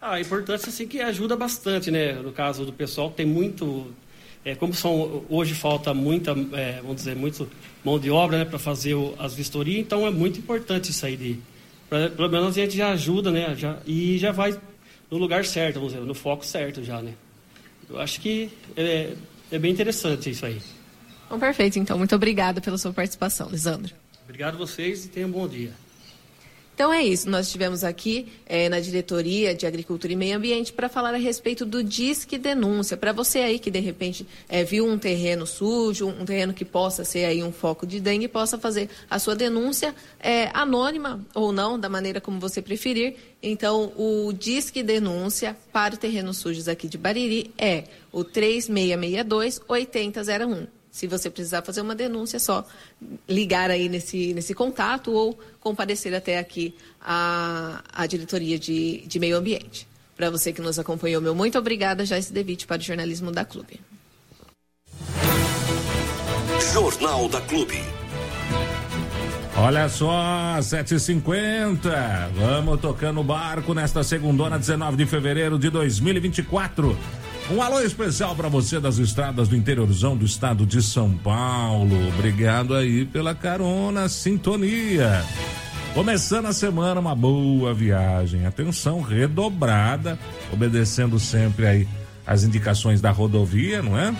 Ah, 0.00 0.14
a 0.14 0.20
importância, 0.20 0.70
assim, 0.70 0.86
que 0.86 1.00
ajuda 1.00 1.36
bastante, 1.36 1.90
né? 1.90 2.14
No 2.14 2.32
caso 2.32 2.64
do 2.64 2.72
pessoal, 2.72 3.10
tem 3.10 3.26
muito... 3.26 3.92
É, 4.44 4.54
como 4.54 4.72
são, 4.72 5.24
hoje 5.28 5.54
falta 5.54 5.92
muita, 5.92 6.30
é, 6.52 6.78
vamos 6.80 6.96
dizer, 6.96 7.16
muito 7.16 7.50
mão 7.84 7.98
de 7.98 8.10
obra, 8.10 8.38
né? 8.38 8.44
Para 8.44 8.58
fazer 8.58 8.94
o, 8.94 9.14
as 9.18 9.34
vistorias, 9.34 9.80
então 9.80 10.06
é 10.06 10.10
muito 10.10 10.38
importante 10.38 10.90
isso 10.90 11.04
aí 11.04 11.16
de... 11.16 11.38
Pra, 11.90 12.08
pelo 12.08 12.28
menos 12.28 12.56
a 12.56 12.60
gente 12.60 12.76
já 12.76 12.90
ajuda, 12.92 13.30
né? 13.30 13.54
Já, 13.54 13.78
e 13.84 14.16
já 14.18 14.32
vai 14.32 14.58
no 15.10 15.18
lugar 15.18 15.44
certo, 15.44 15.74
vamos 15.76 15.92
dizer, 15.92 16.04
no 16.04 16.14
foco 16.14 16.46
certo 16.46 16.82
já, 16.82 17.02
né? 17.02 17.12
Eu 17.90 18.00
acho 18.00 18.20
que... 18.20 18.48
É, 18.76 19.12
é 19.50 19.58
bem 19.58 19.72
interessante 19.72 20.30
isso 20.30 20.44
aí. 20.46 20.60
Bom, 21.28 21.38
perfeito, 21.38 21.78
então. 21.78 21.98
Muito 21.98 22.14
obrigada 22.14 22.60
pela 22.60 22.78
sua 22.78 22.92
participação, 22.92 23.48
Lisandro. 23.48 23.94
Obrigado 24.24 24.54
a 24.54 24.58
vocês 24.58 25.04
e 25.04 25.08
tenham 25.08 25.28
um 25.28 25.32
bom 25.32 25.46
dia. 25.48 25.72
Então 26.76 26.92
é 26.92 27.02
isso, 27.02 27.30
nós 27.30 27.46
estivemos 27.46 27.82
aqui 27.82 28.30
é, 28.44 28.68
na 28.68 28.78
Diretoria 28.80 29.54
de 29.54 29.66
Agricultura 29.66 30.12
e 30.12 30.16
Meio 30.16 30.36
Ambiente 30.36 30.74
para 30.74 30.90
falar 30.90 31.14
a 31.14 31.16
respeito 31.16 31.64
do 31.64 31.82
Disque 31.82 32.36
Denúncia. 32.36 32.98
Para 32.98 33.14
você 33.14 33.38
aí 33.38 33.58
que 33.58 33.70
de 33.70 33.80
repente 33.80 34.26
é, 34.46 34.62
viu 34.62 34.86
um 34.86 34.98
terreno 34.98 35.46
sujo, 35.46 36.06
um 36.06 36.26
terreno 36.26 36.52
que 36.52 36.66
possa 36.66 37.02
ser 37.02 37.24
aí 37.24 37.42
um 37.42 37.50
foco 37.50 37.86
de 37.86 37.98
dengue, 37.98 38.28
possa 38.28 38.58
fazer 38.58 38.90
a 39.08 39.18
sua 39.18 39.34
denúncia 39.34 39.94
é, 40.20 40.50
anônima 40.52 41.24
ou 41.34 41.50
não, 41.50 41.80
da 41.80 41.88
maneira 41.88 42.20
como 42.20 42.38
você 42.38 42.60
preferir. 42.60 43.16
Então 43.42 43.94
o 43.96 44.30
Disque 44.34 44.82
Denúncia 44.82 45.56
para 45.72 45.96
terrenos 45.96 46.36
sujos 46.36 46.68
aqui 46.68 46.88
de 46.88 46.98
Bariri 46.98 47.54
é 47.56 47.84
o 48.12 48.22
3662 48.22 49.62
8001. 49.66 50.66
Se 50.96 51.06
você 51.06 51.28
precisar 51.28 51.60
fazer 51.60 51.82
uma 51.82 51.94
denúncia, 51.94 52.38
é 52.38 52.40
só 52.40 52.64
ligar 53.28 53.70
aí 53.70 53.86
nesse, 53.86 54.32
nesse 54.32 54.54
contato 54.54 55.12
ou 55.12 55.38
comparecer 55.60 56.14
até 56.14 56.38
aqui 56.38 56.74
à, 57.02 57.82
à 57.92 58.06
diretoria 58.06 58.58
de, 58.58 59.02
de 59.06 59.20
meio 59.20 59.36
ambiente. 59.36 59.86
Para 60.16 60.30
você 60.30 60.54
que 60.54 60.62
nos 60.62 60.78
acompanhou, 60.78 61.20
meu 61.20 61.34
muito 61.34 61.58
obrigada, 61.58 62.06
Joyce 62.06 62.32
Devite, 62.32 62.66
para 62.66 62.80
o 62.80 62.82
jornalismo 62.82 63.30
da 63.30 63.44
Clube. 63.44 63.78
Jornal 66.72 67.28
da 67.28 67.42
Clube. 67.42 67.78
Olha 69.58 69.90
só, 69.90 70.56
7h50. 70.60 72.30
Vamos 72.36 72.80
tocando 72.80 73.20
o 73.20 73.24
barco 73.24 73.74
nesta 73.74 74.02
segunda, 74.02 74.58
19 74.58 74.96
de 74.96 75.04
fevereiro 75.04 75.58
de 75.58 75.68
2024. 75.68 76.96
Um 77.48 77.62
alô 77.62 77.80
especial 77.80 78.34
para 78.34 78.48
você 78.48 78.80
das 78.80 78.98
estradas 78.98 79.46
do 79.46 79.54
interiorzão 79.54 80.16
do 80.16 80.24
estado 80.24 80.66
de 80.66 80.82
São 80.82 81.16
Paulo. 81.16 82.08
Obrigado 82.08 82.74
aí 82.74 83.04
pela 83.04 83.36
carona, 83.36 84.08
sintonia. 84.08 85.24
Começando 85.94 86.46
a 86.46 86.52
semana, 86.52 87.00
uma 87.00 87.14
boa 87.14 87.72
viagem. 87.72 88.46
Atenção 88.46 89.00
redobrada, 89.00 90.18
obedecendo 90.52 91.20
sempre 91.20 91.66
aí 91.66 91.88
as 92.26 92.42
indicações 92.42 93.00
da 93.00 93.12
rodovia, 93.12 93.80
não 93.80 93.96
é? 93.96 94.12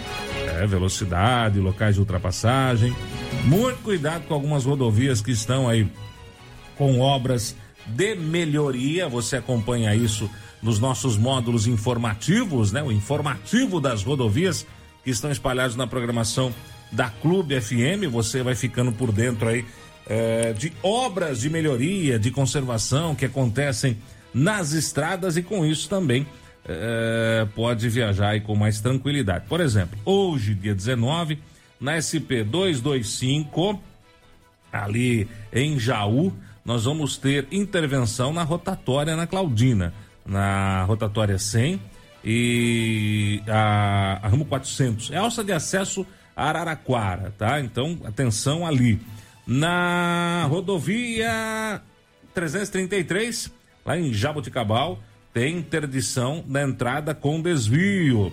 É, 0.60 0.64
velocidade, 0.64 1.58
locais 1.58 1.96
de 1.96 2.00
ultrapassagem. 2.00 2.94
Muito 3.44 3.82
cuidado 3.82 4.22
com 4.28 4.34
algumas 4.34 4.64
rodovias 4.64 5.20
que 5.20 5.32
estão 5.32 5.68
aí 5.68 5.90
com 6.78 7.00
obras 7.00 7.56
de 7.88 8.14
melhoria. 8.14 9.08
Você 9.08 9.36
acompanha 9.36 9.92
isso 9.96 10.30
nos 10.62 10.78
nossos 10.78 11.16
módulos 11.16 11.66
informativos, 11.66 12.72
né? 12.72 12.82
O 12.82 12.90
informativo 12.90 13.80
das 13.80 14.02
rodovias 14.02 14.66
que 15.04 15.10
estão 15.10 15.30
espalhados 15.30 15.76
na 15.76 15.86
programação 15.86 16.52
da 16.90 17.08
Clube 17.08 17.60
FM. 17.60 18.10
Você 18.10 18.42
vai 18.42 18.54
ficando 18.54 18.92
por 18.92 19.12
dentro 19.12 19.48
aí 19.48 19.64
é, 20.06 20.52
de 20.52 20.72
obras 20.82 21.40
de 21.40 21.50
melhoria, 21.50 22.18
de 22.18 22.30
conservação 22.30 23.14
que 23.14 23.24
acontecem 23.24 23.98
nas 24.32 24.72
estradas 24.72 25.36
e 25.36 25.42
com 25.42 25.64
isso 25.64 25.88
também 25.88 26.26
é, 26.64 27.46
pode 27.54 27.88
viajar 27.88 28.30
aí 28.30 28.40
com 28.40 28.54
mais 28.54 28.80
tranquilidade. 28.80 29.46
Por 29.48 29.60
exemplo, 29.60 29.98
hoje, 30.04 30.54
dia 30.54 30.74
19, 30.74 31.38
na 31.80 32.00
SP 32.00 32.42
225, 32.42 33.80
ali 34.72 35.28
em 35.52 35.78
Jaú, 35.78 36.32
nós 36.64 36.84
vamos 36.84 37.16
ter 37.16 37.46
intervenção 37.52 38.32
na 38.32 38.42
rotatória 38.42 39.14
na 39.14 39.26
Claudina 39.26 39.94
na 40.26 40.82
rotatória 40.84 41.38
100 41.38 41.80
e 42.24 43.40
a, 43.46 44.18
a 44.22 44.28
Ramo 44.28 44.44
400. 44.44 45.12
É 45.12 45.16
alça 45.16 45.44
de 45.44 45.52
acesso 45.52 46.06
a 46.34 46.48
Araraquara, 46.48 47.32
tá? 47.38 47.60
Então, 47.60 47.98
atenção 48.04 48.66
ali. 48.66 49.00
Na 49.46 50.44
rodovia 50.50 51.80
333, 52.34 53.50
lá 53.84 53.96
em 53.96 54.12
Jaboticabal, 54.12 54.98
tem 55.32 55.56
interdição 55.56 56.44
da 56.46 56.62
entrada 56.62 57.14
com 57.14 57.40
desvio. 57.40 58.32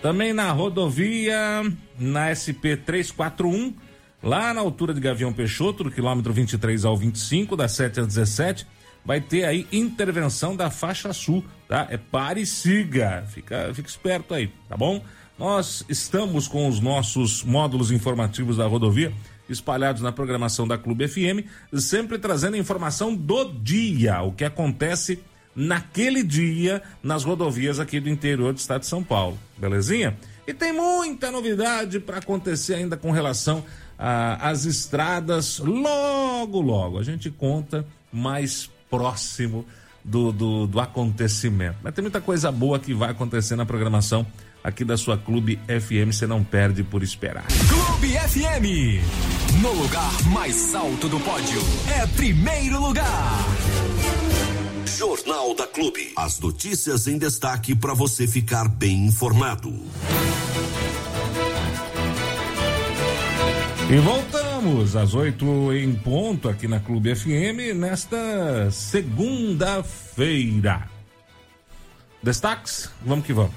Também 0.00 0.32
na 0.32 0.50
rodovia, 0.52 1.62
na 1.98 2.34
SP 2.34 2.76
341, 2.76 3.74
lá 4.22 4.54
na 4.54 4.60
altura 4.60 4.94
de 4.94 5.00
Gavião 5.00 5.32
Peixoto, 5.32 5.84
do 5.84 5.90
quilômetro 5.90 6.32
23 6.32 6.84
ao 6.84 6.96
25, 6.96 7.56
das 7.56 7.72
7 7.72 8.00
às 8.00 8.06
17, 8.06 8.66
vai 9.04 9.20
ter 9.20 9.44
aí 9.44 9.66
intervenção 9.72 10.54
da 10.54 10.70
faixa 10.70 11.12
sul, 11.12 11.44
tá? 11.68 11.86
É 11.90 11.96
pare 11.96 12.42
e 12.42 12.46
siga, 12.46 13.24
fica, 13.28 13.72
fica 13.74 13.88
esperto 13.88 14.34
aí, 14.34 14.48
tá 14.68 14.76
bom? 14.76 15.02
Nós 15.38 15.84
estamos 15.88 16.46
com 16.46 16.68
os 16.68 16.78
nossos 16.78 17.42
módulos 17.42 17.90
informativos 17.90 18.58
da 18.58 18.66
rodovia 18.66 19.12
espalhados 19.48 20.02
na 20.02 20.12
programação 20.12 20.66
da 20.66 20.78
Clube 20.78 21.06
FM, 21.06 21.46
sempre 21.74 22.18
trazendo 22.18 22.56
informação 22.56 23.14
do 23.14 23.44
dia, 23.44 24.22
o 24.22 24.32
que 24.32 24.44
acontece 24.44 25.18
naquele 25.54 26.22
dia 26.22 26.82
nas 27.02 27.24
rodovias 27.24 27.78
aqui 27.78 28.00
do 28.00 28.08
interior 28.08 28.52
do 28.52 28.58
estado 28.58 28.80
de 28.80 28.86
São 28.86 29.02
Paulo, 29.02 29.38
belezinha? 29.58 30.16
E 30.46 30.54
tem 30.54 30.72
muita 30.72 31.30
novidade 31.30 32.00
para 32.00 32.18
acontecer 32.18 32.74
ainda 32.74 32.96
com 32.96 33.10
relação 33.10 33.64
às 33.98 34.64
estradas. 34.64 35.58
Logo, 35.60 36.60
logo 36.60 36.98
a 36.98 37.02
gente 37.04 37.30
conta 37.30 37.86
mais 38.12 38.68
próximo 38.92 39.64
do, 40.04 40.30
do, 40.30 40.66
do 40.66 40.78
acontecimento. 40.78 41.78
Mas 41.82 41.94
tem 41.94 42.02
muita 42.02 42.20
coisa 42.20 42.52
boa 42.52 42.78
que 42.78 42.92
vai 42.92 43.10
acontecer 43.10 43.56
na 43.56 43.64
programação 43.64 44.26
aqui 44.62 44.84
da 44.84 44.96
sua 44.96 45.16
Clube 45.16 45.58
FM, 45.66 46.12
você 46.12 46.26
não 46.26 46.44
perde 46.44 46.84
por 46.84 47.02
esperar. 47.02 47.46
Clube 47.68 47.92
Clube 48.02 48.18
FM. 48.18 49.62
No 49.62 49.72
lugar 49.72 50.22
mais 50.24 50.74
alto 50.74 51.08
do 51.08 51.20
pódio, 51.20 51.60
é 51.96 52.04
primeiro 52.08 52.80
lugar. 52.80 53.38
Jornal 54.98 55.54
da 55.54 55.68
Clube. 55.68 56.12
As 56.16 56.40
notícias 56.40 57.06
em 57.06 57.16
destaque 57.16 57.76
para 57.76 57.94
você 57.94 58.26
ficar 58.26 58.68
bem 58.68 59.06
informado. 59.06 59.72
E 63.88 63.96
voltamos 64.62 64.96
às 64.96 65.14
oito 65.14 65.72
em 65.72 65.92
ponto 65.92 66.48
aqui 66.48 66.68
na 66.68 66.78
Clube 66.78 67.12
FM 67.14 67.74
nesta 67.74 68.70
segunda-feira. 68.70 70.88
Destaques? 72.22 72.90
Vamos 73.04 73.26
que 73.26 73.32
vamos. 73.32 73.50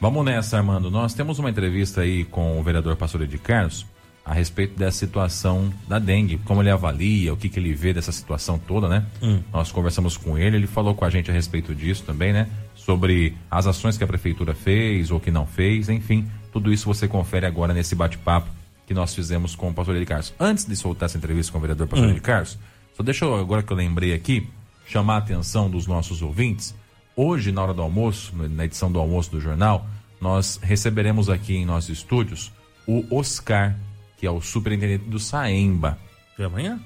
Vamos 0.00 0.24
nessa, 0.24 0.56
Armando. 0.56 0.92
Nós 0.92 1.12
temos 1.12 1.40
uma 1.40 1.50
entrevista 1.50 2.02
aí 2.02 2.24
com 2.24 2.56
o 2.58 2.62
vereador 2.62 2.94
Pastor 2.94 3.26
de 3.26 3.36
Carlos 3.36 3.84
a 4.24 4.32
respeito 4.32 4.78
dessa 4.78 4.98
situação 4.98 5.72
da 5.88 5.98
dengue, 5.98 6.38
como 6.44 6.62
ele 6.62 6.70
avalia, 6.70 7.32
o 7.32 7.36
que, 7.36 7.48
que 7.48 7.58
ele 7.58 7.74
vê 7.74 7.92
dessa 7.92 8.12
situação 8.12 8.56
toda, 8.58 8.88
né? 8.88 9.04
Hum. 9.20 9.40
Nós 9.52 9.72
conversamos 9.72 10.16
com 10.16 10.38
ele, 10.38 10.56
ele 10.56 10.68
falou 10.68 10.94
com 10.94 11.04
a 11.04 11.10
gente 11.10 11.28
a 11.30 11.34
respeito 11.34 11.74
disso 11.74 12.04
também, 12.04 12.32
né? 12.32 12.48
Sobre 12.76 13.34
as 13.50 13.66
ações 13.66 13.98
que 13.98 14.04
a 14.04 14.06
prefeitura 14.06 14.54
fez 14.54 15.10
ou 15.10 15.18
que 15.18 15.32
não 15.32 15.46
fez, 15.46 15.88
enfim, 15.88 16.28
tudo 16.52 16.72
isso 16.72 16.86
você 16.86 17.08
confere 17.08 17.46
agora 17.46 17.74
nesse 17.74 17.96
bate-papo 17.96 18.57
que 18.88 18.94
nós 18.94 19.14
fizemos 19.14 19.54
com 19.54 19.68
o 19.68 19.74
pastor 19.74 19.94
Eli 19.94 20.06
Carlos. 20.06 20.32
Antes 20.40 20.64
de 20.64 20.74
soltar 20.74 21.08
essa 21.08 21.18
entrevista 21.18 21.52
com 21.52 21.58
o 21.58 21.60
vereador 21.60 21.86
pastor 21.86 22.08
hum. 22.08 22.10
Eli 22.10 22.20
Carlos, 22.20 22.58
só 22.96 23.02
deixa 23.02 23.26
eu, 23.26 23.34
agora 23.34 23.62
que 23.62 23.70
eu 23.70 23.76
lembrei 23.76 24.14
aqui, 24.14 24.48
chamar 24.86 25.16
a 25.16 25.18
atenção 25.18 25.68
dos 25.68 25.86
nossos 25.86 26.22
ouvintes. 26.22 26.74
Hoje, 27.14 27.52
na 27.52 27.62
hora 27.62 27.74
do 27.74 27.82
almoço, 27.82 28.34
na 28.34 28.64
edição 28.64 28.90
do 28.90 28.98
almoço 28.98 29.30
do 29.30 29.42
jornal, 29.42 29.86
nós 30.18 30.58
receberemos 30.62 31.28
aqui 31.28 31.54
em 31.54 31.66
nossos 31.66 31.90
estúdios 31.90 32.50
o 32.86 33.04
Oscar, 33.14 33.76
que 34.16 34.26
é 34.26 34.30
o 34.30 34.40
superintendente 34.40 35.04
do 35.04 35.18
Saemba. 35.18 35.98
É 36.38 36.44
amanhã? 36.44 36.80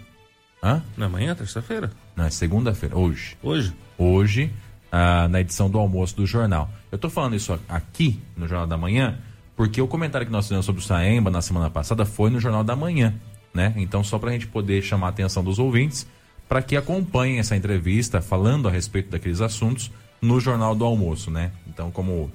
Hã? 0.61 0.83
Não 0.97 1.05
é 1.05 1.09
amanhã, 1.09 1.37
terça-feira? 1.37 1.93
Não, 2.17 2.25
é 2.25 2.31
segunda-feira, 2.31 2.99
hoje. 2.99 3.37
Hoje? 3.41 3.73
Hoje, 3.97 4.53
ah, 4.91 5.29
na 5.29 5.41
edição 5.41 5.71
do 5.71 5.79
almoço 5.79 6.17
do 6.17 6.27
jornal. 6.27 6.69
Eu 6.91 6.97
estou 6.97 7.09
falando 7.09 7.37
isso 7.37 7.57
aqui 7.69 8.21
no 8.37 8.49
Jornal 8.49 8.67
da 8.67 8.77
Manhã, 8.77 9.19
porque 9.57 9.81
o 9.81 9.87
comentário 9.87 10.27
que 10.27 10.33
nós 10.33 10.47
fizemos 10.47 10.65
sobre 10.65 10.81
o 10.81 10.85
Saemba 10.85 11.31
na 11.31 11.43
semana 11.43 11.71
passada 11.71 12.05
foi 12.05 12.31
no 12.31 12.41
Jornal 12.41 12.65
da 12.65 12.75
Manhã, 12.75 13.15
né? 13.53 13.73
Então, 13.77 14.03
só 14.03 14.19
para 14.19 14.31
a 14.31 14.33
gente 14.33 14.47
poder 14.47 14.83
chamar 14.83 15.09
a 15.09 15.11
atenção 15.11 15.45
dos 15.45 15.59
ouvintes, 15.59 16.07
para 16.49 16.63
que 16.63 16.77
acompanhem 16.77 17.39
essa 17.39 17.57
entrevista 17.57 18.21
falando 18.21 18.69
a 18.69 18.71
respeito 18.71 19.11
daqueles 19.11 19.41
assuntos 19.41 19.91
no 20.21 20.39
Jornal 20.41 20.75
do 20.75 20.85
Almoço, 20.85 21.31
né? 21.31 21.53
Então, 21.67 21.91
como 21.91 22.31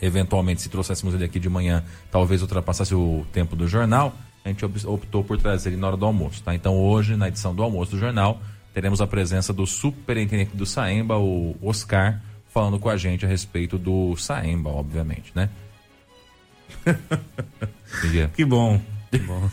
eventualmente, 0.00 0.60
se 0.60 0.68
trouxéssemos 0.68 1.14
ele 1.14 1.24
aqui 1.24 1.38
de 1.38 1.48
manhã, 1.48 1.84
talvez 2.10 2.42
ultrapassasse 2.42 2.94
o 2.94 3.26
tempo 3.32 3.56
do 3.56 3.66
jornal, 3.66 4.14
a 4.44 4.48
gente 4.48 4.64
optou 4.86 5.24
por 5.24 5.38
trazer 5.38 5.70
ele 5.70 5.76
na 5.76 5.86
hora 5.86 5.96
do 5.96 6.04
almoço, 6.04 6.42
tá? 6.42 6.54
Então, 6.54 6.76
hoje, 6.76 7.16
na 7.16 7.28
edição 7.28 7.54
do 7.54 7.62
almoço 7.62 7.92
do 7.92 7.98
jornal, 7.98 8.40
teremos 8.74 9.00
a 9.00 9.06
presença 9.06 9.52
do 9.52 9.66
superintendente 9.66 10.54
do 10.54 10.66
Saemba, 10.66 11.16
o 11.16 11.56
Oscar, 11.62 12.20
falando 12.48 12.78
com 12.78 12.88
a 12.88 12.96
gente 12.96 13.24
a 13.24 13.28
respeito 13.28 13.78
do 13.78 14.14
Saemba, 14.16 14.70
obviamente, 14.70 15.32
né? 15.34 15.48
que 18.34 18.44
bom. 18.44 18.80
Que 19.10 19.18
bom. 19.18 19.50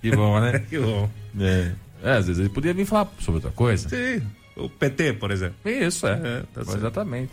que, 0.00 0.10
bom, 0.16 0.40
né? 0.40 0.58
que 0.68 0.78
bom. 0.78 1.10
É. 1.38 1.72
é. 2.02 2.12
às 2.12 2.26
vezes 2.26 2.38
ele 2.38 2.48
podia 2.48 2.72
vir 2.72 2.84
falar 2.84 3.10
sobre 3.18 3.36
outra 3.36 3.50
coisa. 3.50 3.88
Sim. 3.88 4.22
O 4.56 4.68
PT, 4.68 5.14
por 5.14 5.30
exemplo. 5.30 5.56
Isso, 5.64 6.06
é. 6.06 6.12
é 6.12 6.42
tá 6.52 6.60
exatamente. 6.60 7.32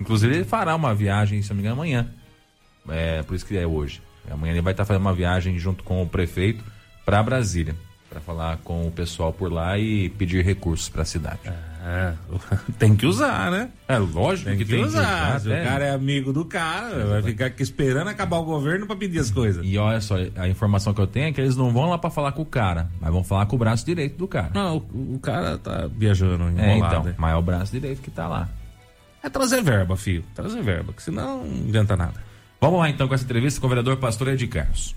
Inclusive, 0.00 0.34
ele 0.34 0.44
fará 0.44 0.74
uma 0.74 0.94
viagem, 0.94 1.40
se 1.42 1.50
não 1.50 1.56
me 1.56 1.62
engano, 1.62 1.76
amanhã. 1.76 2.08
É, 2.88 3.22
por 3.22 3.34
isso 3.34 3.46
que 3.46 3.56
é 3.56 3.66
hoje. 3.66 4.02
Amanhã 4.30 4.52
ele 4.52 4.62
vai 4.62 4.72
estar 4.72 4.84
fazendo 4.84 5.02
uma 5.02 5.14
viagem 5.14 5.58
junto 5.58 5.84
com 5.84 6.02
o 6.02 6.08
prefeito 6.08 6.64
para 7.04 7.22
Brasília 7.22 7.74
para 8.14 8.20
falar 8.20 8.58
com 8.58 8.86
o 8.86 8.92
pessoal 8.92 9.32
por 9.32 9.52
lá 9.52 9.76
e 9.76 10.08
pedir 10.10 10.44
recursos 10.44 10.88
para 10.88 11.02
a 11.02 11.04
cidade. 11.04 11.40
É, 11.44 11.50
tem 12.78 12.96
que 12.96 13.06
usar, 13.06 13.50
né? 13.50 13.68
É 13.86 13.98
lógico 13.98 14.48
tem 14.48 14.58
que, 14.58 14.64
que 14.64 14.70
tem 14.70 14.84
usar. 14.84 15.00
Que 15.00 15.36
usar. 15.36 15.40
Se 15.40 15.48
o 15.48 15.64
cara 15.64 15.84
é 15.84 15.90
amigo 15.90 16.32
do 16.32 16.44
cara, 16.44 17.04
vai 17.06 17.22
ficar 17.22 17.46
aqui 17.46 17.62
esperando 17.62 18.08
acabar 18.08 18.38
o 18.38 18.44
governo 18.44 18.86
para 18.86 18.96
pedir 18.96 19.18
as 19.18 19.30
coisas. 19.30 19.64
E 19.64 19.76
olha 19.76 20.00
só, 20.00 20.16
a 20.36 20.48
informação 20.48 20.94
que 20.94 21.00
eu 21.00 21.06
tenho 21.06 21.28
é 21.28 21.32
que 21.32 21.40
eles 21.40 21.56
não 21.56 21.72
vão 21.72 21.90
lá 21.90 21.98
para 21.98 22.10
falar 22.10 22.32
com 22.32 22.42
o 22.42 22.46
cara, 22.46 22.88
mas 23.00 23.12
vão 23.12 23.22
falar 23.22 23.46
com 23.46 23.56
o 23.56 23.58
braço 23.58 23.84
direito 23.84 24.16
do 24.16 24.26
cara. 24.26 24.50
Não, 24.54 24.76
o, 24.76 25.14
o 25.14 25.18
cara 25.18 25.58
tá 25.58 25.88
viajando 25.94 26.44
enrolado. 26.48 26.62
É, 26.62 26.76
então, 26.76 27.14
mas 27.18 27.32
é 27.32 27.36
o 27.36 27.42
braço 27.42 27.72
direito 27.72 28.00
que 28.00 28.10
tá 28.10 28.26
lá. 28.26 28.48
É 29.22 29.28
trazer 29.28 29.62
verba, 29.62 29.96
filho. 29.96 30.24
Trazer 30.34 30.62
verba, 30.62 30.92
que 30.92 31.02
senão 31.02 31.44
não 31.44 31.68
adianta 31.68 31.96
nada. 31.96 32.14
Vamos 32.60 32.78
lá 32.78 32.88
então 32.88 33.06
com 33.06 33.14
essa 33.14 33.24
entrevista 33.24 33.60
com 33.60 33.66
o 33.66 33.68
vereador 33.68 33.96
Pastor 33.96 34.28
Ed 34.28 34.46
Carlos. 34.46 34.94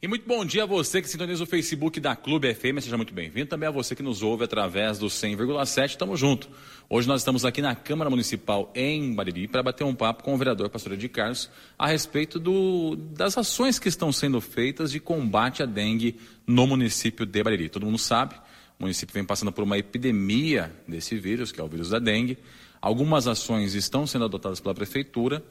E 0.00 0.06
muito 0.06 0.28
bom 0.28 0.44
dia 0.44 0.62
a 0.62 0.66
você 0.66 1.02
que 1.02 1.08
sintoniza 1.08 1.42
o 1.42 1.46
Facebook 1.46 1.98
da 1.98 2.14
Clube 2.14 2.54
FM, 2.54 2.78
seja 2.80 2.96
muito 2.96 3.12
bem-vindo. 3.12 3.48
Também 3.48 3.68
a 3.68 3.72
você 3.72 3.96
que 3.96 4.02
nos 4.02 4.22
ouve 4.22 4.44
através 4.44 4.96
do 4.96 5.08
100,7, 5.08 5.96
tamo 5.96 6.16
junto. 6.16 6.48
Hoje 6.88 7.08
nós 7.08 7.22
estamos 7.22 7.44
aqui 7.44 7.60
na 7.60 7.74
Câmara 7.74 8.08
Municipal 8.08 8.70
em 8.76 9.12
Bariri 9.12 9.48
para 9.48 9.60
bater 9.60 9.82
um 9.82 9.96
papo 9.96 10.22
com 10.22 10.32
o 10.32 10.38
vereador 10.38 10.70
Pastor 10.70 10.96
de 10.96 11.08
Carlos 11.08 11.50
a 11.76 11.88
respeito 11.88 12.38
do, 12.38 12.94
das 12.94 13.36
ações 13.36 13.80
que 13.80 13.88
estão 13.88 14.12
sendo 14.12 14.40
feitas 14.40 14.92
de 14.92 15.00
combate 15.00 15.64
à 15.64 15.66
dengue 15.66 16.14
no 16.46 16.64
município 16.64 17.26
de 17.26 17.42
Bariri. 17.42 17.68
Todo 17.68 17.84
mundo 17.84 17.98
sabe, 17.98 18.36
o 18.78 18.84
município 18.84 19.12
vem 19.12 19.24
passando 19.24 19.50
por 19.50 19.64
uma 19.64 19.78
epidemia 19.78 20.72
desse 20.86 21.18
vírus, 21.18 21.50
que 21.50 21.60
é 21.60 21.64
o 21.64 21.66
vírus 21.68 21.90
da 21.90 21.98
dengue. 21.98 22.38
Algumas 22.80 23.26
ações 23.26 23.74
estão 23.74 24.06
sendo 24.06 24.26
adotadas 24.26 24.60
pela 24.60 24.76
prefeitura, 24.76 25.42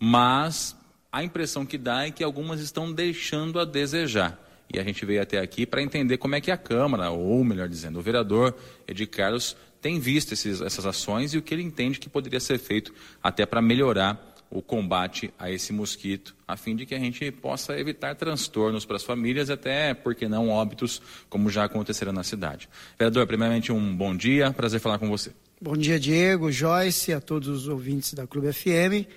mas 0.00 0.76
a 1.12 1.22
impressão 1.22 1.66
que 1.66 1.76
dá 1.76 2.06
é 2.06 2.10
que 2.10 2.24
algumas 2.24 2.60
estão 2.60 2.90
deixando 2.90 3.60
a 3.60 3.66
desejar. 3.66 4.40
E 4.72 4.78
a 4.78 4.82
gente 4.82 5.04
veio 5.04 5.20
até 5.20 5.38
aqui 5.38 5.66
para 5.66 5.82
entender 5.82 6.16
como 6.16 6.34
é 6.34 6.40
que 6.40 6.50
a 6.50 6.56
Câmara, 6.56 7.10
ou 7.10 7.44
melhor 7.44 7.68
dizendo, 7.68 7.98
o 7.98 8.02
vereador 8.02 8.56
Edi 8.88 9.06
Carlos, 9.06 9.54
tem 9.82 10.00
visto 10.00 10.32
esses, 10.32 10.62
essas 10.62 10.86
ações 10.86 11.34
e 11.34 11.38
o 11.38 11.42
que 11.42 11.52
ele 11.52 11.62
entende 11.62 11.98
que 11.98 12.08
poderia 12.08 12.40
ser 12.40 12.58
feito 12.58 12.94
até 13.22 13.44
para 13.44 13.60
melhorar 13.60 14.32
o 14.48 14.62
combate 14.62 15.32
a 15.38 15.50
esse 15.50 15.72
mosquito, 15.72 16.34
a 16.46 16.56
fim 16.56 16.76
de 16.76 16.86
que 16.86 16.94
a 16.94 16.98
gente 16.98 17.30
possa 17.30 17.78
evitar 17.78 18.14
transtornos 18.14 18.84
para 18.84 18.96
as 18.96 19.02
famílias, 19.02 19.50
até, 19.50 19.94
porque 19.94 20.28
não, 20.28 20.48
óbitos, 20.50 21.00
como 21.28 21.50
já 21.50 21.64
aconteceram 21.64 22.12
na 22.12 22.22
cidade. 22.22 22.68
Vereador, 22.98 23.26
primeiramente 23.26 23.72
um 23.72 23.96
bom 23.96 24.14
dia, 24.14 24.52
prazer 24.52 24.78
falar 24.78 24.98
com 24.98 25.08
você. 25.08 25.32
Bom 25.60 25.76
dia, 25.76 25.98
Diego, 25.98 26.50
Joyce, 26.50 27.12
a 27.12 27.20
todos 27.20 27.48
os 27.48 27.68
ouvintes 27.68 28.12
da 28.14 28.26
Clube 28.26 28.52
FM. 28.52 29.08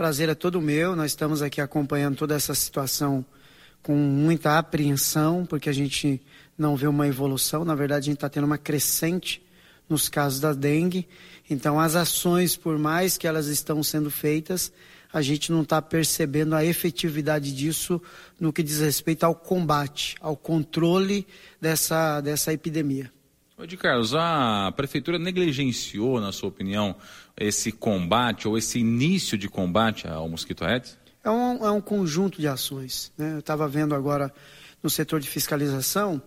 Prazer 0.00 0.30
é 0.30 0.34
todo 0.34 0.62
meu. 0.62 0.96
Nós 0.96 1.10
estamos 1.10 1.42
aqui 1.42 1.60
acompanhando 1.60 2.16
toda 2.16 2.34
essa 2.34 2.54
situação 2.54 3.22
com 3.82 3.94
muita 3.94 4.56
apreensão, 4.56 5.44
porque 5.44 5.68
a 5.68 5.74
gente 5.74 6.18
não 6.56 6.74
vê 6.74 6.86
uma 6.86 7.06
evolução. 7.06 7.66
Na 7.66 7.74
verdade, 7.74 8.04
a 8.04 8.06
gente 8.06 8.14
está 8.14 8.30
tendo 8.30 8.44
uma 8.44 8.56
crescente 8.56 9.42
nos 9.90 10.08
casos 10.08 10.40
da 10.40 10.54
dengue. 10.54 11.06
Então, 11.50 11.78
as 11.78 11.96
ações, 11.96 12.56
por 12.56 12.78
mais 12.78 13.18
que 13.18 13.26
elas 13.26 13.48
estão 13.48 13.82
sendo 13.82 14.10
feitas, 14.10 14.72
a 15.12 15.20
gente 15.20 15.52
não 15.52 15.60
está 15.60 15.82
percebendo 15.82 16.54
a 16.54 16.64
efetividade 16.64 17.54
disso 17.54 18.00
no 18.40 18.54
que 18.54 18.62
diz 18.62 18.80
respeito 18.80 19.24
ao 19.24 19.34
combate, 19.34 20.16
ao 20.18 20.34
controle 20.34 21.26
dessa, 21.60 22.22
dessa 22.22 22.50
epidemia. 22.54 23.12
Oi, 23.60 23.66
Carlos, 23.76 24.14
a 24.14 24.72
prefeitura 24.74 25.18
negligenciou, 25.18 26.18
na 26.18 26.32
sua 26.32 26.48
opinião, 26.48 26.96
esse 27.40 27.72
combate 27.72 28.46
ou 28.46 28.58
esse 28.58 28.78
início 28.78 29.38
de 29.38 29.48
combate 29.48 30.06
ao 30.06 30.28
mosquito 30.28 30.64
Aedes? 30.64 30.98
É 31.24 31.30
um, 31.30 31.66
é 31.66 31.70
um 31.70 31.80
conjunto 31.80 32.40
de 32.40 32.46
ações. 32.46 33.10
Né? 33.16 33.34
Eu 33.34 33.38
estava 33.40 33.66
vendo 33.66 33.94
agora 33.94 34.32
no 34.82 34.90
setor 34.90 35.20
de 35.20 35.28
fiscalização, 35.28 36.22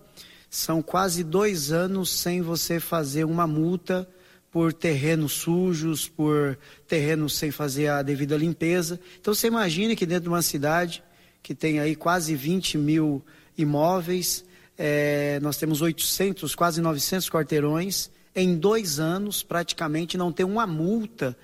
são 0.50 0.82
quase 0.82 1.24
dois 1.24 1.72
anos 1.72 2.10
sem 2.10 2.42
você 2.42 2.78
fazer 2.78 3.24
uma 3.24 3.46
multa 3.46 4.08
por 4.50 4.72
terrenos 4.72 5.32
sujos, 5.32 6.06
por 6.08 6.56
terrenos 6.86 7.34
sem 7.36 7.50
fazer 7.50 7.88
a 7.88 8.02
devida 8.02 8.36
limpeza. 8.36 9.00
Então 9.20 9.34
você 9.34 9.48
imagine 9.48 9.96
que 9.96 10.06
dentro 10.06 10.24
de 10.24 10.28
uma 10.28 10.42
cidade 10.42 11.02
que 11.42 11.54
tem 11.54 11.80
aí 11.80 11.96
quase 11.96 12.36
20 12.36 12.78
mil 12.78 13.24
imóveis, 13.58 14.44
é, 14.78 15.40
nós 15.42 15.56
temos 15.56 15.82
800, 15.82 16.54
quase 16.54 16.80
900 16.80 17.28
quarteirões, 17.28 18.10
em 18.34 18.56
dois 18.56 18.98
anos, 18.98 19.42
praticamente, 19.42 20.18
não 20.18 20.32
tem 20.32 20.44
uma 20.44 20.66
multa. 20.66 21.36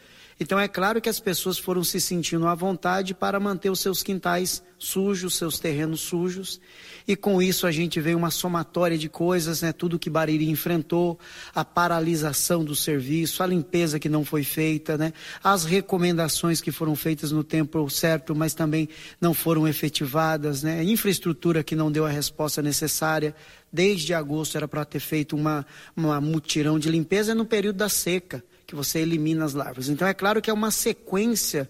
Então, 0.43 0.59
é 0.59 0.67
claro 0.67 1.03
que 1.03 1.09
as 1.11 1.21
pessoas 1.21 1.59
foram 1.59 1.85
se 1.85 2.01
sentindo 2.01 2.49
à 2.49 2.55
vontade 2.55 3.13
para 3.13 3.39
manter 3.39 3.69
os 3.69 3.79
seus 3.79 4.03
quintais 4.03 4.63
sujos, 4.79 5.35
seus 5.35 5.59
terrenos 5.59 6.01
sujos. 6.01 6.59
E 7.07 7.15
com 7.15 7.43
isso 7.43 7.67
a 7.67 7.71
gente 7.71 8.01
vê 8.01 8.15
uma 8.15 8.31
somatória 8.31 8.97
de 8.97 9.07
coisas, 9.07 9.61
né? 9.61 9.71
Tudo 9.71 9.99
que 9.99 10.09
Bariri 10.09 10.49
enfrentou, 10.49 11.19
a 11.55 11.63
paralisação 11.63 12.65
do 12.65 12.75
serviço, 12.75 13.43
a 13.43 13.47
limpeza 13.47 13.99
que 13.99 14.09
não 14.09 14.25
foi 14.25 14.43
feita, 14.43 14.97
né? 14.97 15.13
As 15.45 15.65
recomendações 15.65 16.63
que 16.63 16.73
foram 16.73 16.97
feitas 16.97 17.31
no 17.31 17.45
tempo 17.45 17.91
certo, 17.91 18.35
mas 18.35 18.55
também 18.55 18.89
não 19.21 19.35
foram 19.35 19.69
efetivadas, 19.69 20.63
né? 20.63 20.81
A 20.81 20.85
infraestrutura 20.85 21.63
que 21.63 21.77
não 21.77 21.93
deu 21.93 22.07
a 22.07 22.11
resposta 22.11 22.63
necessária. 22.63 23.35
Desde 23.71 24.15
agosto 24.15 24.57
era 24.57 24.67
para 24.67 24.87
ter 24.87 25.01
feito 25.01 25.37
uma, 25.37 25.67
uma 25.95 26.19
mutirão 26.19 26.79
de 26.79 26.91
limpeza 26.91 27.35
no 27.35 27.45
período 27.45 27.77
da 27.77 27.89
seca, 27.91 28.43
que 28.71 28.77
você 28.77 29.01
elimina 29.01 29.45
as 29.45 29.53
larvas. 29.53 29.89
Então 29.89 30.07
é 30.07 30.15
claro 30.15 30.41
que 30.41 30.49
é 30.49 30.53
uma 30.53 30.71
sequência 30.71 31.69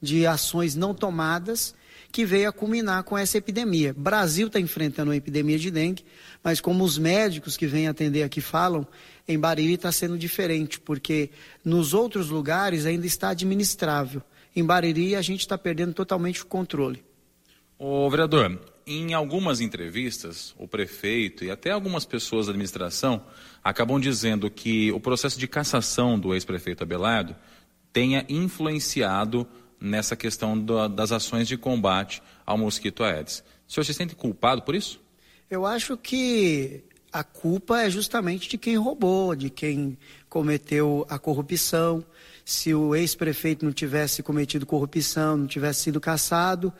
de 0.00 0.24
ações 0.28 0.76
não 0.76 0.94
tomadas 0.94 1.74
que 2.12 2.24
veio 2.24 2.48
a 2.48 2.52
culminar 2.52 3.02
com 3.02 3.18
essa 3.18 3.36
epidemia. 3.36 3.92
Brasil 3.92 4.46
está 4.46 4.60
enfrentando 4.60 5.10
uma 5.10 5.16
epidemia 5.16 5.58
de 5.58 5.72
dengue, 5.72 6.04
mas 6.44 6.60
como 6.60 6.84
os 6.84 6.98
médicos 6.98 7.56
que 7.56 7.66
vêm 7.66 7.88
atender 7.88 8.22
aqui 8.22 8.40
falam, 8.40 8.86
em 9.26 9.36
Bariri 9.36 9.74
está 9.74 9.90
sendo 9.90 10.16
diferente, 10.16 10.78
porque 10.78 11.30
nos 11.64 11.92
outros 11.92 12.30
lugares 12.30 12.86
ainda 12.86 13.06
está 13.06 13.30
administrável. 13.30 14.22
Em 14.54 14.64
Bariri 14.64 15.16
a 15.16 15.22
gente 15.22 15.40
está 15.40 15.58
perdendo 15.58 15.94
totalmente 15.94 16.42
o 16.42 16.46
controle. 16.46 17.04
O 17.76 18.08
vereador, 18.08 18.56
em 18.86 19.14
algumas 19.14 19.60
entrevistas, 19.60 20.54
o 20.56 20.68
prefeito 20.68 21.44
e 21.44 21.50
até 21.50 21.72
algumas 21.72 22.04
pessoas 22.04 22.46
da 22.46 22.52
administração 22.52 23.26
acabam 23.62 23.98
dizendo 23.98 24.48
que 24.48 24.92
o 24.92 25.00
processo 25.00 25.38
de 25.38 25.48
cassação 25.48 26.16
do 26.16 26.32
ex-prefeito 26.32 26.84
Abelardo 26.84 27.34
tenha 27.92 28.24
influenciado 28.28 29.46
nessa 29.80 30.14
questão 30.14 30.56
das 30.88 31.10
ações 31.10 31.48
de 31.48 31.56
combate 31.56 32.22
ao 32.44 32.56
mosquito 32.56 33.02
Aedes. 33.02 33.42
O 33.68 33.72
senhor 33.72 33.84
se 33.84 33.92
sente 33.92 34.14
culpado 34.14 34.62
por 34.62 34.76
isso? 34.76 35.00
Eu 35.50 35.66
acho 35.66 35.96
que 35.96 36.84
a 37.12 37.24
culpa 37.24 37.82
é 37.82 37.90
justamente 37.90 38.48
de 38.48 38.56
quem 38.56 38.76
roubou, 38.76 39.34
de 39.34 39.50
quem 39.50 39.98
cometeu 40.28 41.04
a 41.08 41.18
corrupção. 41.18 42.04
Se 42.44 42.72
o 42.72 42.94
ex-prefeito 42.94 43.64
não 43.64 43.72
tivesse 43.72 44.22
cometido 44.22 44.64
corrupção, 44.64 45.36
não 45.36 45.46
tivesse 45.46 45.80
sido 45.80 46.00
caçado, 46.00 46.72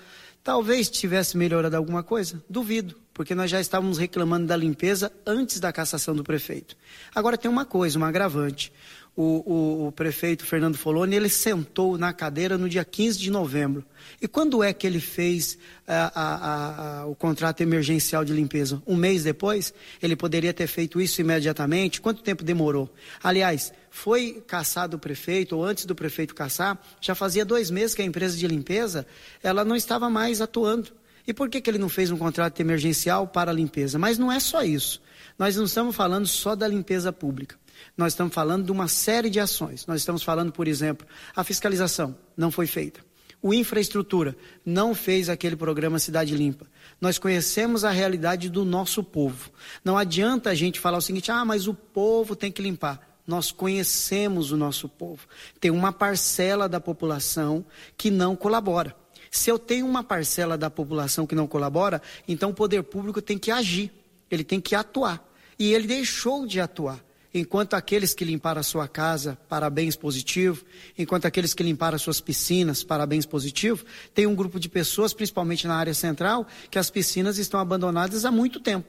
Talvez 0.47 0.88
tivesse 0.88 1.36
melhorado 1.36 1.76
alguma 1.76 2.05
coisa, 2.05 2.40
duvido, 2.49 2.94
porque 3.12 3.34
nós 3.34 3.51
já 3.51 3.61
estávamos 3.61 3.99
reclamando 3.99 4.47
da 4.47 4.57
limpeza 4.57 5.11
antes 5.26 5.59
da 5.59 5.72
cassação 5.72 6.14
do 6.14 6.22
prefeito. 6.22 6.76
Agora 7.12 7.36
tem 7.36 7.51
uma 7.51 7.64
coisa, 7.64 7.99
um 7.99 8.05
agravante. 8.05 8.72
O, 9.16 9.22
o, 9.22 9.86
o, 9.88 9.92
prefeito 9.92 10.47
Fernando 10.47 10.76
Foloni, 10.76 11.16
ele 11.16 11.28
sentou 11.28 11.99
na 11.99 12.12
cadeira 12.12 12.57
no 12.57 12.68
dia 12.68 12.84
15 12.84 13.18
de 13.18 13.28
novembro. 13.28 13.84
E 14.22 14.28
quando 14.28 14.62
é 14.62 14.72
que 14.72 14.86
ele 14.86 15.01
fez 15.01 15.59
a, 15.84 16.12
a, 16.14 17.01
a, 17.01 17.07
o 17.07 17.16
contrato 17.16 17.61
emergencial 17.62 18.24
de 18.24 18.32
limpeza? 18.32 18.80
Um 18.86 18.94
mês 18.94 19.24
depois? 19.24 19.74
Ele 20.01 20.14
poderia 20.14 20.55
ter 20.55 20.68
feito 20.68 21.01
isso 21.01 21.20
imediatamente? 21.20 22.01
Quanto 22.01 22.22
tempo 22.22 22.44
demorou? 22.44 22.88
Aliás, 23.20 23.72
foi 23.97 24.44
caçado 24.47 24.99
o 24.99 25.01
prefeito, 25.01 25.57
ou 25.57 25.64
antes 25.64 25.86
do 25.86 25.94
prefeito 25.94 26.34
caçar, 26.34 26.78
já 27.01 27.14
fazia 27.14 27.47
dois 27.47 27.70
meses 27.70 27.94
que 27.94 28.03
a 28.03 28.05
empresa 28.05 28.36
de 28.36 28.47
limpeza 28.47 29.07
ela 29.42 29.64
não 29.64 29.74
estava 29.74 30.11
mais 30.11 30.42
atuando. 30.42 30.92
E 31.26 31.32
por 31.32 31.49
que, 31.49 31.62
que 31.62 31.70
ele 31.70 31.78
não 31.78 31.88
fez 31.88 32.11
um 32.11 32.18
contrato 32.18 32.61
emergencial 32.61 33.26
para 33.26 33.51
a 33.51 33.55
limpeza? 33.55 33.99
Mas 33.99 34.18
não 34.18 34.30
é 34.30 34.38
só 34.38 34.62
isso. 34.62 35.01
Nós 35.38 35.57
não 35.57 35.64
estamos 35.64 35.97
falando 35.97 36.26
só 36.26 36.55
da 36.55 36.68
limpeza 36.68 37.11
pública. 37.11 37.57
Nós 37.97 38.12
estamos 38.12 38.34
falando 38.34 38.66
de 38.66 38.70
uma 38.70 38.86
série 38.86 39.30
de 39.30 39.40
ações. 39.40 39.86
Nós 39.86 40.03
estamos 40.03 40.22
falando, 40.22 40.53
por 40.53 40.68
exemplo, 40.68 41.07
a 41.34 41.42
fiscalização 41.42 42.14
não 42.36 42.51
foi 42.51 42.66
feita. 42.66 43.01
O 43.40 43.55
infraestrutura 43.55 44.36
não 44.64 44.94
fez 44.94 45.30
aquele 45.30 45.57
programa 45.57 45.99
Cidade 45.99 46.36
Limpa. 46.36 46.66
Nós 47.01 47.18
conhecemos 47.18 47.82
a 47.82 47.90
realidade 47.90 48.51
do 48.51 48.62
nosso 48.62 49.03
povo. 49.03 49.51
Não 49.82 49.97
adianta 49.97 50.51
a 50.51 50.55
gente 50.55 50.78
falar 50.78 50.99
o 50.99 51.03
seguinte: 51.03 51.30
ah, 51.30 51.47
mas 51.47 51.66
o 51.66 51.72
povo 51.72 52.36
tem 52.36 52.53
que 52.53 52.61
limpar 52.61 53.15
nós 53.27 53.51
conhecemos 53.51 54.53
o 54.53 54.57
nosso 54.57 54.89
povo. 54.89 55.27
Tem 55.61 55.70
uma 55.70 55.93
parcela 55.93 56.68
da 56.68 56.81
população 56.81 57.64
que 57.97 58.11
não 58.11 58.37
colabora. 58.37 58.95
Se 59.31 59.51
eu 59.51 59.59
tenho 59.59 59.87
uma 59.87 60.05
parcela 60.05 60.57
da 60.57 60.70
população 60.70 61.27
que 61.27 61.35
não 61.35 61.47
colabora, 61.47 62.01
então 62.29 62.51
o 62.51 62.55
poder 62.55 62.83
público 62.85 63.20
tem 63.20 63.37
que 63.37 63.51
agir, 63.51 63.93
ele 64.31 64.45
tem 64.45 64.61
que 64.61 64.74
atuar. 64.74 65.22
E 65.59 65.72
ele 65.74 65.87
deixou 65.87 66.47
de 66.47 66.61
atuar. 66.61 67.05
Enquanto 67.35 67.74
aqueles 67.74 68.14
que 68.14 68.24
limparam 68.24 68.61
a 68.61 68.64
sua 68.64 68.89
casa, 68.89 69.37
parabéns 69.49 69.95
positivo. 69.95 70.64
Enquanto 70.97 71.27
aqueles 71.27 71.53
que 71.53 71.62
limparam 71.62 71.97
as 71.97 72.03
suas 72.03 72.20
piscinas, 72.20 72.83
parabéns 72.83 73.27
positivo. 73.27 73.85
Tem 74.14 74.27
um 74.27 74.35
grupo 74.35 74.59
de 74.59 74.70
pessoas, 74.70 75.12
principalmente 75.12 75.66
na 75.66 75.74
área 75.74 75.93
central, 75.93 76.47
que 76.70 76.79
as 76.79 76.89
piscinas 76.89 77.37
estão 77.37 77.61
abandonadas 77.61 78.24
há 78.24 78.31
muito 78.31 78.59
tempo. 78.61 78.89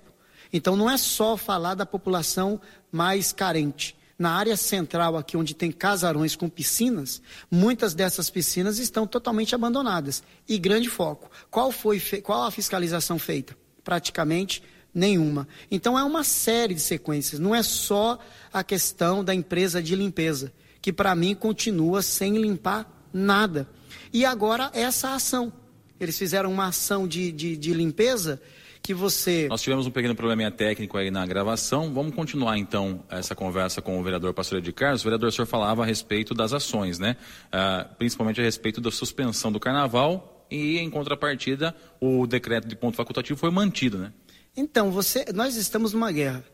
Então 0.53 0.77
não 0.77 0.89
é 0.89 0.97
só 0.97 1.35
falar 1.35 1.75
da 1.75 1.85
população 1.85 2.61
mais 2.89 3.33
carente 3.33 3.96
na 4.17 4.31
área 4.31 4.57
central 4.57 5.15
aqui, 5.15 5.37
onde 5.37 5.53
tem 5.53 5.71
casarões 5.71 6.35
com 6.35 6.49
piscinas, 6.49 7.21
muitas 7.51 7.93
dessas 7.93 8.29
piscinas 8.29 8.79
estão 8.79 9.05
totalmente 9.05 9.53
abandonadas. 9.53 10.23
E 10.47 10.57
grande 10.57 10.89
foco. 10.89 11.29
Qual 11.51 11.71
foi 11.71 11.99
qual 12.23 12.43
a 12.43 12.51
fiscalização 12.51 13.19
feita? 13.19 13.55
Praticamente 13.83 14.63
nenhuma. 14.93 15.47
Então 15.69 15.97
é 15.97 16.03
uma 16.03 16.23
série 16.23 16.73
de 16.73 16.81
sequências, 16.81 17.39
não 17.39 17.53
é 17.53 17.61
só 17.61 18.17
a 18.51 18.63
questão 18.63 19.23
da 19.23 19.33
empresa 19.33 19.81
de 19.81 19.95
limpeza, 19.95 20.51
que 20.81 20.91
para 20.91 21.15
mim 21.15 21.35
continua 21.35 22.01
sem 22.01 22.37
limpar 22.37 23.07
nada. 23.13 23.69
E 24.11 24.25
agora 24.25 24.71
essa 24.73 25.13
ação. 25.13 25.53
Eles 25.99 26.17
fizeram 26.17 26.51
uma 26.51 26.67
ação 26.67 27.07
de, 27.07 27.31
de, 27.31 27.57
de 27.57 27.73
limpeza 27.73 28.41
que 28.87 28.93
você. 28.93 29.49
Nós 29.49 29.61
tivemos 29.61 29.85
um 29.85 29.91
pequeno 29.91 30.15
probleminha 30.15 30.49
técnico 30.49 30.97
aí 30.97 31.11
na 31.11 31.25
gravação. 31.25 31.93
Vamos 31.93 32.15
continuar 32.15 32.57
então 32.57 33.03
essa 33.09 33.35
conversa 33.35 33.81
com 33.81 33.99
o 33.99 34.01
vereador 34.01 34.33
Pastor 34.33 34.61
de 34.61 34.71
Carlos. 34.71 35.01
O 35.01 35.03
vereador, 35.03 35.27
o 35.27 35.31
senhor 35.31 35.45
falava 35.45 35.83
a 35.83 35.85
respeito 35.85 36.33
das 36.33 36.53
ações, 36.53 36.97
né? 36.97 37.17
Uh, 37.47 37.93
principalmente 37.95 38.39
a 38.39 38.43
respeito 38.45 38.79
da 38.79 38.89
suspensão 38.89 39.51
do 39.51 39.59
carnaval 39.59 40.47
e, 40.49 40.77
em 40.77 40.89
contrapartida, 40.89 41.75
o 41.99 42.25
decreto 42.25 42.65
de 42.65 42.77
ponto 42.77 42.95
facultativo 42.95 43.37
foi 43.37 43.51
mantido, 43.51 43.97
né? 43.97 44.13
Então, 44.55 44.89
você, 44.89 45.25
nós 45.35 45.57
estamos 45.57 45.91
numa 45.91 46.09
guerra. 46.09 46.45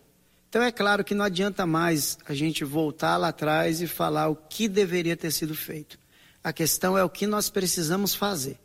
Então 0.50 0.64
é 0.64 0.72
claro 0.72 1.04
que 1.04 1.14
não 1.14 1.26
adianta 1.26 1.68
mais 1.68 2.18
a 2.28 2.34
gente 2.34 2.64
voltar 2.64 3.16
lá 3.18 3.28
atrás 3.28 3.80
e 3.80 3.86
falar 3.86 4.30
o 4.30 4.36
que 4.36 4.68
deveria 4.68 5.16
ter 5.16 5.30
sido 5.30 5.54
feito. 5.54 6.00
A 6.44 6.52
questão 6.52 6.98
é 6.98 7.04
o 7.04 7.10
que 7.10 7.28
nós 7.28 7.52
precisamos 7.52 8.16
fazer. 8.16 8.58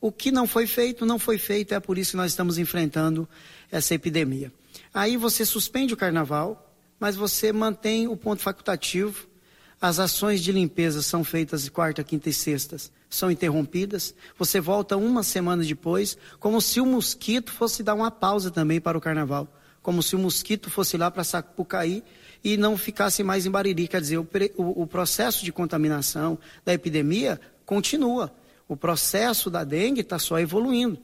O 0.00 0.12
que 0.12 0.30
não 0.30 0.46
foi 0.46 0.66
feito, 0.66 1.04
não 1.04 1.18
foi 1.18 1.38
feito, 1.38 1.74
é 1.74 1.80
por 1.80 1.98
isso 1.98 2.12
que 2.12 2.16
nós 2.16 2.30
estamos 2.30 2.56
enfrentando 2.56 3.28
essa 3.70 3.94
epidemia. 3.94 4.52
Aí 4.94 5.16
você 5.16 5.44
suspende 5.44 5.92
o 5.92 5.96
carnaval, 5.96 6.72
mas 7.00 7.16
você 7.16 7.52
mantém 7.52 8.06
o 8.06 8.16
ponto 8.16 8.42
facultativo. 8.42 9.26
As 9.80 9.98
ações 9.98 10.40
de 10.42 10.50
limpeza 10.52 11.02
são 11.02 11.22
feitas 11.22 11.68
quarta, 11.68 12.02
quinta 12.02 12.28
e 12.28 12.32
sextas, 12.32 12.90
são 13.08 13.30
interrompidas. 13.30 14.14
Você 14.36 14.60
volta 14.60 14.96
uma 14.96 15.22
semana 15.22 15.64
depois, 15.64 16.16
como 16.38 16.60
se 16.60 16.80
o 16.80 16.86
mosquito 16.86 17.52
fosse 17.52 17.82
dar 17.82 17.94
uma 17.94 18.10
pausa 18.10 18.50
também 18.50 18.80
para 18.80 18.98
o 18.98 19.00
carnaval. 19.00 19.48
Como 19.82 20.02
se 20.02 20.16
o 20.16 20.18
mosquito 20.18 20.70
fosse 20.70 20.96
lá 20.96 21.10
para 21.10 21.24
Sapucaí 21.24 22.02
e 22.42 22.56
não 22.56 22.76
ficasse 22.76 23.22
mais 23.22 23.46
em 23.46 23.50
Bariri. 23.50 23.88
Quer 23.88 24.00
dizer, 24.00 24.18
o, 24.18 24.28
o, 24.56 24.82
o 24.82 24.86
processo 24.86 25.44
de 25.44 25.52
contaminação 25.52 26.38
da 26.64 26.74
epidemia 26.74 27.40
continua. 27.64 28.32
O 28.68 28.76
processo 28.76 29.48
da 29.48 29.64
dengue 29.64 30.02
está 30.02 30.18
só 30.18 30.38
evoluindo. 30.38 30.98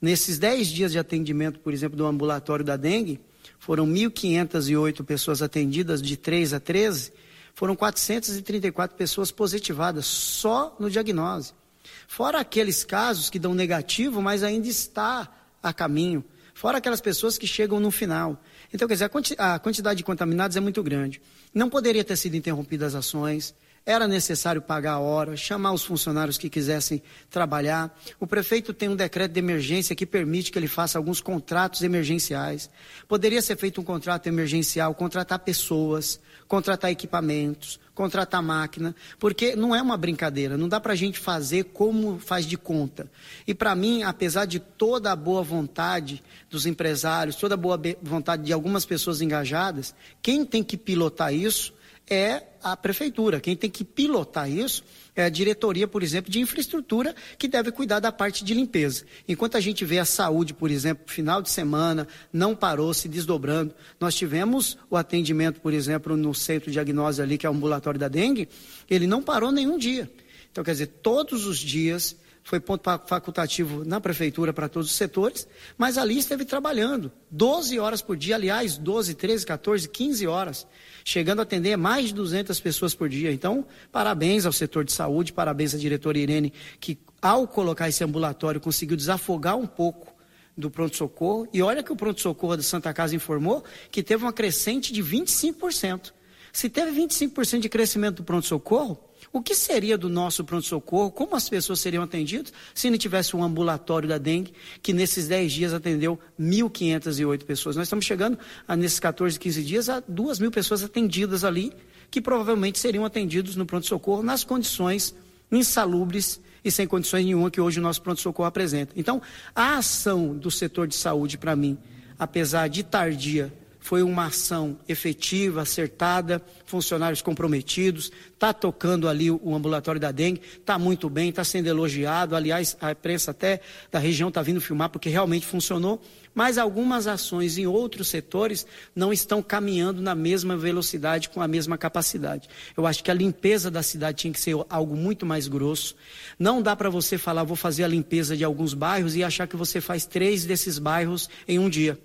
Nesses 0.00 0.38
10 0.38 0.68
dias 0.68 0.92
de 0.92 0.98
atendimento, 0.98 1.58
por 1.58 1.72
exemplo, 1.72 1.96
do 1.96 2.06
ambulatório 2.06 2.64
da 2.64 2.76
dengue, 2.76 3.20
foram 3.58 3.86
1.508 3.86 5.04
pessoas 5.04 5.42
atendidas 5.42 6.00
de 6.00 6.16
3 6.16 6.54
a 6.54 6.60
13, 6.60 7.12
foram 7.54 7.74
434 7.74 8.96
pessoas 8.96 9.32
positivadas 9.32 10.06
só 10.06 10.76
no 10.78 10.88
diagnóstico. 10.88 11.58
Fora 12.06 12.38
aqueles 12.38 12.84
casos 12.84 13.28
que 13.28 13.38
dão 13.38 13.52
negativo, 13.52 14.22
mas 14.22 14.44
ainda 14.44 14.68
está 14.68 15.28
a 15.60 15.72
caminho. 15.72 16.24
Fora 16.54 16.78
aquelas 16.78 17.00
pessoas 17.00 17.36
que 17.36 17.46
chegam 17.46 17.80
no 17.80 17.90
final. 17.90 18.40
Então, 18.72 18.86
quer 18.86 18.94
dizer, 18.94 19.10
a 19.38 19.58
quantidade 19.58 19.98
de 19.98 20.04
contaminados 20.04 20.56
é 20.56 20.60
muito 20.60 20.82
grande. 20.82 21.20
Não 21.52 21.68
poderia 21.68 22.04
ter 22.04 22.16
sido 22.16 22.36
interrompidas 22.36 22.94
as 22.94 23.06
ações 23.06 23.54
era 23.88 24.06
necessário 24.06 24.60
pagar 24.60 24.92
a 24.92 24.98
hora, 24.98 25.34
chamar 25.34 25.72
os 25.72 25.82
funcionários 25.82 26.36
que 26.36 26.50
quisessem 26.50 27.02
trabalhar. 27.30 27.98
O 28.20 28.26
prefeito 28.26 28.74
tem 28.74 28.86
um 28.86 28.94
decreto 28.94 29.32
de 29.32 29.38
emergência 29.38 29.96
que 29.96 30.04
permite 30.04 30.52
que 30.52 30.58
ele 30.58 30.68
faça 30.68 30.98
alguns 30.98 31.22
contratos 31.22 31.80
emergenciais. 31.80 32.68
Poderia 33.08 33.40
ser 33.40 33.56
feito 33.56 33.80
um 33.80 33.84
contrato 33.84 34.26
emergencial, 34.26 34.94
contratar 34.94 35.38
pessoas, 35.38 36.20
contratar 36.46 36.90
equipamentos, 36.90 37.80
contratar 37.94 38.42
máquina, 38.42 38.94
porque 39.18 39.56
não 39.56 39.74
é 39.74 39.80
uma 39.80 39.96
brincadeira, 39.96 40.58
não 40.58 40.68
dá 40.68 40.78
para 40.78 40.92
a 40.92 40.96
gente 40.96 41.18
fazer 41.18 41.64
como 41.64 42.18
faz 42.18 42.44
de 42.44 42.58
conta. 42.58 43.10
E 43.46 43.54
para 43.54 43.74
mim, 43.74 44.02
apesar 44.02 44.44
de 44.44 44.58
toda 44.58 45.10
a 45.10 45.16
boa 45.16 45.42
vontade 45.42 46.22
dos 46.50 46.66
empresários, 46.66 47.36
toda 47.36 47.54
a 47.54 47.56
boa 47.56 47.80
vontade 48.02 48.42
de 48.42 48.52
algumas 48.52 48.84
pessoas 48.84 49.22
engajadas, 49.22 49.94
quem 50.20 50.44
tem 50.44 50.62
que 50.62 50.76
pilotar 50.76 51.32
isso 51.32 51.72
é 52.10 52.42
a 52.62 52.76
prefeitura. 52.76 53.40
Quem 53.40 53.56
tem 53.56 53.70
que 53.70 53.84
pilotar 53.84 54.50
isso 54.50 54.82
é 55.14 55.24
a 55.24 55.28
diretoria, 55.28 55.86
por 55.86 56.02
exemplo, 56.02 56.30
de 56.30 56.40
infraestrutura, 56.40 57.14
que 57.36 57.48
deve 57.48 57.70
cuidar 57.72 58.00
da 58.00 58.12
parte 58.12 58.44
de 58.44 58.54
limpeza. 58.54 59.04
Enquanto 59.26 59.56
a 59.56 59.60
gente 59.60 59.84
vê 59.84 59.98
a 59.98 60.04
saúde, 60.04 60.54
por 60.54 60.70
exemplo, 60.70 61.04
final 61.06 61.42
de 61.42 61.50
semana, 61.50 62.06
não 62.32 62.54
parou, 62.54 62.92
se 62.94 63.08
desdobrando. 63.08 63.74
Nós 63.98 64.14
tivemos 64.14 64.78
o 64.90 64.96
atendimento, 64.96 65.60
por 65.60 65.72
exemplo, 65.72 66.16
no 66.16 66.34
centro 66.34 66.66
de 66.66 66.72
diagnose 66.72 67.20
ali, 67.20 67.36
que 67.36 67.46
é 67.46 67.50
o 67.50 67.52
ambulatório 67.52 67.98
da 67.98 68.08
dengue, 68.08 68.48
ele 68.88 69.06
não 69.06 69.22
parou 69.22 69.50
nenhum 69.50 69.76
dia. 69.78 70.10
Então, 70.50 70.64
quer 70.64 70.72
dizer, 70.72 70.86
todos 70.86 71.46
os 71.46 71.58
dias 71.58 72.16
foi 72.48 72.60
ponto 72.60 72.82
facultativo 73.06 73.84
na 73.84 74.00
prefeitura 74.00 74.54
para 74.54 74.70
todos 74.70 74.90
os 74.90 74.96
setores, 74.96 75.46
mas 75.76 75.98
ali 75.98 76.16
esteve 76.16 76.46
trabalhando 76.46 77.12
12 77.30 77.78
horas 77.78 78.00
por 78.00 78.16
dia, 78.16 78.36
aliás, 78.36 78.78
12, 78.78 79.14
13, 79.14 79.44
14, 79.44 79.86
15 79.86 80.26
horas, 80.26 80.66
chegando 81.08 81.40
a 81.40 81.42
atender 81.42 81.74
mais 81.74 82.08
de 82.08 82.14
200 82.14 82.60
pessoas 82.60 82.94
por 82.94 83.08
dia. 83.08 83.32
Então, 83.32 83.64
parabéns 83.90 84.44
ao 84.44 84.52
setor 84.52 84.84
de 84.84 84.92
saúde, 84.92 85.32
parabéns 85.32 85.74
à 85.74 85.78
diretora 85.78 86.18
Irene, 86.18 86.52
que 86.78 86.98
ao 87.22 87.48
colocar 87.48 87.88
esse 87.88 88.04
ambulatório 88.04 88.60
conseguiu 88.60 88.94
desafogar 88.94 89.56
um 89.56 89.66
pouco 89.66 90.14
do 90.54 90.70
pronto-socorro. 90.70 91.48
E 91.50 91.62
olha 91.62 91.82
que 91.82 91.90
o 91.90 91.96
pronto-socorro 91.96 92.58
da 92.58 92.62
Santa 92.62 92.92
Casa 92.92 93.16
informou 93.16 93.64
que 93.90 94.02
teve 94.02 94.22
uma 94.22 94.34
crescente 94.34 94.92
de 94.92 95.02
25%. 95.02 96.12
Se 96.52 96.68
teve 96.68 97.00
25% 97.00 97.60
de 97.60 97.70
crescimento 97.70 98.16
do 98.16 98.24
pronto-socorro, 98.24 99.07
o 99.32 99.42
que 99.42 99.54
seria 99.54 99.98
do 99.98 100.08
nosso 100.08 100.44
pronto-socorro? 100.44 101.10
Como 101.10 101.36
as 101.36 101.48
pessoas 101.48 101.80
seriam 101.80 102.02
atendidas 102.02 102.52
se 102.74 102.88
não 102.90 102.96
tivesse 102.96 103.36
um 103.36 103.42
ambulatório 103.42 104.08
da 104.08 104.18
dengue 104.18 104.52
que 104.82 104.92
nesses 104.92 105.28
10 105.28 105.52
dias 105.52 105.74
atendeu 105.74 106.18
1.508 106.40 107.44
pessoas? 107.44 107.76
Nós 107.76 107.86
estamos 107.86 108.04
chegando, 108.04 108.38
a, 108.66 108.74
nesses 108.74 108.98
14, 108.98 109.38
15 109.38 109.64
dias, 109.64 109.88
a 109.88 110.02
2 110.06 110.38
mil 110.38 110.50
pessoas 110.50 110.82
atendidas 110.82 111.44
ali, 111.44 111.72
que 112.10 112.20
provavelmente 112.20 112.78
seriam 112.78 113.04
atendidos 113.04 113.54
no 113.54 113.66
pronto-socorro 113.66 114.22
nas 114.22 114.44
condições 114.44 115.14
insalubres 115.52 116.40
e 116.64 116.70
sem 116.70 116.86
condições 116.86 117.24
nenhuma 117.24 117.50
que 117.50 117.60
hoje 117.60 117.78
o 117.78 117.82
nosso 117.82 118.02
pronto-socorro 118.02 118.48
apresenta. 118.48 118.92
Então, 118.96 119.20
a 119.54 119.76
ação 119.78 120.34
do 120.34 120.50
setor 120.50 120.86
de 120.86 120.96
saúde, 120.96 121.38
para 121.38 121.54
mim, 121.54 121.78
apesar 122.18 122.68
de 122.68 122.82
tardia, 122.82 123.52
foi 123.88 124.02
uma 124.02 124.26
ação 124.26 124.78
efetiva, 124.86 125.62
acertada, 125.62 126.42
funcionários 126.66 127.22
comprometidos, 127.22 128.12
está 128.34 128.52
tocando 128.52 129.08
ali 129.08 129.30
o, 129.30 129.54
ambulatório 129.54 129.98
da 129.98 130.12
dengue, 130.12 130.42
está 130.60 130.78
muito 130.78 131.08
bem, 131.08 131.30
está 131.30 131.42
sendo 131.42 131.68
elogiado. 131.68 132.36
Aliás, 132.36 132.76
a 132.82 132.92
imprensa 132.92 133.30
até 133.30 133.62
da 133.90 133.98
região 133.98 134.28
está 134.28 134.42
vindo 134.42 134.60
filmar 134.60 134.90
porque 134.90 135.08
realmente 135.08 135.46
funcionou. 135.46 136.02
Mas 136.34 136.58
algumas 136.58 137.06
ações 137.06 137.56
em 137.56 137.66
outros 137.66 138.08
setores 138.08 138.66
não 138.94 139.10
estão 139.10 139.42
caminhando 139.42 140.02
na 140.02 140.14
mesma 140.14 140.54
velocidade, 140.54 141.30
com 141.30 141.40
a 141.40 141.48
mesma 141.48 141.78
capacidade. 141.78 142.46
Eu 142.76 142.86
acho 142.86 143.02
que 143.02 143.10
a 143.10 143.14
limpeza 143.14 143.70
da 143.70 143.82
cidade 143.82 144.18
tinha 144.18 144.32
que 144.34 144.38
ser 144.38 144.54
algo 144.68 144.94
muito 144.94 145.24
mais 145.24 145.48
grosso. 145.48 145.96
Não 146.38 146.60
dá 146.60 146.76
para 146.76 146.90
você 146.90 147.16
falar, 147.16 147.42
vou 147.42 147.56
fazer 147.56 147.84
a 147.84 147.88
limpeza 147.88 148.36
de 148.36 148.44
alguns 148.44 148.74
bairros 148.74 149.16
e 149.16 149.24
achar 149.24 149.48
que 149.48 149.56
você 149.56 149.80
faz 149.80 150.04
três 150.04 150.44
desses 150.44 150.78
bairros 150.78 151.30
em 151.48 151.58
um 151.58 151.70
dia. 151.70 151.98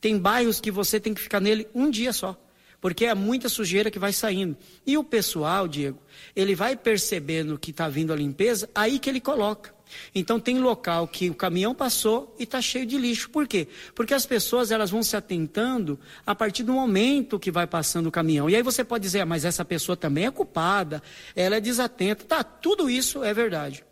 Tem 0.00 0.18
bairros 0.18 0.60
que 0.60 0.70
você 0.70 1.00
tem 1.00 1.12
que 1.12 1.20
ficar 1.20 1.40
nele 1.40 1.68
um 1.74 1.90
dia 1.90 2.12
só, 2.12 2.40
porque 2.80 3.04
é 3.04 3.14
muita 3.14 3.48
sujeira 3.48 3.90
que 3.90 3.98
vai 3.98 4.12
saindo. 4.12 4.56
E 4.86 4.96
o 4.96 5.04
pessoal, 5.04 5.66
Diego, 5.66 6.00
ele 6.34 6.54
vai 6.54 6.76
percebendo 6.76 7.58
que 7.58 7.70
está 7.70 7.88
vindo 7.88 8.12
a 8.12 8.16
limpeza, 8.16 8.68
aí 8.74 8.98
que 8.98 9.10
ele 9.10 9.20
coloca. 9.20 9.76
Então 10.14 10.38
tem 10.38 10.58
local 10.58 11.08
que 11.08 11.30
o 11.30 11.34
caminhão 11.34 11.74
passou 11.74 12.34
e 12.38 12.44
está 12.44 12.60
cheio 12.60 12.86
de 12.86 12.98
lixo. 12.98 13.30
Por 13.30 13.46
quê? 13.46 13.68
Porque 13.94 14.14
as 14.14 14.26
pessoas 14.26 14.70
elas 14.70 14.90
vão 14.90 15.02
se 15.02 15.16
atentando 15.16 15.98
a 16.26 16.34
partir 16.34 16.62
do 16.62 16.72
momento 16.72 17.38
que 17.38 17.50
vai 17.50 17.66
passando 17.66 18.06
o 18.06 18.12
caminhão. 18.12 18.48
E 18.48 18.56
aí 18.56 18.62
você 18.62 18.84
pode 18.84 19.02
dizer, 19.02 19.20
ah, 19.20 19.26
mas 19.26 19.44
essa 19.44 19.64
pessoa 19.64 19.96
também 19.96 20.26
é 20.26 20.30
culpada, 20.30 21.02
ela 21.34 21.56
é 21.56 21.60
desatenta. 21.60 22.24
Tá, 22.24 22.42
tudo 22.44 22.88
isso 22.90 23.24
é 23.24 23.32
verdade. 23.32 23.84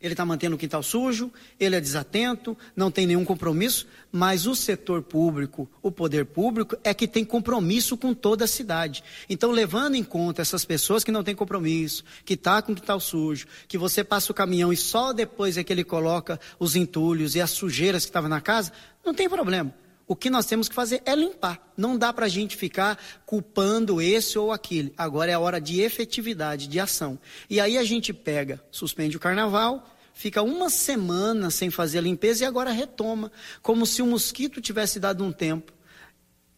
Ele 0.00 0.14
está 0.14 0.24
mantendo 0.24 0.56
o 0.56 0.58
quintal 0.58 0.82
sujo, 0.82 1.30
ele 1.58 1.76
é 1.76 1.80
desatento, 1.80 2.56
não 2.74 2.90
tem 2.90 3.06
nenhum 3.06 3.24
compromisso, 3.24 3.86
mas 4.10 4.46
o 4.46 4.56
setor 4.56 5.02
público, 5.02 5.68
o 5.82 5.92
poder 5.92 6.24
público, 6.24 6.74
é 6.82 6.94
que 6.94 7.06
tem 7.06 7.22
compromisso 7.22 7.98
com 7.98 8.14
toda 8.14 8.46
a 8.46 8.48
cidade. 8.48 9.04
Então, 9.28 9.50
levando 9.50 9.96
em 9.96 10.02
conta 10.02 10.40
essas 10.40 10.64
pessoas 10.64 11.04
que 11.04 11.12
não 11.12 11.22
têm 11.22 11.34
compromisso, 11.34 12.02
que 12.24 12.32
está 12.32 12.62
com 12.62 12.72
o 12.72 12.74
quintal 12.74 12.98
sujo, 12.98 13.46
que 13.68 13.76
você 13.76 14.02
passa 14.02 14.32
o 14.32 14.34
caminhão 14.34 14.72
e 14.72 14.76
só 14.76 15.12
depois 15.12 15.58
é 15.58 15.64
que 15.64 15.72
ele 15.72 15.84
coloca 15.84 16.40
os 16.58 16.74
entulhos 16.76 17.34
e 17.34 17.40
as 17.40 17.50
sujeiras 17.50 18.04
que 18.04 18.08
estavam 18.08 18.30
na 18.30 18.40
casa, 18.40 18.72
não 19.04 19.12
tem 19.12 19.28
problema. 19.28 19.74
O 20.10 20.16
que 20.16 20.28
nós 20.28 20.44
temos 20.44 20.68
que 20.68 20.74
fazer 20.74 21.02
é 21.06 21.14
limpar. 21.14 21.70
Não 21.76 21.96
dá 21.96 22.12
para 22.12 22.26
a 22.26 22.28
gente 22.28 22.56
ficar 22.56 23.00
culpando 23.24 24.02
esse 24.02 24.36
ou 24.36 24.50
aquele. 24.50 24.92
Agora 24.98 25.30
é 25.30 25.34
a 25.34 25.38
hora 25.38 25.60
de 25.60 25.82
efetividade, 25.82 26.66
de 26.66 26.80
ação. 26.80 27.16
E 27.48 27.60
aí 27.60 27.78
a 27.78 27.84
gente 27.84 28.12
pega, 28.12 28.60
suspende 28.72 29.16
o 29.16 29.20
carnaval, 29.20 29.88
fica 30.12 30.42
uma 30.42 30.68
semana 30.68 31.48
sem 31.48 31.70
fazer 31.70 31.98
a 31.98 32.00
limpeza 32.00 32.42
e 32.42 32.44
agora 32.44 32.72
retoma, 32.72 33.30
como 33.62 33.86
se 33.86 34.02
o 34.02 34.06
mosquito 34.06 34.60
tivesse 34.60 34.98
dado 34.98 35.22
um 35.22 35.30
tempo. 35.30 35.72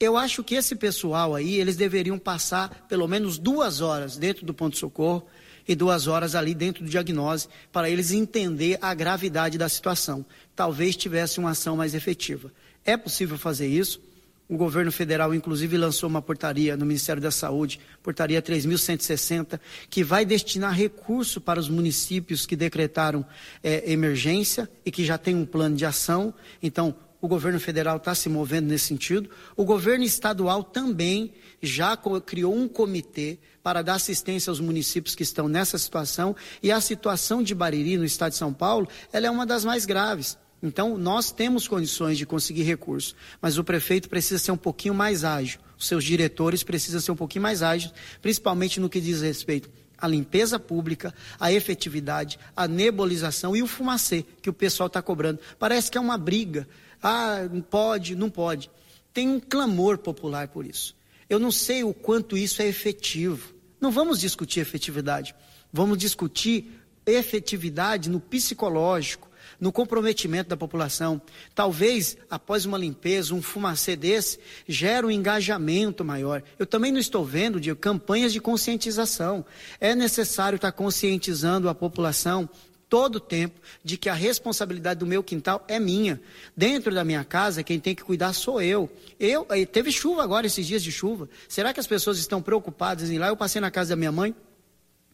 Eu 0.01 0.17
acho 0.17 0.43
que 0.43 0.55
esse 0.55 0.75
pessoal 0.75 1.35
aí, 1.35 1.57
eles 1.57 1.77
deveriam 1.77 2.19
passar 2.19 2.87
pelo 2.89 3.07
menos 3.07 3.37
duas 3.37 3.83
horas 3.83 4.17
dentro 4.17 4.47
do 4.47 4.55
ponto-socorro 4.55 5.27
e 5.69 5.75
duas 5.75 6.07
horas 6.07 6.35
ali 6.35 6.55
dentro 6.55 6.83
do 6.83 6.89
diagnose, 6.89 7.49
para 7.71 7.91
eles 7.91 8.13
entender 8.13 8.79
a 8.81 8.95
gravidade 8.95 9.59
da 9.59 9.69
situação. 9.69 10.25
Talvez 10.57 10.97
tivesse 10.97 11.39
uma 11.39 11.51
ação 11.51 11.77
mais 11.77 11.95
efetiva. 11.95 12.51
É 12.85 12.97
possível 12.97 13.39
fazer 13.39 13.67
isso. 13.67 14.01
O 14.49 14.57
governo 14.57 14.93
federal, 14.93 15.35
inclusive, 15.35 15.79
lançou 15.79 16.09
uma 16.09 16.21
portaria 16.21 16.77
no 16.77 16.85
Ministério 16.85 17.23
da 17.23 17.31
Saúde, 17.31 17.81
portaria 18.03 18.43
3.160, 18.43 19.59
que 19.89 20.05
vai 20.05 20.27
destinar 20.27 20.75
recurso 20.75 21.41
para 21.41 21.59
os 21.59 21.71
municípios 21.71 22.45
que 22.45 22.55
decretaram 22.55 23.25
é, 23.63 23.91
emergência 23.91 24.69
e 24.85 24.91
que 24.91 25.05
já 25.05 25.17
têm 25.17 25.35
um 25.35 25.47
plano 25.47 25.75
de 25.75 25.87
ação. 25.87 26.35
Então, 26.63 26.95
o 27.19 27.29
governo 27.29 27.61
federal 27.61 27.97
está 27.97 28.15
se 28.15 28.29
movendo 28.29 28.67
nesse 28.67 28.89
sentido. 28.89 29.31
O 29.57 29.65
governo 29.65 30.05
estadual 30.05 30.65
também 30.65 31.33
já 31.63 31.97
criou 32.27 32.55
um 32.55 32.67
comitê 32.67 33.39
para 33.63 33.81
dar 33.81 33.95
assistência 33.95 34.51
aos 34.51 34.59
municípios 34.59 35.15
que 35.15 35.23
estão 35.23 35.49
nessa 35.49 35.79
situação. 35.79 36.35
E 36.61 36.73
a 36.73 36.81
situação 36.81 37.43
de 37.43 37.55
Bariri, 37.55 37.97
no 37.97 38.05
estado 38.05 38.33
de 38.33 38.39
São 38.39 38.53
Paulo, 38.53 38.89
ela 39.13 39.29
é 39.29 39.31
uma 39.31 39.47
das 39.47 39.65
mais 39.65 39.87
graves. 39.87 40.37
Então, 40.63 40.97
nós 40.97 41.33
temos 41.33 41.67
condições 41.67 42.17
de 42.17 42.25
conseguir 42.25 42.63
recursos, 42.63 43.17
mas 43.41 43.59
o 43.59 43.65
prefeito 43.65 44.09
precisa 44.09 44.39
ser 44.39 44.53
um 44.53 44.57
pouquinho 44.57 44.95
mais 44.95 45.25
ágil, 45.25 45.59
os 45.77 45.89
seus 45.89 46.05
diretores 46.05 46.63
precisam 46.63 47.01
ser 47.01 47.11
um 47.11 47.17
pouquinho 47.17 47.43
mais 47.43 47.63
ágeis, 47.63 47.93
principalmente 48.21 48.79
no 48.79 48.89
que 48.89 49.01
diz 49.01 49.21
respeito 49.23 49.69
à 50.03 50.09
limpeza 50.09 50.59
pública, 50.59 51.15
à 51.39 51.53
efetividade, 51.53 52.39
à 52.57 52.67
nebulização 52.67 53.55
e 53.55 53.63
o 53.63 53.69
fumacê 53.69 54.25
que 54.43 54.51
o 54.51 54.53
pessoal 54.53 54.89
está 54.89 55.01
cobrando. 55.01 55.39
Parece 55.61 55.91
que 55.91 55.97
é 55.97 56.01
uma 56.01 56.19
briga. 56.19 56.69
Ah, 57.01 57.39
pode, 57.71 58.17
não 58.17 58.29
pode. 58.29 58.69
Tem 59.15 59.29
um 59.29 59.39
clamor 59.39 59.99
popular 59.99 60.49
por 60.49 60.67
isso. 60.67 60.97
Eu 61.31 61.39
não 61.39 61.53
sei 61.53 61.85
o 61.85 61.95
quanto 61.95 62.37
isso 62.37 62.61
é 62.61 62.67
efetivo. 62.67 63.55
Não 63.81 63.93
vamos 63.93 64.19
discutir 64.19 64.61
efetividade. 64.61 65.35
Vamos 65.73 65.99
discutir 65.99 66.83
efetividade 67.07 68.11
no 68.11 68.21
psicológico, 68.21 69.31
no 69.63 69.71
comprometimento 69.71 70.51
da 70.51 70.57
população. 70.57 71.23
Talvez, 71.55 72.17
após 72.29 72.67
uma 72.67 72.77
limpeza, 72.77 73.33
um 73.33 73.41
fumacê 73.41 73.95
desse, 73.95 74.41
gere 74.67 75.07
um 75.07 75.11
engajamento 75.11 76.05
maior. 76.05 76.43
Eu 76.59 76.67
também 76.67 76.91
não 76.91 76.99
estou 76.99 77.25
vendo 77.25 77.61
de 77.61 77.73
campanhas 77.77 78.33
de 78.33 78.41
conscientização. 78.41 79.45
É 79.79 79.95
necessário 79.95 80.57
estar 80.57 80.73
conscientizando 80.73 81.69
a 81.69 81.75
população 81.77 82.51
todo 82.89 83.17
o 83.17 83.21
tempo 83.21 83.61
de 83.85 83.97
que 83.97 84.09
a 84.09 84.15
responsabilidade 84.15 84.99
do 84.99 85.07
meu 85.07 85.23
quintal 85.23 85.65
é 85.69 85.79
minha. 85.79 86.21
Dentro 86.57 86.93
da 86.93 87.05
minha 87.05 87.23
casa, 87.23 87.63
quem 87.63 87.79
tem 87.79 87.95
que 87.95 88.03
cuidar 88.03 88.33
sou 88.33 88.61
eu. 88.61 88.91
Eu 89.19 89.47
eh, 89.49 89.65
teve 89.65 89.93
chuva 89.93 90.25
agora 90.25 90.45
esses 90.45 90.67
dias 90.67 90.83
de 90.83 90.91
chuva. 90.91 91.29
Será 91.49 91.73
que 91.73 91.79
as 91.79 91.87
pessoas 91.87 92.19
estão 92.19 92.43
preocupadas 92.43 93.11
em 93.11 93.15
ir 93.15 93.19
lá? 93.21 93.29
Eu 93.29 93.37
passei 93.37 93.61
na 93.61 93.71
casa 93.71 93.91
da 93.91 93.97
minha 93.97 94.11
mãe, 94.11 94.35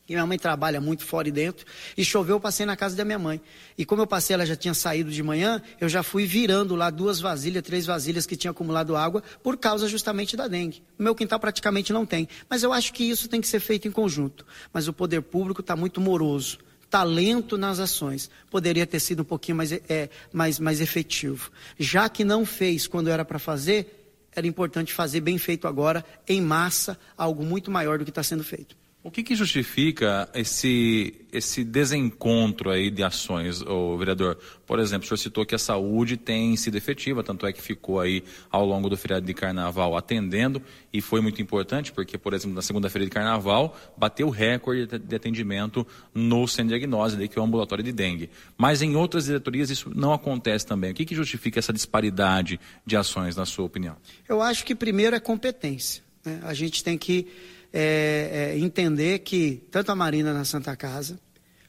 e 0.09 0.15
minha 0.15 0.27
mãe 0.27 0.39
trabalha 0.39 0.81
muito 0.81 1.05
fora 1.05 1.29
e 1.29 1.31
dentro. 1.31 1.67
E 1.97 2.03
choveu, 2.03 2.37
eu 2.37 2.41
passei 2.41 2.65
na 2.65 2.77
casa 2.77 2.97
da 2.97 3.05
minha 3.05 3.19
mãe. 3.19 3.41
E 3.77 3.85
como 3.85 4.01
eu 4.01 4.07
passei, 4.07 4.33
ela 4.33 4.47
já 4.47 4.57
tinha 4.57 4.73
saído 4.73 5.11
de 5.11 5.23
manhã, 5.23 5.61
eu 5.79 5.89
já 5.89 6.03
fui 6.03 6.25
virando 6.25 6.75
lá 6.75 6.89
duas 6.89 7.21
vasilhas, 7.21 7.63
três 7.63 7.85
vasilhas 7.85 8.25
que 8.25 8.35
tinham 8.35 8.53
acumulado 8.53 8.97
água, 8.97 9.23
por 9.43 9.59
causa 9.59 9.87
justamente 9.87 10.35
da 10.35 10.49
dengue. 10.49 10.83
O 10.99 11.03
meu 11.03 11.15
quintal 11.15 11.39
praticamente 11.39 11.93
não 11.93 12.07
tem. 12.07 12.27
Mas 12.49 12.63
eu 12.63 12.73
acho 12.73 12.93
que 12.95 13.05
isso 13.05 13.29
tem 13.29 13.41
que 13.41 13.47
ser 13.47 13.61
feito 13.61 13.87
em 13.87 13.91
conjunto. 13.91 14.47
Mas 14.73 14.89
o 14.89 14.95
poder 14.95 15.21
público 15.21 15.61
está 15.61 15.77
muito 15.77 16.01
moroso. 16.01 16.59
Talento 16.89 17.59
nas 17.59 17.79
ações. 17.79 18.31
Poderia 18.51 18.87
ter 18.87 19.01
sido 19.01 19.21
um 19.21 19.27
pouquinho 19.27 19.59
mais, 19.59 19.73
é, 19.73 20.09
mais, 20.33 20.59
mais 20.59 20.81
efetivo. 20.81 21.51
Já 21.79 22.09
que 22.09 22.25
não 22.25 22.47
fez 22.47 22.87
quando 22.87 23.11
era 23.11 23.27
para 23.27 23.39
fazer, 23.39 24.27
era 24.35 24.47
importante 24.47 24.95
fazer 24.95 25.21
bem 25.21 25.37
feito 25.37 25.69
agora, 25.69 26.03
em 26.27 26.41
massa, 26.41 26.99
algo 27.15 27.45
muito 27.45 27.71
maior 27.71 27.99
do 27.99 28.05
que 28.05 28.11
está 28.11 28.23
sendo 28.23 28.43
feito. 28.43 28.75
O 29.09 29.11
que, 29.11 29.23
que, 29.23 29.35
justifica 29.35 30.29
esse, 30.35 31.15
esse 31.33 31.65
desencontro 31.65 32.69
aí 32.69 32.91
de 32.91 33.03
ações, 33.03 33.63
o 33.63 33.97
vereador? 33.97 34.37
Por 34.67 34.79
exemplo, 34.79 35.07
o 35.07 35.09
senhor 35.09 35.17
citou 35.17 35.47
que 35.47 35.55
a 35.55 35.59
saúde 35.59 36.19
tem 36.19 36.55
sido 36.59 36.77
efetiva, 36.77 37.25
tanto 37.25 37.47
é 37.47 37.53
que 37.55 37.63
ficou 37.63 38.01
aí 38.01 38.23
ao 38.51 38.67
longo 38.67 38.91
do 38.91 38.99
feriado 38.99 39.25
de 39.25 39.33
carnaval 39.33 39.97
atendendo, 39.97 40.61
e 40.93 41.01
foi 41.01 41.23
muito 41.23 41.41
importante, 41.41 41.91
porque, 41.91 42.19
por 42.19 42.35
exemplo, 42.35 42.55
na 42.55 42.61
segunda-feira 42.61 43.07
de 43.07 43.11
carnaval, 43.11 43.75
bateu 43.97 44.27
o 44.27 44.31
recorde 44.31 44.87
de 44.99 45.17
atendimento 45.17 45.87
no 46.15 46.47
Centro 46.47 46.77
Diagnose, 46.77 47.29
que 47.29 47.39
é 47.39 47.41
o 47.41 47.45
ambulatório 47.47 47.83
de 47.83 47.93
dengue. 47.93 48.29
Mas 48.59 48.83
em 48.83 48.95
outras 48.95 49.25
diretorias 49.25 49.71
isso 49.71 49.91
não 49.97 50.13
acontece 50.13 50.67
também. 50.67 50.91
O 50.91 50.95
que, 50.95 51.07
que 51.07 51.15
justifica 51.15 51.59
essa 51.59 51.73
disparidade 51.73 52.61
de 52.85 52.95
ações, 52.95 53.35
na 53.35 53.47
sua 53.47 53.65
opinião? 53.65 53.97
Eu 54.29 54.43
acho 54.43 54.67
que 54.67 54.75
primeiro 54.75 55.17
é 55.17 55.21
competência. 55.21 56.03
Né? 56.23 56.41
A 56.43 56.53
gente 56.53 56.85
tem 56.85 56.99
que 56.99 57.27
é, 57.73 58.53
é, 58.55 58.59
entender 58.59 59.21
que 59.21 59.67
tanto 59.71 59.93
a 59.93 59.95
Marina 59.95 60.33
na 60.33 60.45
Santa 60.45 60.75
Casa, 60.77 61.19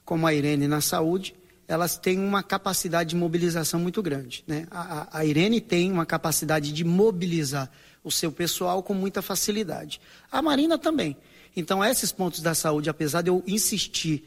como 0.06 0.26
a 0.26 0.34
Irene 0.34 0.68
na 0.68 0.82
saúde, 0.82 1.36
elas 1.68 1.98
têm 1.98 2.20
uma 2.20 2.42
capacidade 2.42 3.12
de 3.12 3.16
mobilização 3.16 3.80
muito 3.80 4.02
grande. 4.02 4.44
Né? 4.48 4.66
A, 4.72 5.20
a, 5.20 5.26
Irene 5.26 5.62
tem 5.62 5.92
uma 5.92 6.06
capacidade 6.06 6.72
de 6.72 6.84
mobilizar 6.84 7.70
o 8.04 8.12
seu 8.12 8.32
pessoal 8.32 8.82
com 8.82 8.94
muita 8.94 9.22
facilidade. 9.22 10.02
A 10.32 10.42
Marina 10.42 10.78
também. 10.78 11.16
Então, 11.56 11.84
esses 11.84 12.12
pontos 12.12 12.42
da 12.42 12.56
saúde, 12.56 12.90
apesar 12.90 13.22
de 13.22 13.30
eu 13.30 13.44
insistir 13.46 14.26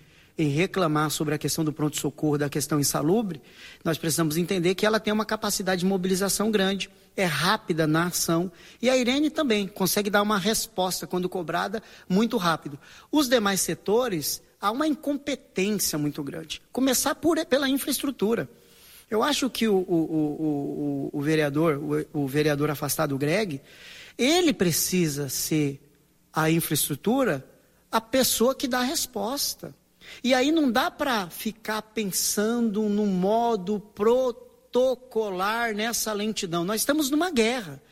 reclamar 0.48 1.10
sobre 1.10 1.34
a 1.34 1.38
questão 1.38 1.64
do 1.64 1.72
pronto-socorro, 1.72 2.38
da 2.38 2.48
questão 2.48 2.80
insalubre, 2.80 3.40
nós 3.84 3.98
precisamos 3.98 4.36
entender 4.36 4.74
que 4.74 4.86
ela 4.86 5.00
tem 5.00 5.12
uma 5.12 5.24
capacidade 5.24 5.80
de 5.80 5.86
mobilização 5.86 6.50
grande, 6.50 6.90
é 7.16 7.24
rápida 7.24 7.86
na 7.86 8.06
ação, 8.06 8.50
e 8.80 8.88
a 8.88 8.96
Irene 8.96 9.30
também 9.30 9.66
consegue 9.66 10.08
dar 10.08 10.22
uma 10.22 10.38
resposta, 10.38 11.06
quando 11.06 11.28
cobrada, 11.28 11.82
muito 12.08 12.36
rápido. 12.36 12.78
Os 13.10 13.28
demais 13.28 13.60
setores, 13.60 14.42
há 14.60 14.70
uma 14.70 14.86
incompetência 14.86 15.98
muito 15.98 16.22
grande. 16.22 16.62
Começar 16.72 17.14
por, 17.14 17.44
pela 17.46 17.68
infraestrutura. 17.68 18.48
Eu 19.10 19.22
acho 19.22 19.50
que 19.50 19.68
o, 19.68 19.76
o, 19.76 21.10
o, 21.12 21.18
o 21.18 21.20
vereador, 21.20 22.06
o, 22.14 22.26
vereador 22.26 22.70
afastado, 22.70 23.18
Greg, 23.18 23.60
ele 24.16 24.54
precisa 24.54 25.28
ser 25.28 25.80
a 26.32 26.50
infraestrutura 26.50 27.46
a 27.90 28.00
pessoa 28.00 28.54
que 28.54 28.66
dá 28.66 28.78
a 28.78 28.84
resposta. 28.84 29.74
E 30.22 30.34
aí 30.34 30.52
não 30.52 30.70
dá 30.70 30.90
para 30.90 31.28
ficar 31.28 31.82
pensando 31.82 32.82
no 32.82 33.06
modo 33.06 33.80
protocolar 33.94 35.74
nessa 35.74 36.12
lentidão. 36.12 36.64
Nós 36.64 36.80
estamos 36.80 37.10
numa 37.10 37.30
guerra. 37.30 37.82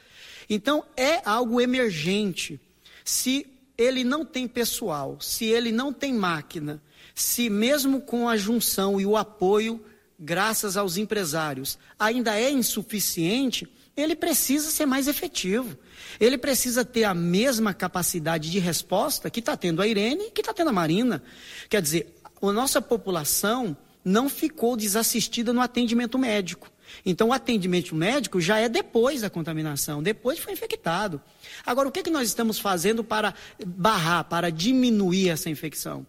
Então 0.48 0.84
é 0.96 1.20
algo 1.24 1.60
emergente. 1.60 2.60
Se 3.04 3.46
ele 3.78 4.04
não 4.04 4.24
tem 4.24 4.46
pessoal, 4.46 5.18
se 5.20 5.46
ele 5.46 5.72
não 5.72 5.92
tem 5.92 6.12
máquina, 6.12 6.82
se 7.14 7.48
mesmo 7.48 8.00
com 8.00 8.28
a 8.28 8.36
junção 8.36 9.00
e 9.00 9.06
o 9.06 9.16
apoio, 9.16 9.82
graças 10.18 10.76
aos 10.76 10.96
empresários, 10.96 11.78
ainda 11.98 12.38
é 12.38 12.50
insuficiente, 12.50 13.66
ele 13.96 14.14
precisa 14.16 14.70
ser 14.70 14.86
mais 14.86 15.08
efetivo. 15.08 15.76
Ele 16.18 16.38
precisa 16.38 16.84
ter 16.84 17.04
a 17.04 17.14
mesma 17.14 17.74
capacidade 17.74 18.50
de 18.50 18.58
resposta 18.58 19.30
que 19.30 19.40
está 19.40 19.56
tendo 19.56 19.82
a 19.82 19.86
Irene 19.86 20.26
e 20.26 20.30
que 20.30 20.40
está 20.40 20.52
tendo 20.52 20.70
a 20.70 20.72
Marina. 20.72 21.22
Quer 21.68 21.82
dizer, 21.82 22.14
a 22.42 22.52
nossa 22.52 22.80
população 22.80 23.76
não 24.04 24.28
ficou 24.28 24.76
desassistida 24.76 25.52
no 25.52 25.60
atendimento 25.60 26.18
médico. 26.18 26.70
Então, 27.04 27.28
o 27.28 27.32
atendimento 27.32 27.94
médico 27.94 28.40
já 28.40 28.58
é 28.58 28.68
depois 28.68 29.20
da 29.20 29.30
contaminação, 29.30 30.02
depois 30.02 30.38
foi 30.38 30.52
infectado. 30.52 31.20
Agora, 31.64 31.88
o 31.88 31.92
que, 31.92 32.00
é 32.00 32.02
que 32.02 32.10
nós 32.10 32.26
estamos 32.26 32.58
fazendo 32.58 33.04
para 33.04 33.34
barrar, 33.64 34.24
para 34.24 34.50
diminuir 34.50 35.28
essa 35.28 35.48
infecção? 35.48 36.04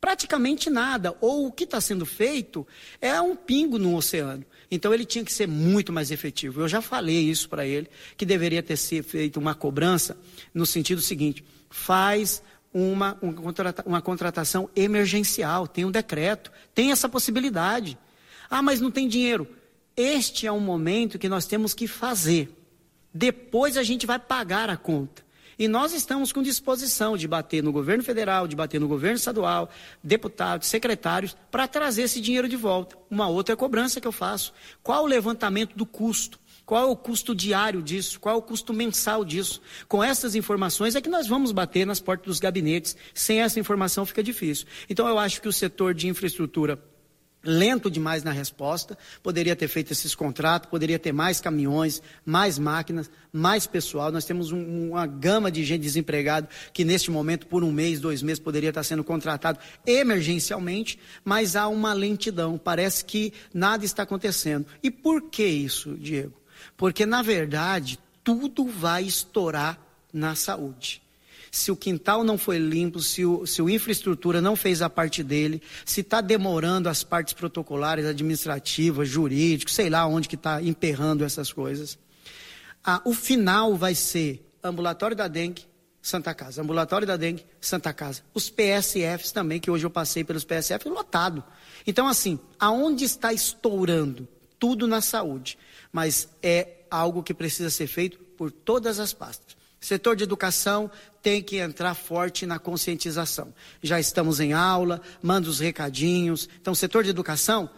Praticamente 0.00 0.68
nada. 0.68 1.16
Ou 1.20 1.46
o 1.46 1.52
que 1.52 1.64
está 1.64 1.80
sendo 1.80 2.04
feito 2.04 2.66
é 3.00 3.20
um 3.20 3.36
pingo 3.36 3.78
no 3.78 3.94
oceano. 3.94 4.44
Então 4.74 4.94
ele 4.94 5.04
tinha 5.04 5.22
que 5.22 5.30
ser 5.30 5.46
muito 5.46 5.92
mais 5.92 6.10
efetivo. 6.10 6.62
Eu 6.62 6.68
já 6.68 6.80
falei 6.80 7.20
isso 7.28 7.46
para 7.46 7.66
ele, 7.66 7.90
que 8.16 8.24
deveria 8.24 8.62
ter 8.62 8.78
sido 8.78 9.04
feito 9.04 9.38
uma 9.38 9.54
cobrança 9.54 10.16
no 10.54 10.64
sentido 10.64 11.02
seguinte: 11.02 11.44
faz 11.68 12.42
uma, 12.72 13.18
uma, 13.20 13.34
contrata, 13.34 13.82
uma 13.86 14.00
contratação 14.00 14.70
emergencial, 14.74 15.68
tem 15.68 15.84
um 15.84 15.90
decreto, 15.90 16.50
tem 16.74 16.90
essa 16.90 17.06
possibilidade. 17.06 17.98
Ah, 18.48 18.62
mas 18.62 18.80
não 18.80 18.90
tem 18.90 19.06
dinheiro. 19.08 19.46
Este 19.94 20.46
é 20.46 20.52
um 20.52 20.60
momento 20.60 21.18
que 21.18 21.28
nós 21.28 21.44
temos 21.44 21.74
que 21.74 21.86
fazer. 21.86 22.50
Depois 23.12 23.76
a 23.76 23.82
gente 23.82 24.06
vai 24.06 24.18
pagar 24.18 24.70
a 24.70 24.76
conta. 24.78 25.22
E 25.62 25.68
nós 25.68 25.92
estamos 25.92 26.32
com 26.32 26.42
disposição 26.42 27.16
de 27.16 27.28
bater 27.28 27.62
no 27.62 27.70
governo 27.70 28.02
federal, 28.02 28.48
de 28.48 28.56
bater 28.56 28.80
no 28.80 28.88
governo 28.88 29.14
estadual, 29.14 29.70
deputados, 30.02 30.66
secretários, 30.66 31.36
para 31.52 31.68
trazer 31.68 32.02
esse 32.02 32.20
dinheiro 32.20 32.48
de 32.48 32.56
volta. 32.56 32.98
Uma 33.08 33.28
outra 33.28 33.56
cobrança 33.56 34.00
que 34.00 34.08
eu 34.08 34.10
faço. 34.10 34.52
Qual 34.82 35.04
o 35.04 35.06
levantamento 35.06 35.76
do 35.76 35.86
custo? 35.86 36.36
Qual 36.66 36.82
é 36.82 36.90
o 36.90 36.96
custo 36.96 37.32
diário 37.32 37.80
disso? 37.80 38.18
Qual 38.18 38.34
é 38.34 38.38
o 38.38 38.42
custo 38.42 38.74
mensal 38.74 39.24
disso? 39.24 39.62
Com 39.86 40.02
essas 40.02 40.34
informações 40.34 40.96
é 40.96 41.00
que 41.00 41.08
nós 41.08 41.28
vamos 41.28 41.52
bater 41.52 41.86
nas 41.86 42.00
portas 42.00 42.26
dos 42.26 42.40
gabinetes. 42.40 42.96
Sem 43.14 43.40
essa 43.40 43.60
informação 43.60 44.04
fica 44.04 44.20
difícil. 44.20 44.66
Então 44.90 45.06
eu 45.06 45.16
acho 45.16 45.40
que 45.40 45.46
o 45.46 45.52
setor 45.52 45.94
de 45.94 46.08
infraestrutura 46.08 46.76
lento 47.44 47.90
demais 47.90 48.22
na 48.22 48.30
resposta, 48.30 48.96
poderia 49.22 49.56
ter 49.56 49.68
feito 49.68 49.92
esses 49.92 50.14
contratos, 50.14 50.70
poderia 50.70 50.98
ter 50.98 51.12
mais 51.12 51.40
caminhões, 51.40 52.02
mais 52.24 52.58
máquinas, 52.58 53.10
mais 53.32 53.66
pessoal. 53.66 54.12
Nós 54.12 54.24
temos 54.24 54.52
um, 54.52 54.90
uma 54.90 55.06
gama 55.06 55.50
de 55.50 55.64
gente 55.64 55.82
desempregada 55.82 56.48
que 56.72 56.84
neste 56.84 57.10
momento, 57.10 57.46
por 57.46 57.64
um 57.64 57.72
mês, 57.72 58.00
dois 58.00 58.22
meses, 58.22 58.38
poderia 58.38 58.68
estar 58.68 58.84
sendo 58.84 59.04
contratado 59.04 59.58
emergencialmente, 59.86 60.98
mas 61.24 61.56
há 61.56 61.68
uma 61.68 61.92
lentidão. 61.92 62.58
Parece 62.58 63.04
que 63.04 63.32
nada 63.52 63.84
está 63.84 64.04
acontecendo. 64.04 64.66
E 64.82 64.90
por 64.90 65.22
que 65.30 65.44
isso, 65.44 65.96
Diego? 65.96 66.34
Porque, 66.76 67.04
na 67.04 67.22
verdade, 67.22 67.98
tudo 68.22 68.66
vai 68.66 69.02
estourar 69.02 69.78
na 70.12 70.34
saúde 70.34 71.02
se 71.54 71.70
o 71.70 71.76
quintal 71.76 72.24
não 72.24 72.38
foi 72.38 72.56
limpo, 72.56 72.98
se 73.00 73.26
o, 73.26 73.44
se 73.46 73.60
o 73.60 73.68
infraestrutura 73.68 74.40
não 74.40 74.56
fez 74.56 74.80
a 74.80 74.88
parte 74.88 75.22
dele, 75.22 75.60
se 75.84 76.00
está 76.00 76.22
demorando 76.22 76.88
as 76.88 77.04
partes 77.04 77.34
protocolares, 77.34 78.06
administrativas, 78.06 79.06
jurídicas, 79.06 79.74
sei 79.74 79.90
lá 79.90 80.06
onde 80.06 80.30
que 80.30 80.34
está 80.34 80.62
emperrando 80.62 81.22
essas 81.22 81.52
coisas. 81.52 81.98
Ah, 82.82 83.02
o 83.04 83.12
final 83.12 83.76
vai 83.76 83.94
ser 83.94 84.50
ambulatório 84.64 85.14
da 85.14 85.28
dengue, 85.28 85.66
Santa 86.00 86.32
Casa, 86.34 86.62
ambulatório 86.62 87.06
da 87.06 87.18
dengue, 87.18 87.44
Santa 87.60 87.92
Casa. 87.92 88.22
Os 88.32 88.48
PSFs 88.48 89.30
também, 89.30 89.60
que 89.60 89.70
hoje 89.70 89.84
eu 89.84 89.90
passei 89.90 90.24
pelos 90.24 90.44
PSF, 90.44 90.88
lotado. 90.88 91.44
Então, 91.86 92.08
assim, 92.08 92.40
aonde 92.58 93.04
está 93.04 93.30
estourando? 93.30 94.26
Tudo 94.58 94.86
na 94.86 95.02
saúde. 95.02 95.58
Mas 95.92 96.30
é 96.42 96.78
algo 96.90 97.22
que 97.22 97.34
precisa 97.34 97.68
ser 97.68 97.86
feito 97.86 98.18
por 98.38 98.50
todas 98.50 98.98
as 98.98 99.12
pastas. 99.12 99.61
Setor 99.82 100.14
de 100.14 100.22
educação 100.22 100.88
tem 101.20 101.42
que 101.42 101.56
entrar 101.56 101.94
forte 101.94 102.46
na 102.46 102.56
conscientização. 102.56 103.52
Já 103.82 103.98
estamos 103.98 104.38
em 104.38 104.52
aula, 104.52 105.00
manda 105.20 105.50
os 105.50 105.58
recadinhos. 105.58 106.48
Então, 106.60 106.72
setor 106.72 107.02
de 107.02 107.10
educação, 107.10 107.68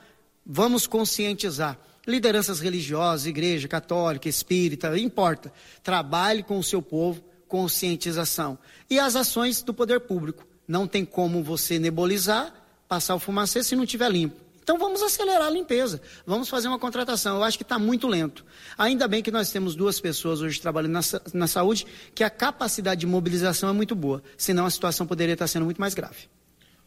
vamos 0.44 0.86
conscientizar. 0.86 1.78
Lideranças 2.06 2.60
religiosas, 2.60 3.26
igreja 3.26 3.66
católica, 3.66 4.28
espírita, 4.28 4.98
importa. 4.98 5.50
Trabalhe 5.82 6.42
com 6.42 6.58
o 6.58 6.62
seu 6.62 6.82
povo, 6.82 7.24
conscientização. 7.48 8.58
E 8.90 8.98
as 8.98 9.16
ações 9.16 9.62
do 9.62 9.72
poder 9.72 10.00
público. 10.00 10.46
Não 10.68 10.86
tem 10.86 11.06
como 11.06 11.42
você 11.42 11.78
nebulizar, 11.78 12.52
passar 12.86 13.14
o 13.14 13.18
fumacê 13.18 13.64
se 13.64 13.74
não 13.74 13.86
tiver 13.86 14.10
limpo. 14.10 14.43
Então 14.64 14.78
vamos 14.78 15.02
acelerar 15.02 15.46
a 15.46 15.50
limpeza, 15.50 16.00
vamos 16.26 16.48
fazer 16.48 16.68
uma 16.68 16.78
contratação. 16.78 17.36
Eu 17.36 17.44
acho 17.44 17.58
que 17.58 17.62
está 17.62 17.78
muito 17.78 18.08
lento. 18.08 18.42
Ainda 18.78 19.06
bem 19.06 19.22
que 19.22 19.30
nós 19.30 19.50
temos 19.50 19.76
duas 19.76 20.00
pessoas 20.00 20.40
hoje 20.40 20.58
trabalhando 20.58 20.92
na, 20.92 21.00
na 21.34 21.46
saúde, 21.46 21.86
que 22.14 22.24
a 22.24 22.30
capacidade 22.30 23.02
de 23.02 23.06
mobilização 23.06 23.68
é 23.68 23.72
muito 23.74 23.94
boa, 23.94 24.22
senão 24.38 24.64
a 24.64 24.70
situação 24.70 25.06
poderia 25.06 25.34
estar 25.34 25.46
sendo 25.46 25.66
muito 25.66 25.78
mais 25.78 25.92
grave. 25.92 26.30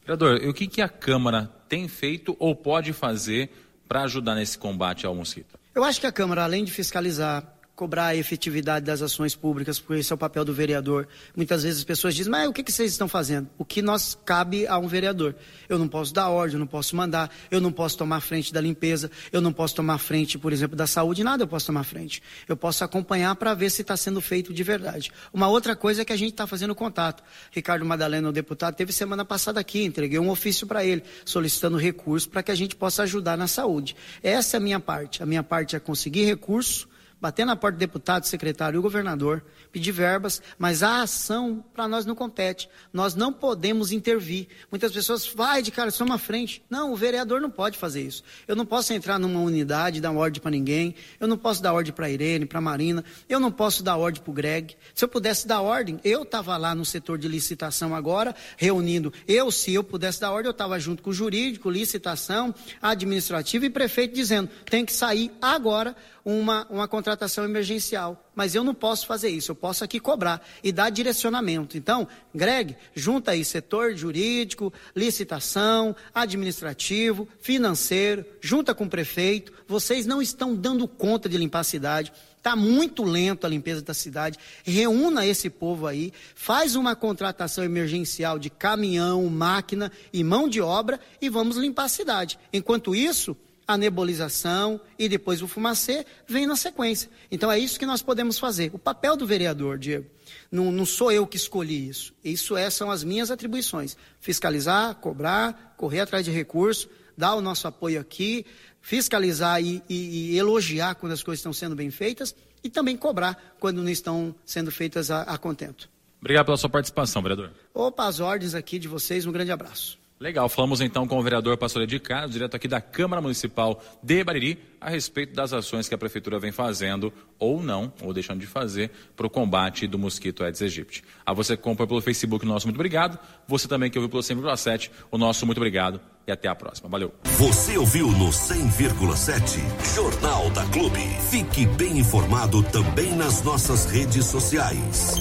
Vereador, 0.01 0.41
e 0.41 0.49
o 0.49 0.53
que, 0.55 0.65
que 0.65 0.82
a 0.82 0.89
Câmara 0.89 1.51
tem 1.69 1.88
feito 1.88 2.36
ou 2.39 2.55
pode 2.55 2.93
fazer 2.93 3.51
para 3.88 4.01
ajudar 4.03 4.34
nesse 4.34 4.57
combate 4.57 5.05
ao 5.05 5.13
mosquito? 5.13 5.59
Eu 5.75 5.84
acho 5.84 6.01
que 6.01 6.07
a 6.07 6.11
Câmara, 6.11 6.43
além 6.43 6.63
de 6.63 6.71
fiscalizar, 6.71 7.57
cobrar 7.78 8.07
a 8.07 8.15
efetividade 8.15 8.88
das 8.88 9.03
ações 9.03 9.36
públicas, 9.36 9.80
porque 9.80 10.01
esse 10.01 10.11
é 10.11 10.15
o 10.15 10.17
papel 10.17 10.43
do 10.43 10.51
vereador. 10.51 11.07
Muitas 11.36 11.61
vezes 11.61 11.78
as 11.78 11.84
pessoas 11.84 12.15
dizem, 12.15 12.32
mas 12.32 12.49
o 12.49 12.51
que, 12.51 12.69
vocês 12.71 12.91
estão 12.91 13.07
fazendo? 13.07 13.47
O 13.55 13.63
que 13.63 13.84
nós 13.84 14.17
cabe 14.25 14.65
a 14.65 14.80
um 14.80 14.88
vereador? 14.88 15.36
Eu 15.69 15.78
não 15.78 15.88
posso 15.88 16.11
dar 16.11 16.28
ordem, 16.28 16.55
eu 16.55 16.59
não 16.59 16.65
posso 16.65 16.95
mandar, 16.95 17.32
eu 17.51 17.61
não 17.61 17.71
posso 17.71 17.95
tomar 17.95 18.19
frente 18.19 18.51
da 18.51 18.59
limpeza, 18.59 19.11
eu 19.32 19.39
não 19.41 19.53
posso 19.53 19.75
tomar 19.75 19.99
frente, 19.99 20.39
por 20.39 20.51
exemplo, 20.51 20.75
da 20.75 20.88
saúde, 20.88 21.23
nada 21.23 21.43
eu 21.43 21.47
posso 21.47 21.67
tomar 21.67 21.84
frente. 21.84 22.19
Eu 22.47 22.57
posso 22.57 22.84
acompanhar 22.84 23.36
para 23.36 23.53
ver 23.53 23.69
se 23.69 23.84
está 23.84 23.95
sendo 23.95 24.19
feito 24.21 24.51
de 24.51 24.63
verdade. 24.63 25.11
Uma 25.32 25.47
outra 25.47 25.75
coisa 25.75 26.01
é 26.01 26.05
que 26.05 26.11
a 26.11 26.17
gente 26.17 26.32
está 26.32 26.47
fazendo 26.47 26.73
contato. 26.73 27.23
Ricardo 27.51 27.86
Madalena, 27.86 28.28
o 28.28 28.32
deputado, 28.32 28.73
teve 28.73 28.91
semana 28.91 29.23
passada 29.23 29.59
aqui, 29.59 29.84
entreguei 29.84 30.17
um 30.17 30.32
ofício 30.32 30.65
para 30.65 30.84
ele, 30.84 31.03
solicitando 31.23 31.78
recursos 31.78 32.28
para 32.28 32.41
que 32.41 32.49
a 32.49 32.55
gente 32.55 32.75
possa 32.75 33.03
ajudar 33.03 33.38
na 33.38 33.47
saúde. 33.47 33.95
Essa 34.23 34.57
é 34.57 34.59
a 34.59 34.61
minha 34.61 34.80
parte. 34.80 35.21
A 35.21 35.28
minha 35.28 35.43
parte 35.43 35.75
é 35.75 35.80
conseguir 35.80 36.25
recursos 36.25 36.88
bater 37.20 37.45
na 37.45 37.55
porta 37.55 37.78
do 37.78 37.80
deputado, 37.80 38.26
secretário 38.26 38.78
e 38.78 38.82
governador, 38.82 39.43
pedir 39.72 39.91
verbas, 39.91 40.41
mas 40.57 40.84
a 40.84 41.01
ação 41.01 41.63
para 41.74 41.88
nós 41.88 42.05
não 42.05 42.15
compete. 42.15 42.70
Nós 42.93 43.15
não 43.15 43.34
podemos 43.34 43.91
intervir. 43.91 44.47
Muitas 44.72 44.91
pessoas, 44.91 45.28
vai 45.28 45.61
de 45.61 45.72
cara, 45.72 45.91
soma 45.91 46.18
frente. 46.18 46.63
Não, 46.70 46.93
o 46.93 46.95
vereador 46.95 47.41
não 47.41 47.49
pode 47.49 47.78
fazer 47.78 48.01
isso. 48.01 48.24
Eu 48.47 48.55
não 48.55 48.65
posso 48.65 48.93
entrar 48.93 49.20
numa 49.20 49.39
unidade 49.39 50.01
dar 50.01 50.11
ordem 50.11 50.41
para 50.41 50.51
ninguém. 50.51 50.95
Eu 51.20 51.28
não 51.28 51.38
posso 51.38 51.61
dar 51.61 51.74
ordem 51.74 51.93
para 51.93 52.09
Irene, 52.09 52.45
para 52.45 52.61
Marina. 52.61 53.03
Eu 53.28 53.39
não 53.39 53.51
posso 53.51 53.84
dar 53.84 53.97
ordem 53.97 54.22
para 54.22 54.32
o 54.32 54.34
Greg. 54.34 54.76
Se 54.93 55.03
eu 55.03 55.09
pudesse 55.09 55.47
dar 55.47 55.61
ordem, 55.61 55.99
eu 56.03 56.24
estava 56.24 56.55
lá 56.57 56.76
no 56.76 56.86
setor 56.86 57.18
de 57.18 57.28
licitação 57.28 57.95
agora, 57.95 58.36
reunindo. 58.57 59.11
Eu, 59.28 59.51
se 59.51 59.74
eu 59.74 59.84
pudesse 59.84 60.22
dar 60.22 60.32
ordem, 60.32 60.47
eu 60.47 60.51
estava 60.51 60.80
junto 60.80 61.01
com 61.01 61.09
o 61.09 61.13
jurídico, 61.13 61.70
licitação, 61.70 62.53
administrativo 62.82 63.65
e 63.65 63.70
prefeito 63.70 64.13
dizendo, 64.13 64.49
tem 64.65 64.86
que 64.86 64.93
sair 64.93 65.32
agora 65.41 65.95
uma, 66.28 66.67
uma 66.69 66.89
contratação 66.89 67.45
emergencial. 67.45 68.21
Mas 68.36 68.53
eu 68.53 68.61
não 68.61 68.75
posso 68.75 69.07
fazer 69.07 69.30
isso, 69.30 69.51
eu 69.51 69.55
posso 69.55 69.86
aqui 69.86 69.97
cobrar 69.97 70.45
e 70.61 70.73
dar 70.73 70.89
direcionamento. 70.89 71.78
Então, 71.78 72.05
Greg, 72.36 72.75
junta 72.93 73.32
aí 73.32 73.45
setor 73.45 73.95
jurídico, 73.95 74.73
licitação, 74.93 75.95
administrativo, 76.13 77.30
financeiro, 77.39 78.25
junta 78.41 78.75
com 78.75 78.84
o 78.84 78.89
prefeito. 78.89 79.53
Vocês 79.65 80.05
não 80.05 80.21
estão 80.21 80.53
dando 80.53 80.86
conta 80.86 81.30
de 81.30 81.38
limpar 81.38 81.61
a 81.61 81.63
cidade. 81.63 82.11
Está 82.36 82.57
muito 82.57 83.03
lento 83.03 83.45
a 83.45 83.49
limpeza 83.49 83.82
da 83.82 83.93
cidade. 83.93 84.38
Reúna 84.65 85.25
esse 85.25 85.49
povo 85.49 85.88
aí, 85.88 86.11
faz 86.36 86.75
uma 86.75 86.93
contratação 86.93 87.63
emergencial 87.63 88.38
de 88.38 88.49
caminhão, 88.49 89.25
máquina 89.30 89.91
e 90.11 90.25
mão 90.25 90.49
de 90.49 90.59
obra 90.59 90.99
e 91.21 91.30
vamos 91.30 91.55
limpar 91.55 91.86
a 91.86 91.89
cidade. 91.89 92.38
Enquanto 92.51 92.93
isso, 92.93 93.36
a 93.68 93.78
nebulização 93.78 94.80
e 94.97 95.09
depois 95.09 95.41
o 95.41 95.47
fumacê 95.47 96.05
vem 96.26 96.47
na 96.47 96.55
sequência. 96.55 97.09
Então 97.30 97.51
é 97.51 97.59
isso 97.59 97.78
que 97.78 97.86
nós 97.86 98.01
podemos 98.01 98.39
fazer. 98.39 98.72
O 98.74 98.80
papel 98.80 99.18
do 99.18 99.28
vereador, 99.28 99.78
Diego, 99.78 100.05
não, 100.49 100.72
não 100.72 100.86
sou 100.86 101.11
eu 101.11 101.28
que 101.28 101.36
escolhi 101.36 101.89
isso. 101.89 102.13
Isso 102.24 102.55
é, 102.55 102.70
são 102.70 102.89
as 102.89 103.03
minhas 103.03 103.30
atribuições. 103.30 103.97
Fiscalizar, 104.22 104.95
cobrar, 104.95 105.76
correr 105.76 105.99
atrás 105.99 106.24
de 106.24 106.32
recursos, 106.32 106.88
dar 107.18 107.36
o 107.36 107.41
nosso 107.41 107.68
apoio 107.68 107.99
aqui, 107.99 108.45
fiscalizar 108.82 109.61
e, 109.61 109.84
e, 109.89 110.32
e 110.32 110.38
elogiar 110.38 110.95
quando 110.95 111.11
as 111.11 111.22
coisas 111.22 111.39
estão 111.39 111.51
sendo 111.51 111.76
bem 111.76 111.91
feitas 111.91 112.34
e 112.63 112.70
também 112.70 112.95
cobrar 112.95 113.55
quando 113.59 113.84
não 113.84 113.89
estão 113.89 114.34
sendo 114.45 114.72
feitas 114.72 115.11
a, 115.11 115.24
a 115.24 115.38
contento. 115.38 115.89
Obrigado 116.22 116.45
pela 116.45 116.57
sua 116.57 116.70
participação, 116.70 117.22
vereador. 117.22 117.51
Opa, 117.74 118.07
as 118.07 118.20
ordens 118.20 118.55
aqui 118.55 118.80
de 118.80 118.88
vocês, 118.88 119.26
um 119.26 119.32
grande 119.32 119.51
abraço. 119.51 119.99
Legal, 120.20 120.49
falamos 120.49 120.82
então 120.82 121.05
com 121.05 121.20
o 121.20 121.22
vereador 121.22 121.55
Pastor 121.57 121.86
de 121.86 121.99
Carlos, 121.99 122.32
direto 122.32 122.55
aqui 122.55 122.68
da 122.68 122.82
Câmara 122.82 123.22
Municipal 123.22 123.80
de 124.01 124.24
Bariri, 124.24 124.57
a 124.82 124.89
respeito 124.89 125.36
das 125.36 125.53
ações 125.53 125.88
que 125.88 125.93
a 125.93 125.97
Prefeitura 125.97 126.39
vem 126.39 126.51
fazendo, 126.51 127.13
ou 127.38 127.61
não, 127.61 127.93
ou 128.01 128.11
deixando 128.11 128.39
de 128.39 128.47
fazer, 128.47 128.89
para 129.15 129.28
o 129.28 129.30
combate 129.30 129.86
do 129.86 129.99
mosquito 129.99 130.43
Aedes 130.43 130.63
aegypti. 130.63 131.03
A 131.24 131.34
você 131.34 131.55
que 131.55 131.61
acompanha 131.61 131.88
pelo 131.88 132.01
Facebook, 132.01 132.43
nosso 132.47 132.65
muito 132.65 132.78
obrigado. 132.78 133.20
Você 133.47 133.68
também 133.68 133.91
que 133.91 133.99
ouviu 133.99 134.09
pelo 134.09 134.24
100,7, 134.24 134.89
o 135.11 135.20
nosso 135.20 135.45
muito 135.45 135.59
obrigado. 135.59 136.01
E 136.26 136.32
até 136.32 136.47
a 136.47 136.55
próxima. 136.55 136.89
Valeu. 136.89 137.13
Você 137.38 137.78
ouviu 137.78 138.11
no 138.11 138.30
100,7 138.30 139.95
Jornal 139.95 140.49
da 140.49 140.65
Clube. 140.65 140.99
Fique 141.30 141.68
bem 141.68 141.99
informado 141.99 142.63
também 142.63 143.15
nas 143.15 143.43
nossas 143.43 143.86
redes 143.86 144.26
sociais. 144.26 145.13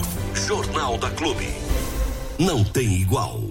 Jornal 0.46 0.96
da 0.96 1.10
Clube. 1.10 1.46
Não 2.38 2.64
tem 2.64 2.94
igual. 2.94 3.45